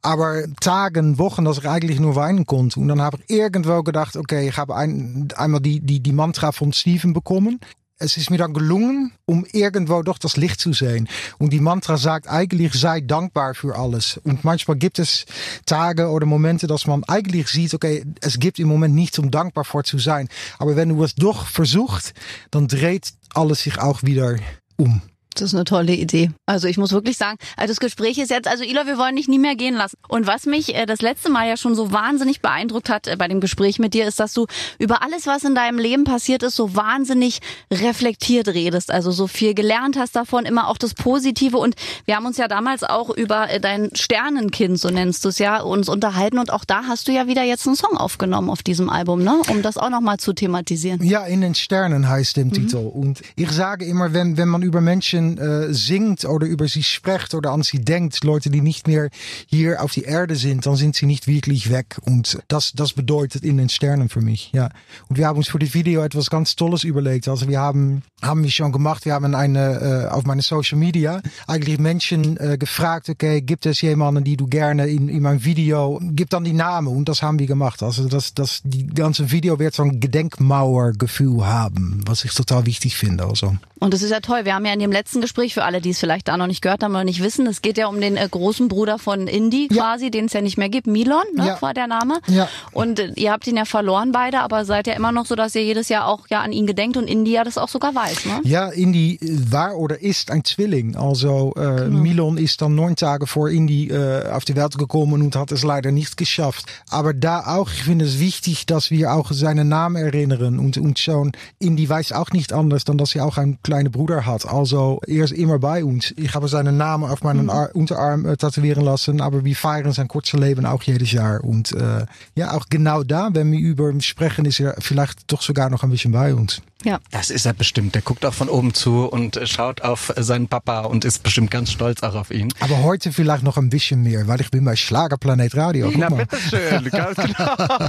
Aber 0.00 0.44
Tagen, 0.60 1.18
Wochen, 1.18 1.44
dass 1.44 1.58
ich 1.58 1.68
eigentlich 1.68 2.00
nur 2.00 2.14
weinen 2.14 2.46
konnte. 2.46 2.80
Und 2.80 2.88
dann 2.88 3.00
habe 3.00 3.18
ich 3.26 3.34
irgendwo 3.34 3.82
gedacht, 3.82 4.16
okay, 4.16 4.48
ich 4.48 4.56
habe 4.56 4.76
ein, 4.76 5.28
einmal 5.36 5.60
die, 5.60 5.80
die, 5.80 6.00
die 6.00 6.12
Mantra 6.12 6.52
von 6.52 6.72
Steven 6.72 7.12
bekommen 7.12 7.60
es 7.98 8.16
ist 8.16 8.30
mir 8.30 8.38
dann 8.38 8.52
gelungen, 8.52 9.12
um 9.24 9.46
irgendwo 9.52 10.02
doch 10.02 10.18
das 10.18 10.36
Licht 10.36 10.60
zu 10.60 10.72
sehen. 10.72 11.08
Und 11.38 11.52
die 11.52 11.60
Mantra 11.60 11.96
sagt 11.96 12.28
eigentlich, 12.28 12.74
sei 12.74 13.00
dankbar 13.00 13.54
für 13.54 13.76
alles. 13.76 14.18
Und 14.24 14.44
manchmal 14.44 14.76
gibt 14.76 14.98
es 14.98 15.26
Tage 15.64 16.08
oder 16.08 16.26
Momente, 16.26 16.66
dass 16.66 16.86
man 16.86 17.04
eigentlich 17.04 17.48
sieht, 17.48 17.72
okay, 17.72 18.04
es 18.20 18.38
gibt 18.38 18.58
im 18.58 18.68
Moment 18.68 18.94
nichts, 18.94 19.18
um 19.18 19.30
dankbar 19.30 19.64
für 19.64 19.84
zu 19.84 19.98
sein. 19.98 20.28
Aber 20.58 20.76
wenn 20.76 20.88
du 20.90 21.04
es 21.04 21.14
doch 21.14 21.46
versucht, 21.46 22.14
dann 22.50 22.68
dreht 22.68 23.12
alles 23.32 23.62
sich 23.62 23.78
auch 23.78 24.02
wieder 24.02 24.36
um. 24.76 25.02
Das 25.34 25.50
ist 25.50 25.54
eine 25.54 25.64
tolle 25.64 25.92
Idee. 25.92 26.30
Also 26.46 26.68
ich 26.68 26.78
muss 26.78 26.92
wirklich 26.92 27.16
sagen, 27.16 27.38
also 27.56 27.72
das 27.72 27.80
Gespräch 27.80 28.18
ist 28.18 28.30
jetzt, 28.30 28.48
also 28.48 28.64
Ila, 28.64 28.86
wir 28.86 28.98
wollen 28.98 29.16
dich 29.16 29.28
nie 29.28 29.38
mehr 29.38 29.56
gehen 29.56 29.74
lassen. 29.74 29.96
Und 30.08 30.26
was 30.26 30.46
mich 30.46 30.74
äh, 30.74 30.86
das 30.86 31.02
letzte 31.02 31.30
Mal 31.30 31.48
ja 31.48 31.56
schon 31.56 31.74
so 31.74 31.92
wahnsinnig 31.92 32.40
beeindruckt 32.40 32.88
hat 32.88 33.08
äh, 33.08 33.16
bei 33.16 33.28
dem 33.28 33.40
Gespräch 33.40 33.78
mit 33.78 33.94
dir, 33.94 34.06
ist, 34.06 34.20
dass 34.20 34.32
du 34.32 34.46
über 34.78 35.02
alles, 35.02 35.26
was 35.26 35.44
in 35.44 35.54
deinem 35.54 35.78
Leben 35.78 36.04
passiert 36.04 36.42
ist, 36.42 36.56
so 36.56 36.76
wahnsinnig 36.76 37.40
reflektiert 37.72 38.48
redest. 38.48 38.90
Also 38.90 39.10
so 39.10 39.26
viel 39.26 39.54
gelernt 39.54 39.96
hast 39.98 40.16
davon, 40.16 40.44
immer 40.44 40.68
auch 40.68 40.78
das 40.78 40.94
Positive. 40.94 41.56
Und 41.56 41.74
wir 42.04 42.16
haben 42.16 42.26
uns 42.26 42.36
ja 42.36 42.48
damals 42.48 42.84
auch 42.84 43.10
über 43.10 43.50
äh, 43.50 43.60
dein 43.60 43.90
Sternenkind, 43.94 44.78
so 44.78 44.90
nennst 44.90 45.24
du 45.24 45.30
es 45.30 45.38
ja, 45.38 45.60
uns 45.60 45.88
unterhalten. 45.88 46.38
Und 46.38 46.52
auch 46.52 46.64
da 46.64 46.84
hast 46.86 47.08
du 47.08 47.12
ja 47.12 47.26
wieder 47.26 47.42
jetzt 47.42 47.66
einen 47.66 47.76
Song 47.76 47.96
aufgenommen 47.96 48.50
auf 48.50 48.62
diesem 48.62 48.90
Album, 48.90 49.22
ne? 49.24 49.40
Um 49.48 49.62
das 49.62 49.76
auch 49.76 49.90
nochmal 49.90 50.18
zu 50.18 50.32
thematisieren. 50.32 51.02
Ja, 51.02 51.24
in 51.24 51.40
den 51.40 51.54
Sternen 51.54 52.08
heißt 52.08 52.36
der 52.36 52.44
mhm. 52.44 52.52
Titel. 52.52 52.76
Und 52.76 53.22
ich 53.36 53.50
sage 53.50 53.84
immer, 53.84 54.12
wenn, 54.12 54.36
wenn 54.36 54.48
man 54.48 54.62
über 54.62 54.80
Menschen 54.80 55.23
Menschen 55.24 55.38
äh, 55.38 55.72
singt 55.72 56.24
oder 56.24 56.46
über 56.46 56.68
sie 56.68 56.82
spricht 56.82 57.34
oder 57.34 57.52
an 57.52 57.62
sie 57.62 57.80
denkt, 57.80 58.22
Leute, 58.24 58.50
die 58.50 58.60
nicht 58.60 58.86
mehr 58.86 59.08
hier 59.46 59.82
auf 59.82 59.92
die 59.92 60.02
Erde 60.02 60.36
sind, 60.36 60.66
dann 60.66 60.76
sind 60.76 60.96
sie 60.96 61.06
nicht 61.06 61.26
wirklich 61.26 61.70
weg. 61.70 61.98
Und 62.02 62.38
das, 62.48 62.72
das 62.72 62.92
bedeutet 62.92 63.44
in 63.44 63.56
den 63.56 63.68
Sternen 63.68 64.08
für 64.08 64.20
mich. 64.20 64.50
Ja. 64.52 64.70
Und 65.08 65.18
wir 65.18 65.26
haben 65.26 65.36
uns 65.36 65.48
für 65.48 65.58
die 65.58 65.72
Video 65.72 66.02
etwas 66.02 66.30
ganz 66.30 66.56
Tolles 66.56 66.84
überlegt. 66.84 67.28
Also 67.28 67.48
wir 67.48 67.60
haben, 67.60 68.02
haben 68.22 68.42
wir 68.42 68.50
schon 68.50 68.72
gemacht. 68.72 69.04
Wir 69.04 69.14
haben 69.14 69.34
eine, 69.34 70.08
äh, 70.08 70.12
auf 70.12 70.24
meine 70.24 70.42
Social 70.42 70.78
Media 70.78 71.20
eigentlich 71.46 71.78
Menschen 71.78 72.36
äh, 72.38 72.58
gefragt, 72.58 73.08
okay, 73.08 73.40
gibt 73.40 73.66
es 73.66 73.80
jemanden, 73.80 74.24
die 74.24 74.36
du 74.36 74.46
gerne 74.46 74.86
in, 74.86 75.08
in 75.08 75.22
mein 75.22 75.44
Video, 75.44 76.00
gib 76.02 76.30
dann 76.30 76.44
die 76.44 76.52
Namen. 76.52 76.88
Und 76.88 77.08
das 77.08 77.22
haben 77.22 77.38
wir 77.38 77.46
gemacht. 77.46 77.82
Also 77.82 78.08
das, 78.08 78.34
das, 78.34 78.60
die 78.64 78.86
ganze 78.86 79.30
Video 79.30 79.58
wird 79.58 79.74
so 79.74 79.82
ein 79.82 80.00
Gedenkmauergefühl 80.00 81.46
haben, 81.46 82.02
was 82.06 82.24
ich 82.24 82.34
total 82.34 82.66
wichtig 82.66 82.96
finde. 82.96 83.24
Also. 83.24 83.56
Und 83.80 83.92
das 83.92 84.02
ist 84.02 84.10
ja 84.10 84.20
toll. 84.20 84.44
Wir 84.44 84.54
haben 84.54 84.64
ja 84.64 84.72
in 84.72 84.80
dem 84.80 84.92
letzten 84.92 85.13
Gespräch, 85.20 85.54
für 85.54 85.64
alle, 85.64 85.80
die 85.80 85.90
es 85.90 85.98
vielleicht 85.98 86.28
da 86.28 86.36
noch 86.36 86.46
nicht 86.46 86.62
gehört 86.62 86.82
haben 86.82 86.92
oder 86.92 87.04
nicht 87.04 87.22
wissen, 87.22 87.46
es 87.46 87.62
geht 87.62 87.78
ja 87.78 87.86
um 87.86 88.00
den 88.00 88.16
äh, 88.16 88.28
großen 88.28 88.68
Bruder 88.68 88.98
von 88.98 89.26
Indy 89.26 89.68
ja. 89.70 89.82
quasi, 89.82 90.10
den 90.10 90.26
es 90.26 90.32
ja 90.32 90.40
nicht 90.40 90.58
mehr 90.58 90.68
gibt. 90.68 90.86
Milon, 90.86 91.22
ne, 91.34 91.46
ja. 91.46 91.62
war 91.62 91.74
der 91.74 91.86
Name. 91.86 92.18
Ja. 92.28 92.48
Und 92.72 92.98
äh, 92.98 93.12
ihr 93.16 93.32
habt 93.32 93.46
ihn 93.46 93.56
ja 93.56 93.64
verloren 93.64 94.12
beide, 94.12 94.40
aber 94.40 94.64
seid 94.64 94.86
ja 94.86 94.94
immer 94.94 95.12
noch 95.12 95.26
so, 95.26 95.34
dass 95.34 95.54
ihr 95.54 95.64
jedes 95.64 95.88
Jahr 95.88 96.06
auch 96.06 96.26
ja 96.28 96.40
an 96.40 96.52
ihn 96.52 96.66
gedenkt 96.66 96.96
und 96.96 97.08
Indy 97.08 97.32
ja 97.32 97.44
das 97.44 97.58
auch 97.58 97.68
sogar 97.68 97.94
weiß, 97.94 98.26
ne? 98.26 98.40
Ja, 98.44 98.68
Indy 98.68 99.18
war 99.22 99.76
oder 99.76 100.00
ist 100.00 100.30
ein 100.30 100.44
Zwilling. 100.44 100.96
Also 100.96 101.52
äh, 101.56 101.60
genau. 101.60 101.98
Milon 102.00 102.38
ist 102.38 102.60
dann 102.62 102.74
neun 102.74 102.96
Tage 102.96 103.26
vor 103.26 103.50
Indy 103.50 103.88
äh, 103.88 104.28
auf 104.30 104.44
die 104.44 104.56
Welt 104.56 104.78
gekommen 104.78 105.12
und 105.14 105.36
hat 105.36 105.52
es 105.52 105.62
leider 105.62 105.92
nicht 105.92 106.16
geschafft. 106.16 106.66
Aber 106.90 107.14
da 107.14 107.56
auch, 107.56 107.70
ich 107.70 107.84
finde 107.84 108.04
es 108.04 108.18
wichtig, 108.18 108.66
dass 108.66 108.90
wir 108.90 109.12
auch 109.12 109.32
seinen 109.32 109.68
Namen 109.68 109.96
erinnern 109.96 110.58
und, 110.58 110.78
und 110.78 110.98
schon 110.98 111.32
Indy 111.58 111.88
weiß 111.88 112.12
auch 112.12 112.30
nicht 112.30 112.52
anders, 112.52 112.84
dann 112.84 112.98
dass 112.98 113.14
er 113.14 113.24
auch 113.26 113.38
ein 113.38 113.58
kleine 113.62 113.90
Bruder 113.90 114.26
hat. 114.26 114.46
Also 114.46 115.00
er 115.06 115.24
ist 115.24 115.32
immer 115.32 115.58
bei 115.58 115.84
uns. 115.84 116.12
Ich 116.16 116.34
habe 116.34 116.48
seinen 116.48 116.76
Namen 116.76 117.04
auf 117.04 117.22
meinen 117.22 117.46
mhm. 117.46 117.68
Unterarm 117.74 118.26
äh, 118.26 118.36
tätowieren 118.36 118.84
lassen, 118.84 119.20
aber 119.20 119.44
wir 119.44 119.56
feiern 119.56 119.92
sein 119.92 120.08
kurzes 120.08 120.38
Leben 120.38 120.66
auch 120.66 120.82
jedes 120.82 121.12
Jahr. 121.12 121.42
Und 121.42 121.72
äh, 121.72 122.06
ja, 122.34 122.52
auch 122.52 122.66
genau 122.70 123.02
da, 123.02 123.30
wenn 123.32 123.52
wir 123.52 123.60
über 123.60 123.92
sprechen, 124.00 124.44
ist 124.44 124.60
er 124.60 124.74
vielleicht 124.78 125.30
doch 125.30 125.42
sogar 125.42 125.70
noch 125.70 125.82
ein 125.82 125.90
bisschen 125.90 126.12
bei 126.12 126.34
uns. 126.34 126.62
Ja. 126.84 126.98
Das 127.10 127.30
ist 127.30 127.46
er 127.46 127.52
bestimmt. 127.54 127.94
Der 127.94 128.02
guckt 128.02 128.24
auch 128.26 128.34
von 128.34 128.48
oben 128.48 128.74
zu 128.74 129.06
und 129.06 129.36
äh, 129.36 129.46
schaut 129.46 129.82
auf 129.82 130.12
seinen 130.16 130.48
Papa 130.48 130.80
und 130.82 131.04
ist 131.04 131.22
bestimmt 131.22 131.50
ganz 131.50 131.70
stolz 131.72 132.02
auch 132.02 132.14
auf 132.14 132.30
ihn. 132.30 132.52
Aber 132.60 132.82
heute 132.82 133.12
vielleicht 133.12 133.42
noch 133.42 133.56
ein 133.56 133.70
bisschen 133.70 134.02
mehr, 134.02 134.26
weil 134.28 134.40
ich 134.40 134.50
bin 134.50 134.64
bei 134.64 134.76
Schlagerplanet 134.76 135.56
Radio. 135.56 135.86
Guck 135.90 135.98
Na, 135.98 136.10
mal. 136.10 136.26
bitteschön, 136.26 136.90
ganz 136.90 137.16
genau. 137.16 137.56
Nein, 137.58 137.88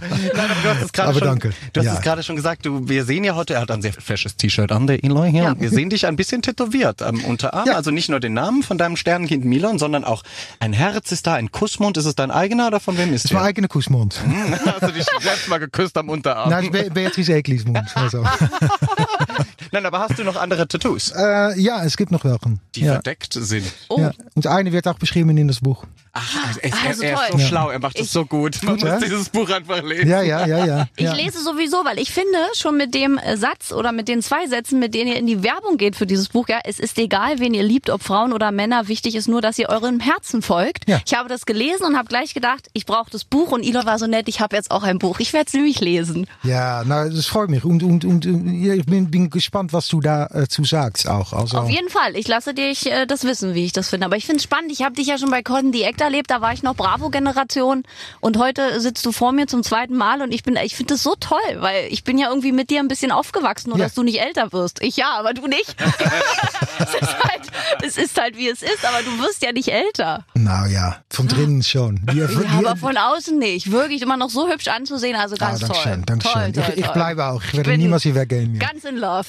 aber 0.49 0.61
du 0.63 0.69
hast 0.69 0.81
es 0.83 0.91
gerade 0.93 1.09
Aber 1.09 1.19
schon, 1.19 1.27
danke. 1.27 1.53
Du 1.73 1.79
hast 1.81 1.85
Ja. 1.87 1.93
es 1.95 2.01
gerade 2.01 2.23
schon 2.23 2.35
gesagt, 2.35 2.65
du, 2.65 2.87
wir 2.87 3.05
sehen 3.05 3.23
ja 3.23 3.35
heute, 3.35 3.53
er 3.55 3.61
hat 3.61 3.71
ein 3.71 3.81
sehr 3.81 3.93
fesches 3.93 4.35
T-Shirt 4.37 4.71
an, 4.71 4.87
der 4.87 5.03
Eloy 5.03 5.29
hier, 5.31 5.43
Ja. 5.43 5.51
und 5.51 5.61
wir 5.61 5.69
sehen 5.69 5.89
dich 5.89 6.05
ein 6.07 6.15
bisschen 6.15 6.41
tätowiert 6.41 7.01
am 7.01 7.23
Unterarm. 7.25 7.67
Ja. 7.67 7.75
Also 7.75 7.91
nicht 7.91 8.09
nur 8.09 8.19
den 8.19 8.33
Namen 8.33 8.63
von 8.63 8.77
deinem 8.77 8.95
Sternenkind 8.95 9.45
Milon, 9.45 9.77
sondern 9.79 10.03
auch 10.03 10.23
ein 10.59 10.73
Herz 10.73 11.11
ist 11.11 11.27
da, 11.27 11.33
ein 11.35 11.51
Kussmund. 11.51 11.97
Ist 11.97 12.05
es 12.05 12.15
dein 12.15 12.31
eigener 12.31 12.67
oder 12.67 12.79
von 12.79 12.97
wem 12.97 13.13
ist 13.13 13.25
Das 13.25 13.31
ist 13.31 13.35
mein 13.35 13.43
eigener 13.43 13.67
Kussmund. 13.67 14.19
Hast 14.65 14.81
du 14.83 14.91
dich 14.91 15.05
selbst 15.21 15.47
mal 15.49 15.59
geküsst 15.59 15.97
am 15.97 16.09
Unterarm? 16.09 16.49
Nein, 16.49 16.71
Beatrice 16.71 17.33
Eklis 17.33 17.65
Mund. 17.65 17.89
Also. 17.95 18.23
Nein, 19.75 19.85
aber 19.85 19.99
hast 19.99 20.17
du 20.17 20.23
noch 20.23 20.37
andere 20.37 20.69
Tattoos, 20.69 21.11
Äh, 21.11 21.59
ja, 21.59 21.83
es 21.83 21.97
gibt 21.97 22.09
noch 22.09 22.23
welchen. 22.23 22.61
die 22.75 22.85
ja. 22.85 22.93
verdeckt 22.93 23.33
sind? 23.33 23.69
Oh, 23.89 23.99
Ja. 23.99 24.11
Und 24.33 24.47
eine 24.47 24.71
wird 24.71 24.87
auch 24.87 24.97
beschrieben 24.97 25.37
in 25.37 25.49
das 25.49 25.59
Buch. 25.59 25.83
Ach, 26.17 26.57
er, 26.61 26.71
Ah, 26.73 26.77
er, 26.87 26.93
so 26.95 27.03
er 27.03 27.13
ist 27.13 27.19
so 27.31 27.37
toll. 27.37 27.47
schlau, 27.47 27.69
er 27.69 27.79
macht 27.79 27.99
es 27.99 28.11
so 28.11 28.25
gut. 28.25 28.63
Man 28.63 28.75
Gut, 28.75 28.83
muss 28.83 28.89
ja? 28.89 28.99
dieses 28.99 29.29
Buch 29.29 29.49
einfach 29.49 29.83
lesen. 29.83 30.07
Ja, 30.07 30.21
ja, 30.21 30.45
ja, 30.47 30.65
ja. 30.65 30.87
Ich 30.95 31.03
ja. 31.03 31.13
lese 31.13 31.43
sowieso, 31.43 31.83
weil 31.83 31.99
ich 31.99 32.11
finde, 32.11 32.37
schon 32.55 32.77
mit 32.77 32.93
dem 32.95 33.17
äh, 33.17 33.35
Satz 33.35 33.73
oder 33.73 33.91
mit 33.91 34.07
den 34.07 34.21
zwei 34.21 34.47
Sätzen, 34.47 34.79
mit 34.79 34.93
denen 34.93 35.09
ihr 35.11 35.17
in 35.17 35.27
die 35.27 35.43
Werbung 35.43 35.75
geht 35.77 35.97
für 35.97 36.05
dieses 36.05 36.29
Buch, 36.29 36.47
ja, 36.47 36.59
es 36.63 36.79
ist 36.79 36.97
egal, 36.97 37.39
wen 37.39 37.53
ihr 37.53 37.63
liebt, 37.63 37.89
ob 37.89 38.01
Frauen 38.01 38.31
oder 38.31 38.51
Männer, 38.51 38.87
wichtig 38.87 39.13
ist 39.15 39.27
nur, 39.27 39.41
dass 39.41 39.59
ihr 39.59 39.67
eurem 39.69 39.99
Herzen 39.99 40.41
folgt. 40.41 40.87
Ja. 40.87 41.01
Ich 41.05 41.13
habe 41.15 41.27
das 41.27 41.45
gelesen 41.45 41.85
und 41.85 41.97
habe 41.97 42.07
gleich 42.07 42.33
gedacht, 42.33 42.69
ich 42.71 42.85
brauche 42.85 43.11
das 43.11 43.25
Buch 43.25 43.51
und 43.51 43.63
Ilo 43.63 43.85
war 43.85 43.99
so 43.99 44.07
nett, 44.07 44.29
ich 44.29 44.39
habe 44.39 44.55
jetzt 44.55 44.71
auch 44.71 44.83
ein 44.83 44.99
Buch. 44.99 45.19
Ich 45.19 45.33
werde 45.33 45.47
es 45.47 45.53
nämlich 45.53 45.81
lesen. 45.81 46.27
Ja, 46.43 46.83
nou, 46.85 47.09
das 47.09 47.25
freut 47.25 47.49
mich. 47.49 47.65
Und, 47.65 47.83
und, 47.83 48.05
und 48.05 48.25
äh, 48.25 48.29
ja, 48.67 48.73
ich 48.73 48.85
bin, 48.85 49.11
bin 49.11 49.29
gespannt, 49.29 49.73
was 49.73 49.89
du 49.89 49.99
dazu 49.99 50.63
sagst 50.63 51.09
auch. 51.09 51.33
Also, 51.33 51.57
Auf 51.57 51.69
jeden 51.69 51.89
Fall. 51.89 52.15
Ich 52.15 52.27
lasse 52.29 52.53
dich 52.53 52.89
äh, 52.89 53.05
das 53.05 53.25
wissen, 53.25 53.53
wie 53.53 53.65
ich 53.65 53.73
das 53.73 53.89
finde. 53.89 54.05
Aber 54.05 54.15
ich 54.15 54.25
finde 54.25 54.37
es 54.37 54.43
spannend. 54.43 54.71
Ich 54.71 54.81
habe 54.81 54.95
dich 54.95 55.07
ja 55.07 55.17
schon 55.17 55.29
bei 55.29 55.43
Cotton 55.43 55.73
the 55.73 55.83
Act 55.83 56.04
erlebt. 56.05 56.31
Da 56.31 56.39
war 56.41 56.53
ich 56.53 56.63
noch 56.63 56.75
Bravo-Generation. 56.75 57.83
Und 58.21 58.37
heute 58.37 58.79
sitzt 58.79 59.05
du 59.05 59.11
vor 59.11 59.31
mir 59.33 59.47
zum 59.47 59.63
zweiten 59.63 59.95
Mal. 59.95 60.21
Und 60.21 60.33
ich 60.33 60.43
bin, 60.43 60.55
ich 60.55 60.75
finde 60.75 60.93
das 60.93 61.03
so 61.03 61.15
toll, 61.19 61.39
weil 61.57 61.87
ich 61.89 62.03
bin 62.03 62.17
ja 62.17 62.29
irgendwie 62.29 62.51
mit 62.53 62.69
dir 62.69 62.79
ein 62.79 62.87
bisschen 62.87 63.11
aufgewachsen. 63.11 63.69
Nur, 63.69 63.77
Ja. 63.79 63.85
dass 63.85 63.93
du 63.93 64.03
nicht 64.03 64.21
älter 64.21 64.53
wirst. 64.53 64.81
Ich 64.81 64.95
ja, 64.97 65.09
aber 65.17 65.33
du 65.33 65.47
nicht. 65.47 65.75
es, 66.79 66.93
ist 66.93 67.23
halt, 67.23 67.41
es 67.83 67.97
ist 67.97 68.19
halt, 68.21 68.37
wie 68.37 68.47
es 68.49 68.61
ist. 68.61 68.85
Aber 68.85 69.01
du 69.03 69.19
wirst 69.23 69.43
ja 69.43 69.51
nicht 69.51 69.69
älter. 69.69 70.25
nou 70.33 70.65
ja, 70.67 70.97
von 71.09 71.27
drinnen 71.27 71.63
schon. 71.63 71.99
Die, 72.11 72.17
Ja, 72.19 72.27
die, 72.27 72.45
aber 72.65 72.75
von 72.75 72.95
außen 72.97 73.37
nicht. 73.37 73.71
Wirklich 73.71 74.01
immer 74.01 74.17
noch 74.17 74.29
so 74.29 74.47
hübsch 74.49 74.67
anzusehen. 74.67 75.15
Also 75.15 75.35
ah, 75.39 75.45
ganz 75.49 75.59
danke 75.59 75.73
toll. 75.75 75.83
schön, 75.83 76.03
danke 76.05 76.23
toll, 76.27 76.41
schön. 76.43 76.53
toll, 76.53 76.63
ich, 76.75 76.77
ich 76.85 76.87
bleibe 76.91 77.25
auch. 77.25 77.41
Ich 77.43 77.53
werde 77.57 77.71
bin 77.71 77.79
niemals 77.81 78.03
hier 78.03 78.15
weggehen. 78.15 78.53
Mehr. 78.53 78.67
Ganz 78.67 78.83
in 78.85 78.97
love. 78.97 79.25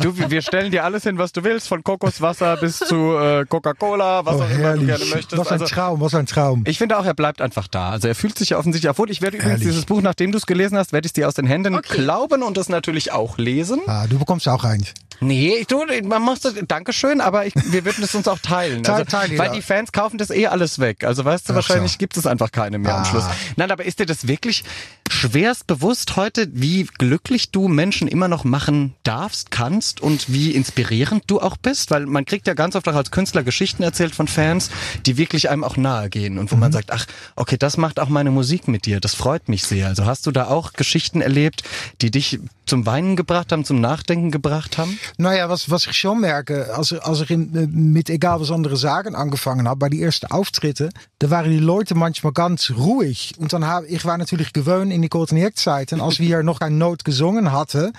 Du, 0.00 0.16
wir 0.30 0.42
stellen 0.42 0.70
dir 0.70 0.84
alles 0.84 1.04
hin, 1.04 1.18
was 1.18 1.32
du 1.32 1.44
willst, 1.44 1.68
von 1.68 1.82
Kokoswasser 1.84 2.56
bis 2.56 2.78
zu 2.78 3.16
äh, 3.16 3.44
Coca-Cola, 3.48 4.24
was 4.24 4.36
Oh, 4.36 4.42
auch 4.42 4.50
immer 4.50 4.56
du 4.56 4.62
herrlich. 4.62 4.86
gerne 4.86 5.04
möchtest. 5.06 5.38
Was 5.38 5.48
ein 5.48 5.60
Also, 5.62 5.67
Traum, 5.68 6.00
was 6.00 6.14
ein 6.14 6.26
Traum. 6.26 6.64
ich 6.66 6.78
finde 6.78 6.98
auch, 6.98 7.04
er 7.04 7.14
bleibt 7.14 7.40
einfach 7.40 7.66
da. 7.68 7.90
Also 7.90 8.08
er 8.08 8.14
fühlt 8.14 8.38
sich 8.38 8.50
ja 8.50 8.58
offensichtlich 8.58 8.90
auch 8.90 8.98
wohl. 8.98 9.10
Ich 9.10 9.20
werde 9.22 9.36
übrigens 9.36 9.60
Ehrlich. 9.60 9.68
dieses 9.68 9.84
Buch, 9.86 10.00
nachdem 10.02 10.32
du 10.32 10.38
es 10.38 10.46
gelesen 10.46 10.76
hast, 10.78 10.92
werde 10.92 11.06
ich 11.06 11.10
es 11.10 11.12
dir 11.14 11.28
aus 11.28 11.34
den 11.34 11.46
Händen 11.46 11.74
Okay. 11.74 11.94
glauben 12.02 12.42
und 12.42 12.56
das 12.56 12.68
natürlich 12.68 13.12
auch 13.12 13.38
lesen. 13.38 13.80
Ah, 13.86 14.06
du 14.06 14.18
bekommst 14.18 14.48
auch 14.48 14.64
eins. 14.64 14.94
Nee, 15.20 15.54
ich, 15.60 15.66
du, 15.66 15.82
man 16.04 16.22
muss 16.22 16.40
das, 16.40 16.54
Dankeschön, 16.68 17.20
aber 17.20 17.44
ich, 17.44 17.52
wir 17.56 17.84
würden 17.84 18.04
es 18.04 18.14
uns 18.14 18.28
auch 18.28 18.38
teilen. 18.38 18.84
Teil- 18.84 18.94
Also, 18.94 19.04
teil 19.06 19.30
weil 19.30 19.46
jeder. 19.46 19.54
die 19.54 19.62
Fans 19.62 19.90
kaufen 19.90 20.16
das 20.16 20.30
eh 20.30 20.46
alles 20.46 20.78
weg. 20.78 21.02
Also 21.02 21.24
weißt 21.24 21.48
du, 21.48 21.52
Ach 21.52 21.56
wahrscheinlich 21.56 21.92
so. 21.92 21.98
gibt 21.98 22.16
es 22.16 22.24
einfach 22.26 22.52
keine 22.52 22.78
mehr 22.78 22.94
am 22.94 23.02
Ah. 23.02 23.04
Schluss. 23.04 23.24
Nein, 23.56 23.70
aber 23.72 23.84
ist 23.84 23.98
dir 23.98 24.06
das 24.06 24.28
wirklich 24.28 24.62
schwerst 25.10 25.66
bewusst 25.66 26.16
heute, 26.16 26.48
wie 26.52 26.84
glücklich 26.98 27.50
du 27.50 27.68
Menschen 27.68 28.08
immer 28.08 28.28
noch 28.28 28.44
machen 28.44 28.94
darfst, 29.02 29.50
kannst 29.50 30.00
und 30.00 30.32
wie 30.32 30.52
inspirierend 30.52 31.24
du 31.26 31.40
auch 31.40 31.56
bist? 31.56 31.90
Weil 31.90 32.06
man 32.06 32.24
kriegt 32.24 32.46
ja 32.46 32.54
ganz 32.54 32.76
oft 32.76 32.88
auch 32.88 32.94
als 32.94 33.10
Künstler 33.10 33.42
Geschichten 33.42 33.82
erzählt 33.82 34.14
von 34.14 34.28
Fans, 34.28 34.70
die 35.06 35.16
wirklich 35.16 35.50
einem 35.50 35.64
auch 35.64 35.76
nahe 35.76 36.08
gehen 36.10 36.38
und 36.38 36.50
wo 36.50 36.56
Mhm. 36.56 36.60
man 36.60 36.72
sagt, 36.72 36.90
ach, 36.92 37.06
okay, 37.36 37.56
das 37.58 37.76
macht 37.76 38.00
auch 38.00 38.08
meine 38.08 38.30
Musik 38.30 38.68
mit 38.68 38.86
dir. 38.86 39.00
Das 39.00 39.14
freut 39.14 39.48
mich 39.48 39.64
sehr. 39.64 39.86
Also 39.88 40.06
hast 40.06 40.26
du 40.26 40.30
da 40.30 40.48
auch 40.48 40.72
Geschichten 40.72 41.20
erlebt, 41.20 41.62
die 42.00 42.10
dich 42.10 42.38
zum 42.66 42.84
Weinen 42.84 43.16
gebracht 43.16 43.50
haben, 43.50 43.64
zum 43.64 43.80
Nachdenken 43.80 44.30
gebracht 44.30 44.76
haben? 44.78 44.98
Nou 45.16 45.32
ja, 45.32 45.48
was, 45.48 45.70
was 45.70 45.86
ich 45.86 45.96
schon 45.96 46.20
merke, 46.20 46.74
als, 46.74 46.92
als 46.92 47.20
ich 47.22 47.30
in, 47.30 47.54
äh, 47.56 47.66
mit 47.66 48.10
egal 48.10 48.40
was 48.40 48.50
andere 48.50 48.76
Sagen 48.76 49.14
angefangen 49.14 49.66
habe, 49.66 49.78
bei 49.78 49.88
die 49.88 50.02
ersten 50.02 50.26
Auftritten, 50.26 50.90
da 51.18 51.30
waren 51.30 51.50
die 51.50 51.58
Leute 51.58 51.94
manchmal 51.94 52.32
ganz 52.32 52.72
ruhig. 52.76 53.32
Und 53.38 53.52
dann 53.52 53.66
habe 53.66 53.86
ich 53.86 54.04
war 54.04 54.18
natürlich 54.18 54.52
gewöhnt 54.52 54.92
in 54.98 55.02
die 55.02 55.08
Kortenjekzeiten, 55.08 56.00
als 56.00 56.18
wir 56.18 56.42
noch 56.42 56.60
ein 56.60 56.76
Note 56.76 57.04
gesungen 57.04 57.52
hatten. 57.52 57.92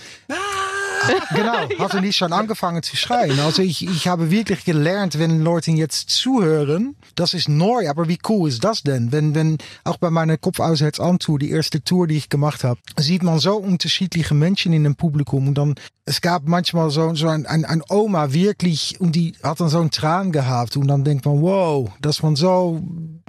Genau, 1.33 1.53
hatten 1.79 2.01
die 2.01 2.13
schon 2.13 2.33
angefangen 2.33 2.83
zu 2.83 2.95
schreien. 2.95 3.39
Also 3.39 3.61
ich, 3.61 3.87
ich 3.87 4.07
habe 4.07 4.31
wirklich 4.31 4.65
gelernt, 4.65 5.17
wenn 5.17 5.41
Leute 5.41 5.71
jetzt 5.71 6.09
zuhören, 6.09 6.95
das 7.15 7.33
ist 7.33 7.49
neu, 7.49 7.89
aber 7.89 8.07
wie 8.07 8.19
cool 8.27 8.49
ist 8.49 8.63
das 8.63 8.83
denn? 8.83 9.11
Wenn, 9.11 9.33
wenn 9.33 9.57
auch 9.83 9.97
bei 9.97 10.09
meiner 10.09 10.37
Kopf 10.37 10.59
aus 10.59 10.81
Herz 10.81 10.99
an 10.99 11.19
Tour, 11.19 11.39
die 11.39 11.51
erste 11.51 11.83
Tour, 11.83 12.07
die 12.07 12.17
ich 12.17 12.29
gemacht 12.29 12.63
habe, 12.63 12.79
sieht 12.97 13.23
man 13.23 13.39
so 13.39 13.55
unterschiedliche 13.55 14.33
Menschen 14.33 14.73
in 14.73 14.83
dem 14.83 14.95
Publikum 14.95 15.47
und 15.47 15.57
dann 15.57 15.75
es 16.09 16.21
gab 16.21 16.47
manchmal 16.47 16.89
so, 16.89 17.13
so 17.13 17.27
ein, 17.27 17.45
ein, 17.45 17.65
ein 17.65 17.83
Oma 17.87 18.33
wirklich 18.33 18.99
und 18.99 19.15
die 19.15 19.33
hat 19.43 19.59
dann 19.59 19.69
so 19.69 19.79
einen 19.79 19.91
Tran 19.91 20.31
gehabt 20.31 20.75
und 20.75 20.87
dann 20.87 21.03
denkt 21.03 21.25
man, 21.25 21.39
wow, 21.41 21.91
dass 22.01 22.23
man 22.23 22.35
so 22.35 22.81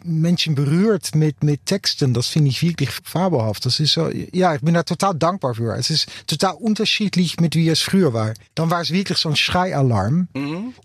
Menschen 0.05 0.55
berührt 0.55 1.15
mit, 1.15 1.43
mit 1.45 1.67
Texten, 1.67 2.15
das 2.15 2.29
finde 2.29 2.51
ich 2.51 2.63
wirklich 2.63 2.91
fabelhaft. 3.05 3.67
Das 3.67 3.81
ist 3.81 3.93
so, 3.93 4.11
ja, 4.33 4.55
ich 4.55 4.61
bin 4.61 4.75
da 4.75 4.83
total 4.83 5.15
dankbar 5.15 5.55
für. 5.55 5.75
Es 5.77 5.91
ist 5.91 6.07
total 6.27 6.55
unterschiedlich 6.55 7.39
mit 7.41 7.55
wie 7.55 7.69
es 7.69 7.81
früher 7.81 8.13
war. 8.13 8.35
Dann 8.55 8.71
war 8.71 8.81
es 8.81 8.91
wirklich 8.91 9.19
so 9.19 9.29
ein 9.29 9.37
Schreialarm. 9.37 10.29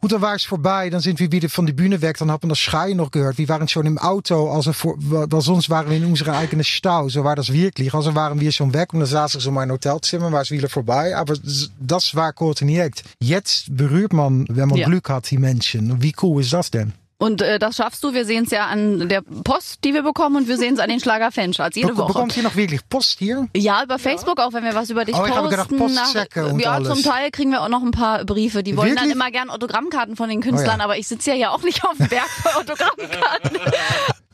Und 0.01 0.11
dann 0.11 0.21
war 0.21 0.35
es 0.35 0.43
vorbei, 0.43 0.89
dann 0.89 1.01
sind 1.01 1.19
wir 1.19 1.31
wieder 1.31 1.49
von 1.49 1.65
der 1.65 1.73
Bühne 1.73 2.01
weg, 2.01 2.17
dann 2.17 2.31
hat 2.31 2.43
man 2.43 2.49
das 2.49 2.59
Schreien 2.59 2.97
noch 2.97 3.11
gehört. 3.11 3.37
Wir 3.37 3.49
waren 3.49 3.67
schon 3.67 3.85
im 3.85 3.97
Auto, 3.97 4.49
also 4.49 4.73
vor, 4.73 4.95
weil 4.97 5.41
sonst 5.41 5.69
waren 5.69 5.89
wir 5.89 5.97
in 5.97 6.05
unserer 6.05 6.37
eigenen 6.37 6.63
Stau. 6.63 7.09
So 7.09 7.23
war 7.23 7.35
das 7.35 7.51
wirklich. 7.51 7.93
Also 7.93 8.15
waren 8.15 8.39
wir 8.39 8.51
schon 8.51 8.73
weg 8.73 8.93
und 8.93 8.99
dann 8.99 9.09
saß 9.09 9.35
ich 9.35 9.43
so 9.43 9.49
in 9.49 9.55
mein 9.55 9.71
Hotelzimmer, 9.71 10.31
war 10.31 10.41
es 10.41 10.51
wieder 10.51 10.69
vorbei. 10.69 11.15
Aber 11.15 11.35
das 11.79 12.15
war 12.15 12.33
koordiniert. 12.33 13.03
Jetzt 13.19 13.75
berührt 13.75 14.13
man, 14.13 14.45
wenn 14.49 14.69
man 14.69 14.77
Ja. 14.77 14.87
Glück 14.87 15.09
hat, 15.09 15.29
die 15.31 15.37
Menschen. 15.37 16.01
Wie 16.01 16.13
cool 16.21 16.41
ist 16.41 16.53
das 16.53 16.71
denn? 16.71 16.93
Und 17.25 17.41
äh, 17.41 17.59
das 17.59 17.75
schaffst 17.75 18.03
du. 18.03 18.13
Wir 18.13 18.23
sehen 18.25 18.43
es 18.45 18.51
ja 18.51 18.65
an 18.67 19.09
der 19.09 19.21
Post, 19.21 19.83
die 19.83 19.93
wir 19.93 20.03
bekommen 20.03 20.35
und 20.35 20.47
wir 20.47 20.57
sehen 20.57 20.75
es 20.75 20.79
an 20.79 20.89
den 20.89 20.99
Schlager-Fancharts 20.99 21.75
jede 21.75 21.89
Bek- 21.93 21.97
Woche. 21.97 22.07
Bekommt 22.13 22.37
ihr 22.37 22.43
noch 22.43 22.55
wirklich 22.55 22.87
Post 22.87 23.19
hier? 23.19 23.47
Ja, 23.55 23.83
über 23.83 23.97
Facebook 23.99 24.39
auch, 24.39 24.53
wenn 24.53 24.63
wir 24.63 24.75
was 24.75 24.89
über 24.89 25.05
dich 25.05 25.15
ich 25.15 25.19
posten. 25.21 25.35
habe 25.35 25.49
gedacht, 25.49 25.75
Postsäcke 25.75 26.45
und 26.47 26.59
ja, 26.59 26.71
alles. 26.73 26.89
zum 26.89 27.03
Teil 27.03 27.31
kriegen 27.31 27.51
wir 27.51 27.61
auch 27.63 27.69
noch 27.69 27.81
ein 27.83 27.91
paar 27.91 28.23
Briefe. 28.25 28.61
Die 28.63 28.77
wollen 28.77 28.89
dann 28.95 29.05
Wirklich? 29.05 29.15
immer 29.15 29.31
gern 29.31 29.49
Autogrammkarten 29.49 30.15
von 30.15 30.29
den 30.29 30.41
Künstlern, 30.41 30.75
Oh 30.75 30.79
ja. 30.79 30.83
aber 30.85 30.97
ich 30.97 31.07
sitze 31.07 31.31
ja 31.31 31.35
ja 31.35 31.49
auch 31.51 31.63
nicht 31.63 31.83
auf 31.83 31.97
dem 31.97 32.07
Berg 32.07 32.27
für 32.29 32.55
Autogrammkarten. 32.57 33.57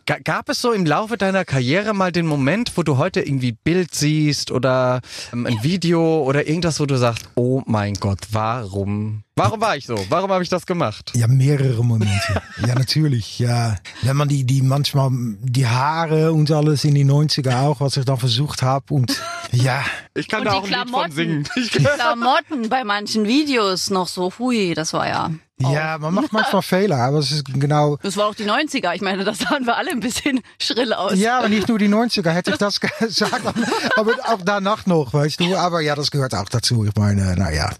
Ga- 0.06 0.18
Gab 0.24 0.50
es 0.50 0.62
so 0.62 0.72
im 0.72 0.86
Laufe 0.86 1.18
deiner 1.18 1.46
Karriere 1.46 1.94
mal 1.94 2.12
den 2.12 2.26
Moment, 2.26 2.72
wo 2.76 2.84
du 2.84 2.98
heute 2.98 3.22
irgendwie 3.22 3.52
Bild 3.52 3.94
siehst 3.94 4.52
oder 4.52 5.02
ähm, 5.32 5.46
ein 5.46 5.62
Video 5.64 6.24
oder 6.24 6.48
irgendwas, 6.48 6.80
wo 6.80 6.86
du 6.86 6.98
sagst, 6.98 7.30
oh 7.36 7.62
mein 7.66 7.94
Gott, 7.96 8.20
warum? 8.32 9.24
Warum 9.36 9.62
war 9.62 9.78
ich 9.78 9.86
so? 9.86 9.96
Warum 10.10 10.32
habe 10.32 10.44
ich 10.44 10.50
das 10.50 10.66
gemacht? 10.66 11.12
Ja, 11.16 11.28
mehrere 11.28 11.84
Momente. 11.84 12.42
ja, 12.68 12.76
natürlich. 12.76 13.40
Ja, 13.40 13.78
wenn 14.02 14.18
man 14.18 14.28
die, 14.28 14.44
die 14.44 14.62
manchmal 14.62 15.10
die 15.42 15.68
Haare 15.68 16.32
und 16.34 16.52
alles 16.52 16.84
in 16.84 16.96
die 16.96 17.06
90er 17.06 17.62
auch, 17.62 17.80
was 17.80 17.98
ich 17.98 18.06
dann 18.06 18.18
versucht 18.18 18.62
habe 18.62 18.94
und 18.94 19.16
ja, 19.52 19.84
Ich 20.14 20.28
kann 20.28 20.42
Und 20.42 20.46
da 20.48 20.54
auch 20.54 20.64
ein 20.64 20.70
Lied 20.70 20.78
von 20.78 20.88
Klamotten. 20.90 21.12
singen. 21.14 21.48
Ich, 21.56 21.72
Die 21.72 21.84
Klamotten 21.84 22.70
bei 22.70 22.84
manchen 22.84 23.26
Videos 23.26 23.90
noch 23.90 24.08
so, 24.08 24.32
hui, 24.38 24.74
das 24.74 24.94
war 24.94 25.08
ja. 25.08 25.32
Ja, 25.70 25.98
man 25.98 26.14
macht 26.14 26.34
manchmal 26.34 26.62
Fehler, 26.62 26.98
aber 26.98 27.20
es 27.20 27.32
ist 27.32 27.46
genau. 27.46 27.98
Das 28.04 28.18
war 28.18 28.28
auch 28.28 28.36
die 28.36 28.46
90er. 28.46 28.94
Ich 28.96 29.02
meine, 29.02 29.24
da 29.24 29.34
sahen 29.34 29.66
wir 29.66 29.78
alle 29.78 29.92
ein 29.92 30.00
bisschen 30.00 30.42
schrill 30.60 30.94
aus. 30.94 31.18
Ja, 31.18 31.40
aber 31.40 31.50
nicht 31.50 31.68
nur 31.68 31.80
die 31.80 31.90
90er 31.90 32.32
hätte 32.32 32.52
ich 32.52 32.58
das 32.58 32.80
gesagt, 33.00 33.42
aber 33.96 34.12
auch 34.28 34.40
danach 34.44 34.86
noch, 34.86 35.14
weißt 35.14 35.40
du. 35.40 35.56
Aber 35.56 35.82
ja, 35.82 35.96
das 35.96 36.12
gehört 36.12 36.34
auch 36.36 36.50
dazu. 36.50 36.86
Ich 36.86 36.96
meine, 36.96 37.36
naja, 37.36 37.72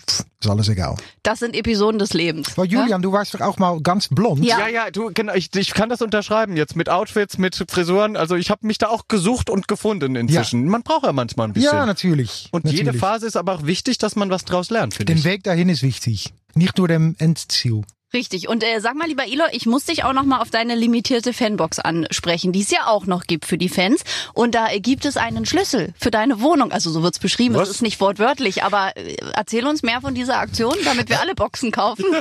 ist 0.42 0.50
alles 0.50 0.70
egal. 0.70 0.96
Das 1.24 1.40
sind 1.40 1.56
Episoden 1.56 2.00
des 2.00 2.14
Lebens. 2.14 2.54
Aber 2.54 2.66
Julian, 2.66 3.02
du 3.02 3.12
warst 3.12 3.34
doch 3.34 3.42
auch 3.42 3.60
mal 3.60 3.80
ganz 3.82 4.08
blond. 4.08 4.44
Ja. 4.44 4.60
ja, 4.60 4.68
ja, 4.68 4.92
du, 4.92 5.12
genau, 5.14 5.34
ich, 5.34 5.56
ich 5.56 5.74
kann 5.74 5.90
das 5.90 6.02
unterschreiben 6.02 6.58
jetzt 6.58 6.76
mit 6.76 6.90
Outfits, 6.90 7.38
mit 7.38 7.64
Frisuren. 7.70 8.18
Also 8.18 8.36
ich 8.36 8.50
habe 8.50 8.66
mich 8.66 8.80
da 8.80 8.88
auch 8.88 9.08
gesucht 9.08 9.50
und 9.52 9.68
gefunden 9.68 10.16
inzwischen. 10.16 10.66
Man 10.66 10.82
braucht 10.82 11.06
ja 11.06 11.14
manchmal 11.14 11.48
ein 11.48 11.54
bisschen. 11.54 11.72
Ja, 11.72 11.86
natürlich. 11.86 12.50
und 12.52 12.66
natürlich. 12.66 12.86
jede 12.86 12.98
Phase 12.98 13.28
ist 13.28 13.38
aber 13.38 13.54
auch 13.54 13.66
wichtig, 13.66 14.00
dass 14.00 14.16
man 14.16 14.32
was 14.32 14.44
draus 14.44 14.72
lernt, 14.72 14.96
finde 14.96 15.14
Den 15.14 15.20
ich. 15.20 15.26
Weg 15.26 15.44
dahin 15.44 15.70
ist 15.70 15.84
wichtig. 15.84 16.34
Nicht 16.56 16.78
nur 16.78 16.88
dem 16.88 17.16
Endziel. 17.18 17.84
Richtig. 18.14 18.50
Und 18.50 18.64
äh, 18.64 18.80
sag 18.80 18.96
mal, 18.96 19.08
lieber 19.08 19.26
Ilo, 19.28 19.46
ich 19.52 19.66
muss 19.66 19.86
dich 19.86 20.04
auch 20.04 20.14
noch 20.14 20.24
mal 20.24 20.40
auf 20.40 20.50
deine 20.50 20.76
limitierte 20.76 21.34
Fanbox 21.34 21.80
ansprechen, 21.80 22.52
die 22.52 22.62
es 22.62 22.72
ja 22.72 22.88
auch 22.88 23.06
noch 23.06 23.24
gibt 23.24 23.46
für 23.46 23.58
die 23.58 23.70
Fans. 23.70 24.04
Und 24.34 24.54
da 24.56 24.70
äh, 24.70 24.80
gibt 24.80 25.06
es 25.06 25.18
einen 25.18 25.46
Schlüssel 25.46 25.94
für 25.98 26.12
deine 26.12 26.42
Wohnung. 26.42 26.72
Also 26.72 26.92
so 26.92 27.04
wird's 27.04 27.20
beschrieben. 27.20 27.56
Was? 27.56 27.70
Es 27.70 27.76
ist 27.76 27.82
nicht 27.82 28.00
wortwörtlich, 28.02 28.64
aber 28.64 28.96
äh, 28.98 29.16
erzähl 29.34 29.66
uns 29.66 29.82
mehr 29.84 30.02
von 30.02 30.14
dieser 30.14 30.40
Aktion, 30.40 30.76
damit 30.84 31.10
wir 31.10 31.22
alle 31.22 31.36
Boxen 31.36 31.72
kaufen. 31.72 32.06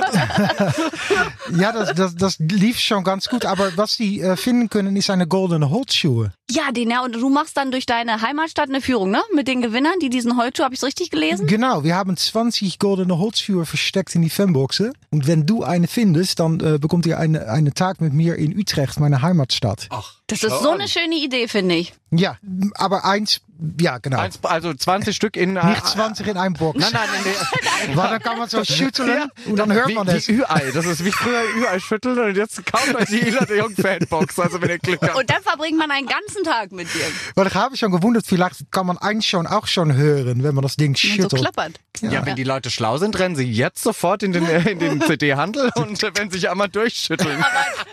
Ja, 1.57 1.71
das, 1.71 1.93
das, 1.93 2.15
das 2.15 2.39
lief 2.39 2.79
schon 2.79 3.03
ganz 3.03 3.27
gut. 3.27 3.45
Aber 3.45 3.75
was 3.77 3.97
die 3.97 4.21
äh, 4.21 4.37
finden 4.37 4.69
können, 4.69 4.95
ist 4.95 5.09
eine 5.09 5.27
goldene 5.27 5.69
Holzschuhe. 5.69 6.31
ja, 6.49 6.71
den 6.71 6.89
ja. 6.89 7.03
Und 7.03 7.13
du 7.13 7.29
machst 7.29 7.57
dann 7.57 7.71
durch 7.71 7.85
deine 7.85 8.21
Heimatstadt 8.21 8.69
eine 8.69 8.81
Führung, 8.81 9.11
ne? 9.11 9.21
Mit 9.33 9.47
den 9.47 9.61
Gewinnern, 9.61 9.93
die 10.01 10.09
diesen 10.09 10.37
Holzschuh, 10.37 10.63
habe 10.63 10.73
ich 10.73 10.81
richtig 10.83 11.09
gelesen? 11.09 11.47
Genau, 11.47 11.83
wir 11.83 11.95
haben 11.95 12.15
20 12.15 12.79
goldene 12.79 13.17
Holzschuhe 13.17 13.65
versteckt 13.65 14.15
in 14.15 14.21
die 14.21 14.29
Fanboxen. 14.29 14.93
Und 15.09 15.27
wenn 15.27 15.45
du 15.45 15.63
eine 15.81 15.87
findest, 15.87 16.39
dann 16.39 16.59
äh, 16.59 16.77
bekommt 16.79 17.05
ihr 17.05 17.19
eine, 17.19 17.49
eine 17.49 17.73
Tag 17.73 18.01
mit 18.01 18.13
mir 18.13 18.35
in 18.35 18.57
Utrecht, 18.57 18.99
meine 18.99 19.21
Heimatstadt. 19.21 19.89
Das 20.27 20.43
ist 20.43 20.61
so 20.61 20.69
eine 20.69 20.87
schöne 20.87 21.15
Idee, 21.15 21.47
finde 21.47 21.75
ich. 21.75 21.93
Ja, 22.13 22.35
aber 22.75 23.05
eins, 23.05 23.39
ja, 23.79 23.97
genau. 23.99 24.17
Eins, 24.19 24.39
also 24.43 24.73
20 24.73 25.15
Stück 25.15 25.37
in... 25.37 25.55
äh, 25.55 25.65
Nicht 25.65 25.87
20 25.87 26.27
in 26.27 26.37
einem 26.37 26.55
Box. 26.55 26.77
Nein, 26.77 26.89
nein, 26.91 27.07
in 27.17 27.23
der, 27.23 27.95
Weil 27.97 28.09
dann 28.09 28.21
kann 28.21 28.37
man 28.37 28.49
so 28.49 28.63
schütteln 28.65 29.29
und 29.45 29.55
dann 29.55 29.71
hört 29.71 29.87
wie, 29.87 29.93
man 29.93 30.07
es. 30.09 30.27
wie 30.27 30.33
Ü-Ei. 30.33 30.71
Das 30.73 30.85
ist 30.85 31.05
wie 31.05 31.11
früher 31.11 31.41
Ü-Ei 31.55 31.79
schütteln 31.79 32.19
und 32.19 32.35
jetzt 32.35 32.65
kauft 32.65 32.93
euch 32.95 33.05
die 33.07 33.19
Ila 33.27 33.45
de 33.45 33.59
Jong 33.59 33.75
Fanbox, 33.75 34.37
also 34.39 34.61
wenn 34.61 34.69
ihr 34.71 34.79
Glück 34.79 35.01
habt. 35.01 35.15
Und 35.15 35.29
dann 35.29 35.41
verbringt 35.41 35.77
man 35.77 35.89
einen 35.89 36.07
ganzen 36.07 36.43
Tag 36.43 36.71
mit 36.73 36.93
dir. 36.93 37.05
Weil 37.35 37.47
ich 37.47 37.55
habe 37.55 37.77
schon 37.77 37.91
gewundert, 37.91 38.25
vielleicht 38.27 38.71
kann 38.71 38.87
man 38.87 38.97
eins 38.97 39.25
schon 39.25 39.47
auch 39.47 39.67
schon 39.67 39.93
hören, 39.95 40.43
wenn 40.43 40.53
man 40.53 40.63
das 40.63 40.75
Ding 40.75 40.89
Und 40.91 40.97
so 40.97 41.07
schüttelt. 41.07 41.41
klappert. 41.41 41.79
Ja, 42.01 42.25
wenn 42.25 42.35
die 42.35 42.43
Leute 42.43 42.71
schlau 42.71 42.97
sind, 42.97 43.17
rennen 43.19 43.35
sie 43.35 43.43
jetzt 43.49 43.83
sofort 43.83 44.23
in 44.23 44.31
den, 44.33 44.45
äh, 44.47 44.71
in 44.71 44.79
den 44.79 45.01
CD-Handel 45.01 45.71
und 45.75 46.01
äh, 46.01 46.11
wenn 46.15 46.31
sich 46.31 46.49
einmal 46.49 46.67
durchschütteln. 46.67 47.37
Aber 47.37 47.47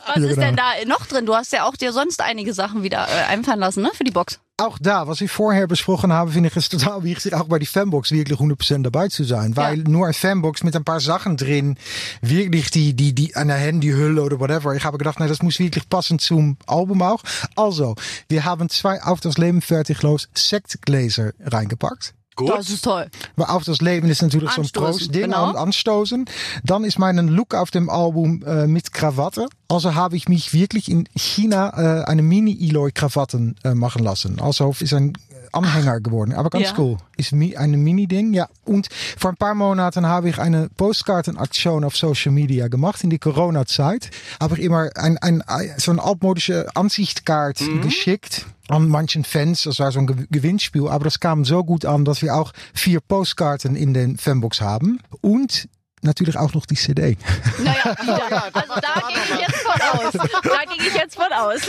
was 0.07 0.17
Ja, 0.17 0.23
ist 0.23 0.35
genau. 0.37 0.47
denn 0.47 0.57
da 0.57 0.65
noch 0.87 1.05
drin? 1.07 1.27
Du 1.27 1.35
hast 1.37 1.53
ja 1.53 1.65
auch 1.65 1.77
dir 1.77 1.93
sonst 1.93 2.23
einige 2.23 2.55
Sachen 2.55 2.83
wieder 2.83 3.07
äh, 3.07 3.31
einfallen 3.31 3.61
lassen, 3.61 3.83
ne? 3.83 3.91
Für 3.95 4.05
die 4.05 4.08
Box. 4.11 4.41
Auch 4.61 4.77
da, 4.81 5.07
was 5.07 5.21
wir 5.21 5.29
vorher 5.29 5.69
besprochen 5.69 6.13
haben, 6.13 6.33
finde 6.33 6.49
ich 6.49 6.57
es 6.57 6.69
total 6.69 7.05
wichtig, 7.05 7.33
auch 7.33 7.45
bei 7.45 7.61
die 7.61 7.67
Fanbox 7.67 8.11
wirklich 8.11 8.41
100% 8.41 8.83
dabei 8.83 9.07
zu 9.07 9.23
sein. 9.23 9.57
Weil 9.57 9.79
nur 9.79 10.09
ein 10.09 10.15
Fanbox 10.15 10.65
mit 10.65 10.75
ein 10.75 10.83
paar 10.83 10.99
Sachen 10.99 11.37
drin, 11.37 11.79
wirklich 12.23 12.73
die, 12.73 12.93
die, 12.95 13.15
die, 13.15 13.37
eine 13.37 13.55
Handyhülle 13.55 14.21
oder 14.21 14.41
whatever. 14.41 14.75
Ich 14.75 14.85
habe 14.85 14.99
gedacht, 14.99 15.21
nee, 15.21 15.29
das 15.29 15.43
muss 15.43 15.61
wirklich 15.61 15.89
passen 15.89 16.19
zum 16.19 16.57
Album 16.67 17.03
auch. 17.03 17.23
Also, 17.55 17.95
wir 18.29 18.45
haben 18.45 18.69
zwei 18.69 19.01
Auf 19.01 19.21
das 19.21 19.39
Leben 19.39 19.63
fertig 19.63 20.03
los 20.03 20.29
Sektgläser 20.35 21.35
reingepackt. 21.39 22.15
Das 22.47 22.71
ist 22.71 22.85
toll. 22.85 23.07
Maar 23.37 23.55
auf 23.55 23.65
das 23.65 23.81
Leben 23.81 24.09
ist 24.09 24.23
natürlich 24.23 24.51
so 24.53 24.63
ein 24.63 24.69
Prostding 24.71 25.23
genau. 25.23 25.53
Anstoßen. 25.53 26.27
Dann 26.65 26.85
ist 26.85 26.99
mein 26.99 27.17
Look 27.29 27.55
auf 27.55 27.71
dem 27.71 27.91
Album 27.91 28.43
äh, 28.45 28.67
mit 28.67 28.93
Krawatte. 28.93 29.49
Also 29.69 29.95
habe 29.95 30.17
ich 30.17 30.29
mich 30.29 30.55
wirklich 30.55 30.91
in 30.91 31.09
China 31.17 32.01
äh, 32.01 32.05
eine 32.05 32.23
Mini-Eloy-Krawatten 32.23 33.57
äh, 33.65 33.75
machen 33.75 34.03
lassen. 34.03 34.41
Also 34.41 34.75
ist 34.79 34.95
ein 34.95 35.13
Anhänger 35.53 36.01
geworden. 36.01 36.33
Aber 36.35 36.51
ganz 36.51 36.67
Ja. 36.71 36.75
cool. 36.79 36.97
Ist 37.17 37.33
eine 37.33 37.77
Mini-Ding. 37.77 38.33
Ja. 38.35 38.49
Und 38.65 38.89
vor 39.17 39.31
ein 39.31 39.37
paar 39.37 39.55
Monaten 39.55 40.07
habe 40.07 40.29
ich 40.29 40.39
eine 40.39 40.69
Postkartenaktion 40.77 41.85
auf 41.85 41.97
Social 41.97 42.33
Media 42.33 42.69
gemacht 42.69 43.03
in 43.05 43.11
die 43.11 43.19
Corona-Zeit. 43.19 44.11
Habe 44.41 44.57
ich 44.57 44.63
immer 44.65 44.91
ein, 44.95 45.19
ein, 45.19 45.43
ein, 45.43 45.73
so 45.79 45.91
eine 45.93 46.03
altmodische 46.03 46.67
Ansichtkaart 46.75 47.61
geschickt 47.83 48.47
an 48.69 48.89
manchen 48.89 49.25
Fans. 49.25 49.63
Das 49.63 49.79
war 49.81 49.91
so 49.93 49.99
ein 50.01 50.07
Ge- 50.07 50.27
Gewinnspiel. 50.31 50.89
Aber 50.89 51.05
das 51.05 51.21
kam 51.21 51.45
so 51.45 51.65
gut 51.65 51.85
an, 51.85 52.05
dass 52.05 52.23
wir 52.23 52.35
auch 52.37 52.53
vier 52.75 53.01
Postkarten 53.01 53.77
in 53.77 53.95
den 53.95 54.17
Fanbox 54.19 54.61
haben. 54.61 55.01
Und 55.21 55.69
natürlich 56.03 56.37
auch 56.37 56.53
noch 56.55 56.67
die 56.67 56.75
CD. 56.75 57.17
Naja, 57.63 57.97
wieder. 58.03 58.43
Also 58.53 58.75
da 58.75 59.03
gehe 59.09 59.23
ich 59.25 59.41
jetzt 59.41 59.63
von 59.63 59.81
aus. 59.81 60.13
Da 60.13 60.75
gehe 60.75 60.87
ich 60.87 60.95
jetzt 60.95 61.15
von 61.15 61.33
aus. 61.33 61.61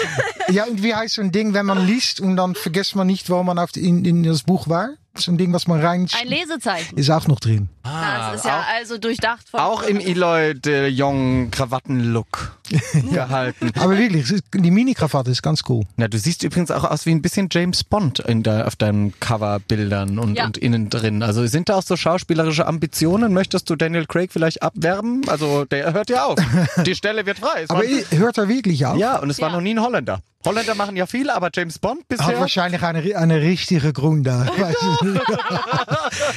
Ja, 0.49 0.65
und 0.65 0.81
wie 0.83 0.93
heißt 0.93 1.15
so 1.15 1.21
ein 1.21 1.31
Ding, 1.31 1.53
wenn 1.53 1.65
man 1.65 1.85
liest 1.85 2.19
und 2.19 2.35
dann 2.35 2.55
vergisst 2.55 2.95
man 2.95 3.07
nicht, 3.07 3.29
wo 3.29 3.41
man 3.43 3.59
auf 3.59 3.71
die, 3.71 3.87
in, 3.87 4.05
in 4.05 4.23
das 4.23 4.43
Buch 4.43 4.67
war? 4.67 4.91
So 5.17 5.31
ein 5.31 5.37
Ding, 5.37 5.51
was 5.51 5.67
man 5.67 5.81
rein 5.81 6.07
Ein 6.21 6.27
Lesezeichen. 6.27 6.97
ist 6.97 7.09
auch 7.09 7.27
noch 7.27 7.39
drin. 7.39 7.67
das 7.83 8.35
ist 8.35 8.45
ja 8.45 8.63
also 8.77 8.97
durchdacht 8.99 9.49
von. 9.49 9.59
Auch 9.59 9.81
im 9.83 9.99
Eloy 9.99 10.53
de 10.53 10.87
Jong 10.87 11.49
Krawatten-Look 11.51 12.57
gehalten. 13.11 13.71
Aber 13.79 13.97
wirklich, 13.97 14.31
die 14.53 14.71
Mini-Krawatte 14.71 15.31
ist 15.31 15.41
ganz 15.41 15.63
cool. 15.67 15.83
Na, 15.97 16.07
du 16.07 16.17
siehst 16.17 16.43
übrigens 16.43 16.71
auch 16.71 16.83
aus 16.83 17.05
wie 17.05 17.11
ein 17.11 17.21
bisschen 17.21 17.49
James 17.51 17.83
Bond 17.83 18.19
in 18.19 18.43
der, 18.43 18.67
auf 18.67 18.75
deinen 18.75 19.19
Coverbildern 19.19 20.19
und, 20.19 20.35
Ja. 20.35 20.45
und 20.45 20.57
innen 20.57 20.89
drin. 20.89 21.23
Also 21.23 21.45
sind 21.47 21.69
da 21.69 21.75
auch 21.77 21.83
so 21.83 21.97
schauspielerische 21.97 22.67
Ambitionen? 22.67 23.33
Möchtest 23.33 23.69
du 23.69 23.75
Daniel 23.75 24.05
Craig 24.05 24.31
vielleicht 24.31 24.61
abwerben? 24.61 25.23
Also 25.27 25.65
der 25.65 25.91
hört 25.93 26.09
ja 26.11 26.25
auf. 26.25 26.37
Die 26.85 26.95
Stelle 26.95 27.25
wird 27.25 27.39
frei. 27.39 27.63
Es 27.63 27.69
Aber 27.71 27.81
war, 27.81 28.17
hört 28.19 28.37
er 28.37 28.47
wirklich 28.47 28.85
auf? 28.85 28.97
ja, 28.97 29.17
und 29.17 29.29
es 29.31 29.41
war 29.41 29.49
Ja. 29.49 29.55
noch 29.55 29.61
nie 29.61 29.71
ein 29.73 29.81
Holländer. 29.81 30.21
Holländer 30.45 30.73
machen 30.73 30.95
ja 30.95 31.05
viel, 31.05 31.29
aber 31.29 31.49
James 31.53 31.79
Bond 31.79 31.99
Hat 31.99 32.07
bisher. 32.07 32.39
wahrscheinlich 32.39 32.81
eine, 32.81 33.17
eine 33.17 33.41
richtige 33.41 33.91
Grund 33.91 34.25
da. 34.25 34.47
Weiß 34.57 34.75
ich 34.81 35.01
nicht. 35.01 35.21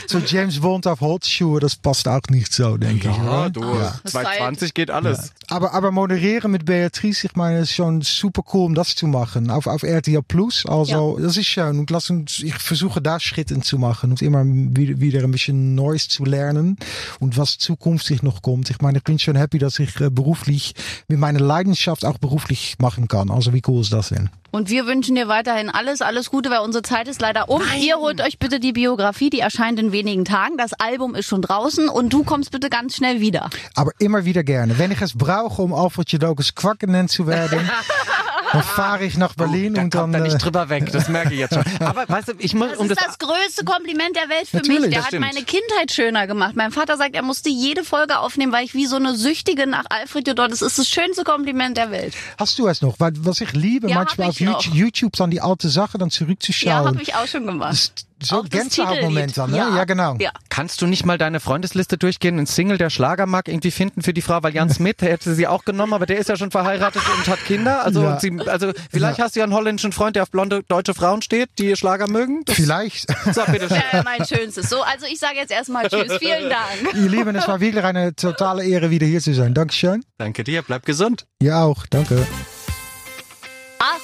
so 0.09 0.19
James 0.19 0.59
Bond 0.59 0.89
auf 0.89 1.01
Holzschuhe, 1.01 1.61
das 1.61 1.77
passt 1.77 2.09
auch 2.09 2.23
nicht 2.29 2.53
so, 2.53 2.77
denke 2.77 3.11
ich. 3.11 3.17
Ja, 3.17 3.43
oder? 3.43 3.51
du, 3.51 3.61
war 3.61 4.01
220 4.05 4.75
geht 4.75 4.91
alles. 4.91 5.33
Aber, 5.49 5.73
aber 5.73 5.93
moderieren 5.93 6.51
mit 6.51 6.65
Beatrice, 6.65 7.29
ich 7.29 7.37
meine, 7.37 7.61
ist 7.61 7.75
schon 7.75 8.01
super 8.01 8.43
cool, 8.53 8.67
um 8.67 8.75
das 8.75 8.97
zu 8.97 9.07
machen. 9.07 9.51
Auf, 9.51 9.69
auf 9.69 9.85
RTL 9.85 10.23
Plus, 10.23 10.67
also 10.67 11.21
das 11.21 11.37
ist 11.37 11.47
schön. 11.47 11.79
Und 11.79 11.91
lass 11.91 12.11
uns, 12.11 12.41
ich 12.41 12.55
versuche 12.55 13.01
da 13.01 13.21
Schritten 13.21 13.63
zu 13.63 13.79
machen 13.79 14.11
und 14.11 14.21
immer 14.21 14.43
wieder, 14.45 14.99
wieder 15.01 15.23
ein 15.23 15.31
bisschen 15.31 15.77
Neues 15.77 16.09
zu 16.09 16.25
lernen 16.25 16.77
und 17.21 17.37
was 17.39 17.57
zukünftig 17.59 18.25
noch 18.25 18.43
kommt. 18.43 18.69
Ich 18.69 18.81
meine, 18.81 18.99
ich 18.99 19.05
bin 19.05 19.21
schon 19.21 19.37
happy, 19.37 19.61
dass 19.61 19.79
ich 19.79 20.01
äh, 20.01 20.11
beruflich 20.11 20.75
mit 21.07 21.21
meiner 21.21 21.41
Leidenschaft 21.41 22.05
auch 22.05 22.19
beruflich 22.19 22.75
machen 22.81 23.07
kann. 23.07 23.31
Also 23.31 23.53
wie 23.53 23.63
cool 23.69 23.83
ist 23.83 23.92
das 23.93 24.09
denn? 24.09 24.31
Und 24.51 24.69
wir 24.69 24.87
wünschen 24.87 25.15
dir 25.15 25.29
weiterhin 25.29 25.71
alles, 25.71 26.03
alles 26.03 26.31
Gute, 26.31 26.51
weil 26.51 26.59
unsere 26.59 26.83
Zeit 26.83 27.09
ist 27.09 27.23
leider 27.23 27.49
um. 27.49 27.63
Ihr 27.81 27.97
holt 27.97 28.21
euch 28.21 28.39
bitte 28.39 28.61
die 28.61 28.73
Biografie, 28.73 29.31
die 29.31 29.41
erscheint 29.41 29.79
in 29.79 29.93
wenigen 29.93 30.27
Tagen. 30.27 30.59
Das 30.59 30.75
Album 30.75 31.15
ist 31.15 31.27
schon 31.27 31.41
draußen 31.41 31.89
und 31.89 32.13
du 32.13 32.23
kommst 32.23 32.51
bitte 32.51 32.69
ganz 32.69 32.97
schnell 32.97 33.21
wieder. 33.21 33.49
Aber 33.75 33.93
immer 33.99 34.27
wieder 34.27 34.45
gerne. 34.45 34.79
Wenn 34.79 34.93
ich 34.93 35.01
es 35.01 35.17
brauche, 35.17 35.63
um 35.63 35.73
Alfred 35.73 36.11
Jodokes 36.13 36.55
Quack 36.55 36.81
genannt 36.81 37.11
zu 37.11 37.27
werden, 37.27 37.61
dann 38.53 38.63
fahre 38.63 39.05
ich 39.05 39.17
nach 39.17 39.35
Berlin 39.35 39.75
Da 39.75 39.83
und 39.83 39.95
dann. 39.95 40.01
kommt 40.03 40.15
er 40.15 40.21
äh, 40.21 40.25
nicht 40.25 40.39
drüber 40.45 40.69
weg, 40.69 40.91
das 40.93 41.09
merke 41.09 41.33
ich 41.33 41.41
jetzt 41.41 41.55
schon. 41.55 41.65
Aber 41.87 42.09
weißt 42.09 42.29
du, 42.29 42.33
ich 42.39 42.55
muss, 42.55 42.71
Das 42.71 42.79
um 42.79 42.91
ist 42.91 43.01
das, 43.01 43.07
das 43.07 43.19
größte 43.19 43.65
Kompliment 43.65 44.15
der 44.17 44.29
Welt 44.29 44.49
für 44.49 44.59
Natürlich, 44.59 44.81
mich. 44.83 44.91
Der 44.91 44.99
das 44.99 45.05
hat 45.07 45.11
stimmt. 45.13 45.27
meine 45.27 45.43
Kindheit 45.45 45.91
schöner 45.93 46.27
gemacht. 46.27 46.55
Mein 46.57 46.71
Vater 46.73 46.97
sagt, 46.97 47.15
er 47.15 47.23
musste 47.23 47.49
jede 47.49 47.85
Folge 47.85 48.19
aufnehmen, 48.19 48.53
weil 48.53 48.65
ich 48.65 48.75
wie 48.75 48.87
so 48.87 48.97
eine 48.97 49.15
Süchtige 49.17 49.67
nach 49.67 49.85
Alfred 49.91 50.27
Jodor. 50.29 50.49
Das 50.49 50.63
ist 50.63 50.79
das 50.79 50.89
schönste 50.89 51.25
Kompliment 51.25 51.77
der 51.77 51.91
Welt. 51.91 52.15
Hast 52.39 52.59
du 52.59 52.67
es 52.69 52.83
noch? 52.83 53.01
Weil, 53.01 53.13
was 53.19 53.41
ich 53.41 53.53
liebe, 53.53 53.89
Ja, 53.89 53.97
manchmal 53.97 54.29
auf. 54.29 54.41
YouTube, 54.41 54.75
YouTube 54.75 55.13
dann 55.17 55.31
die 55.31 55.41
alte 55.41 55.69
Sachen 55.69 55.99
dann 56.01 56.09
Ja, 56.11 56.15
zurückzuschauen. 56.19 56.87
habe 56.87 57.03
ich 57.03 57.15
auch 57.15 57.27
schon 57.27 57.47
gemacht. 57.47 57.93
So 58.25 58.43
Gänsehautmoment 58.43 59.37
ne? 59.37 59.45
Titellied. 59.47 59.77
Ja, 59.77 59.85
genau. 59.85 60.17
Ja. 60.19 60.31
Kannst 60.49 60.81
du 60.83 60.87
nicht 60.87 61.05
mal 61.07 61.19
deine 61.19 61.41
Freundesliste 61.41 61.99
durchgehen, 61.99 62.37
einen 62.39 62.47
Single 62.47 62.79
der 62.79 62.91
Schlager 62.91 63.27
mag 63.27 63.49
irgendwie 63.49 63.71
finden 63.71 64.03
für 64.03 64.13
die 64.13 64.23
Frau, 64.23 64.43
weil 64.43 64.55
Jan 64.55 64.71
Smith 64.75 64.97
der 65.01 65.11
hätte 65.11 65.35
sie 65.35 65.47
auch 65.47 65.65
genommen, 65.65 65.93
aber 65.95 66.07
der 66.07 66.19
ist 66.19 66.29
ja 66.29 66.37
schon 66.37 66.51
verheiratet 66.51 67.03
und 67.17 67.27
hat 67.29 67.45
Kinder. 67.45 67.85
Also, 67.85 68.03
Ja. 68.03 68.21
sie, 68.21 68.33
also 68.47 68.73
vielleicht 68.91 69.19
hast 69.19 69.35
du 69.37 69.41
ja 69.41 69.45
einen 69.45 69.55
holländischen 69.55 69.93
Freund, 69.93 70.17
der 70.17 70.23
auf 70.25 70.31
blonde 70.31 70.63
deutsche 70.69 70.95
Frauen 70.95 71.23
steht, 71.23 71.51
die 71.59 71.77
Schlager 71.77 72.09
mögen. 72.09 72.43
Das, 72.45 72.57
Vielleicht. 72.57 73.09
So, 73.33 73.43
bitteschön. 73.51 73.83
Ja, 73.93 74.03
mein 74.03 74.25
schönstes. 74.27 74.69
So, 74.69 74.83
also 74.83 75.07
ich 75.07 75.19
sage 75.19 75.37
jetzt 75.37 75.51
erstmal 75.53 75.89
Tschüss. 75.89 76.19
Vielen 76.19 76.51
Dank. 76.51 76.95
Ihr 76.95 77.09
Lieben, 77.09 77.35
es 77.37 77.47
war 77.49 77.61
wirklich 77.61 77.85
eine 77.85 78.15
totale 78.15 78.65
Ehre, 78.65 78.91
wieder 78.91 79.07
hier 79.07 79.21
zu 79.21 79.35
sein. 79.35 79.55
Dankeschön. 79.55 80.05
Danke 80.19 80.45
dir, 80.45 80.63
bleib 80.63 80.85
gesund. 80.85 81.27
Ihr 81.41 81.57
auch. 81.57 81.87
Danke. 81.89 82.27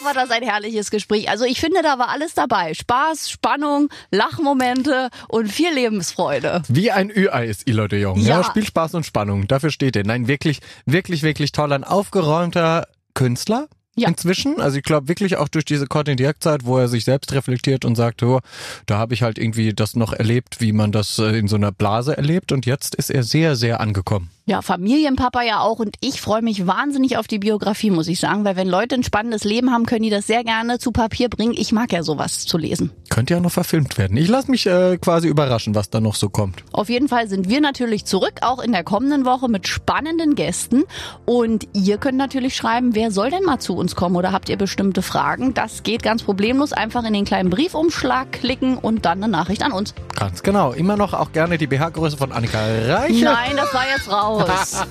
Ach, 0.00 0.04
war 0.04 0.14
das 0.14 0.30
ein 0.30 0.42
herrliches 0.42 0.90
Gespräch. 0.90 1.28
Also 1.28 1.44
ich 1.44 1.60
finde, 1.60 1.82
da 1.82 1.98
war 1.98 2.08
alles 2.08 2.34
dabei. 2.34 2.74
Spaß, 2.74 3.30
Spannung, 3.30 3.88
Lachmomente 4.10 5.08
und 5.28 5.50
viel 5.50 5.72
Lebensfreude. 5.72 6.62
Wie 6.68 6.90
ein 6.90 7.10
Ü-Ei 7.10 7.46
ist 7.46 7.68
Eloy 7.68 7.88
de 7.88 8.00
Jong. 8.00 8.20
Ja. 8.20 8.38
Ja. 8.38 8.44
Spiel 8.44 8.64
Spaß 8.64 8.94
und 8.94 9.06
Spannung. 9.06 9.48
Dafür 9.48 9.70
steht 9.70 9.96
er. 9.96 10.04
Nein, 10.04 10.28
wirklich, 10.28 10.60
wirklich, 10.86 11.22
wirklich 11.22 11.52
toll. 11.52 11.72
Ein 11.72 11.84
aufgeräumter 11.84 12.86
Künstler. 13.14 13.68
Ja. 13.96 14.08
Inzwischen, 14.08 14.60
also 14.60 14.76
ich 14.76 14.84
glaube 14.84 15.08
wirklich 15.08 15.38
auch 15.38 15.48
durch 15.48 15.64
diese 15.64 15.88
Cortin 15.88 16.16
Dirk 16.16 16.40
Zeit, 16.40 16.64
wo 16.64 16.78
er 16.78 16.86
sich 16.86 17.04
selbst 17.04 17.32
reflektiert 17.32 17.84
und 17.84 17.96
sagt, 17.96 18.22
oh, 18.22 18.38
da 18.86 18.96
habe 18.96 19.12
ich 19.12 19.22
halt 19.22 19.38
irgendwie 19.38 19.74
das 19.74 19.96
noch 19.96 20.12
erlebt, 20.12 20.60
wie 20.60 20.70
man 20.70 20.92
das 20.92 21.18
äh, 21.18 21.36
in 21.36 21.48
so 21.48 21.56
einer 21.56 21.72
Blase 21.72 22.16
erlebt 22.16 22.52
und 22.52 22.64
jetzt 22.64 22.94
ist 22.94 23.10
er 23.10 23.24
sehr, 23.24 23.56
sehr 23.56 23.80
angekommen. 23.80 24.30
Ja, 24.48 24.62
Familienpapa 24.62 25.42
ja 25.42 25.60
auch 25.60 25.78
und 25.78 25.96
ich 26.00 26.22
freue 26.22 26.40
mich 26.40 26.66
wahnsinnig 26.66 27.18
auf 27.18 27.26
die 27.26 27.38
Biografie, 27.38 27.90
muss 27.90 28.08
ich 28.08 28.18
sagen, 28.18 28.46
weil 28.46 28.56
wenn 28.56 28.66
Leute 28.66 28.94
ein 28.94 29.02
spannendes 29.02 29.44
Leben 29.44 29.70
haben, 29.70 29.84
können 29.84 30.04
die 30.04 30.08
das 30.08 30.26
sehr 30.26 30.42
gerne 30.42 30.78
zu 30.78 30.90
Papier 30.90 31.28
bringen. 31.28 31.52
Ich 31.54 31.70
mag 31.72 31.92
ja 31.92 32.02
sowas 32.02 32.46
zu 32.46 32.56
lesen. 32.56 32.90
Könnte 33.10 33.34
ja 33.34 33.40
noch 33.40 33.52
verfilmt 33.52 33.98
werden. 33.98 34.16
Ich 34.16 34.26
lasse 34.26 34.50
mich 34.50 34.64
äh, 34.64 34.96
quasi 34.96 35.28
überraschen, 35.28 35.74
was 35.74 35.90
da 35.90 36.00
noch 36.00 36.14
so 36.14 36.30
kommt. 36.30 36.64
Auf 36.72 36.88
jeden 36.88 37.08
Fall 37.08 37.28
sind 37.28 37.50
wir 37.50 37.60
natürlich 37.60 38.06
zurück, 38.06 38.36
auch 38.40 38.60
in 38.60 38.72
der 38.72 38.84
kommenden 38.84 39.26
Woche 39.26 39.50
mit 39.50 39.68
spannenden 39.68 40.34
Gästen. 40.34 40.84
Und 41.26 41.68
ihr 41.74 41.98
könnt 41.98 42.16
natürlich 42.16 42.56
schreiben, 42.56 42.94
wer 42.94 43.10
soll 43.10 43.28
denn 43.28 43.44
mal 43.44 43.58
zu 43.58 43.76
uns 43.76 43.96
kommen 43.96 44.16
oder 44.16 44.32
habt 44.32 44.48
ihr 44.48 44.56
bestimmte 44.56 45.02
Fragen? 45.02 45.52
Das 45.52 45.82
geht 45.82 46.02
ganz 46.02 46.22
problemlos. 46.22 46.72
Einfach 46.72 47.04
in 47.04 47.12
den 47.12 47.26
kleinen 47.26 47.50
Briefumschlag 47.50 48.32
klicken 48.32 48.78
und 48.78 49.04
dann 49.04 49.22
eine 49.22 49.30
Nachricht 49.30 49.62
an 49.62 49.72
uns. 49.72 49.94
Ganz 50.16 50.42
genau. 50.42 50.72
Immer 50.72 50.96
noch 50.96 51.12
auch 51.12 51.32
gerne 51.32 51.58
die 51.58 51.66
BH-Größe 51.66 52.16
von 52.16 52.32
Annika 52.32 52.60
Reiche. 52.60 53.26
Nein, 53.26 53.56
das 53.56 53.74
war 53.74 53.84
jetzt 53.94 54.10
raus. 54.10 54.37
Raus. 54.40 54.76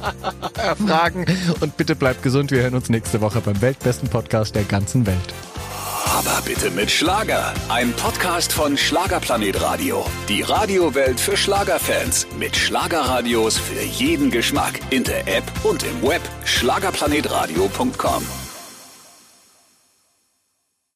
Fragen. 0.87 1.25
Und 1.59 1.77
bitte 1.77 1.95
bleibt 1.95 2.23
gesund. 2.23 2.51
Wir 2.51 2.63
hören 2.63 2.75
uns 2.75 2.89
nächste 2.89 3.21
Woche 3.21 3.41
beim 3.41 3.61
weltbesten 3.61 4.09
Podcast 4.09 4.55
der 4.55 4.63
ganzen 4.63 5.05
Welt. 5.05 5.33
Aber 6.17 6.41
bitte 6.45 6.71
mit 6.71 6.89
Schlager. 6.89 7.53
Ein 7.69 7.91
Podcast 7.93 8.53
von 8.53 8.77
Schlagerplanet 8.77 9.61
Radio. 9.61 10.05
Die 10.29 10.41
Radiowelt 10.41 11.19
für 11.19 11.37
Schlagerfans. 11.37 12.27
Mit 12.39 12.55
Schlagerradios 12.55 13.57
für 13.57 13.81
jeden 13.81 14.31
Geschmack. 14.31 14.79
In 14.89 15.03
der 15.03 15.27
App 15.27 15.43
und 15.63 15.83
im 15.83 16.01
Web. 16.01 16.21
Schlagerplanetradio.com. 16.45 18.46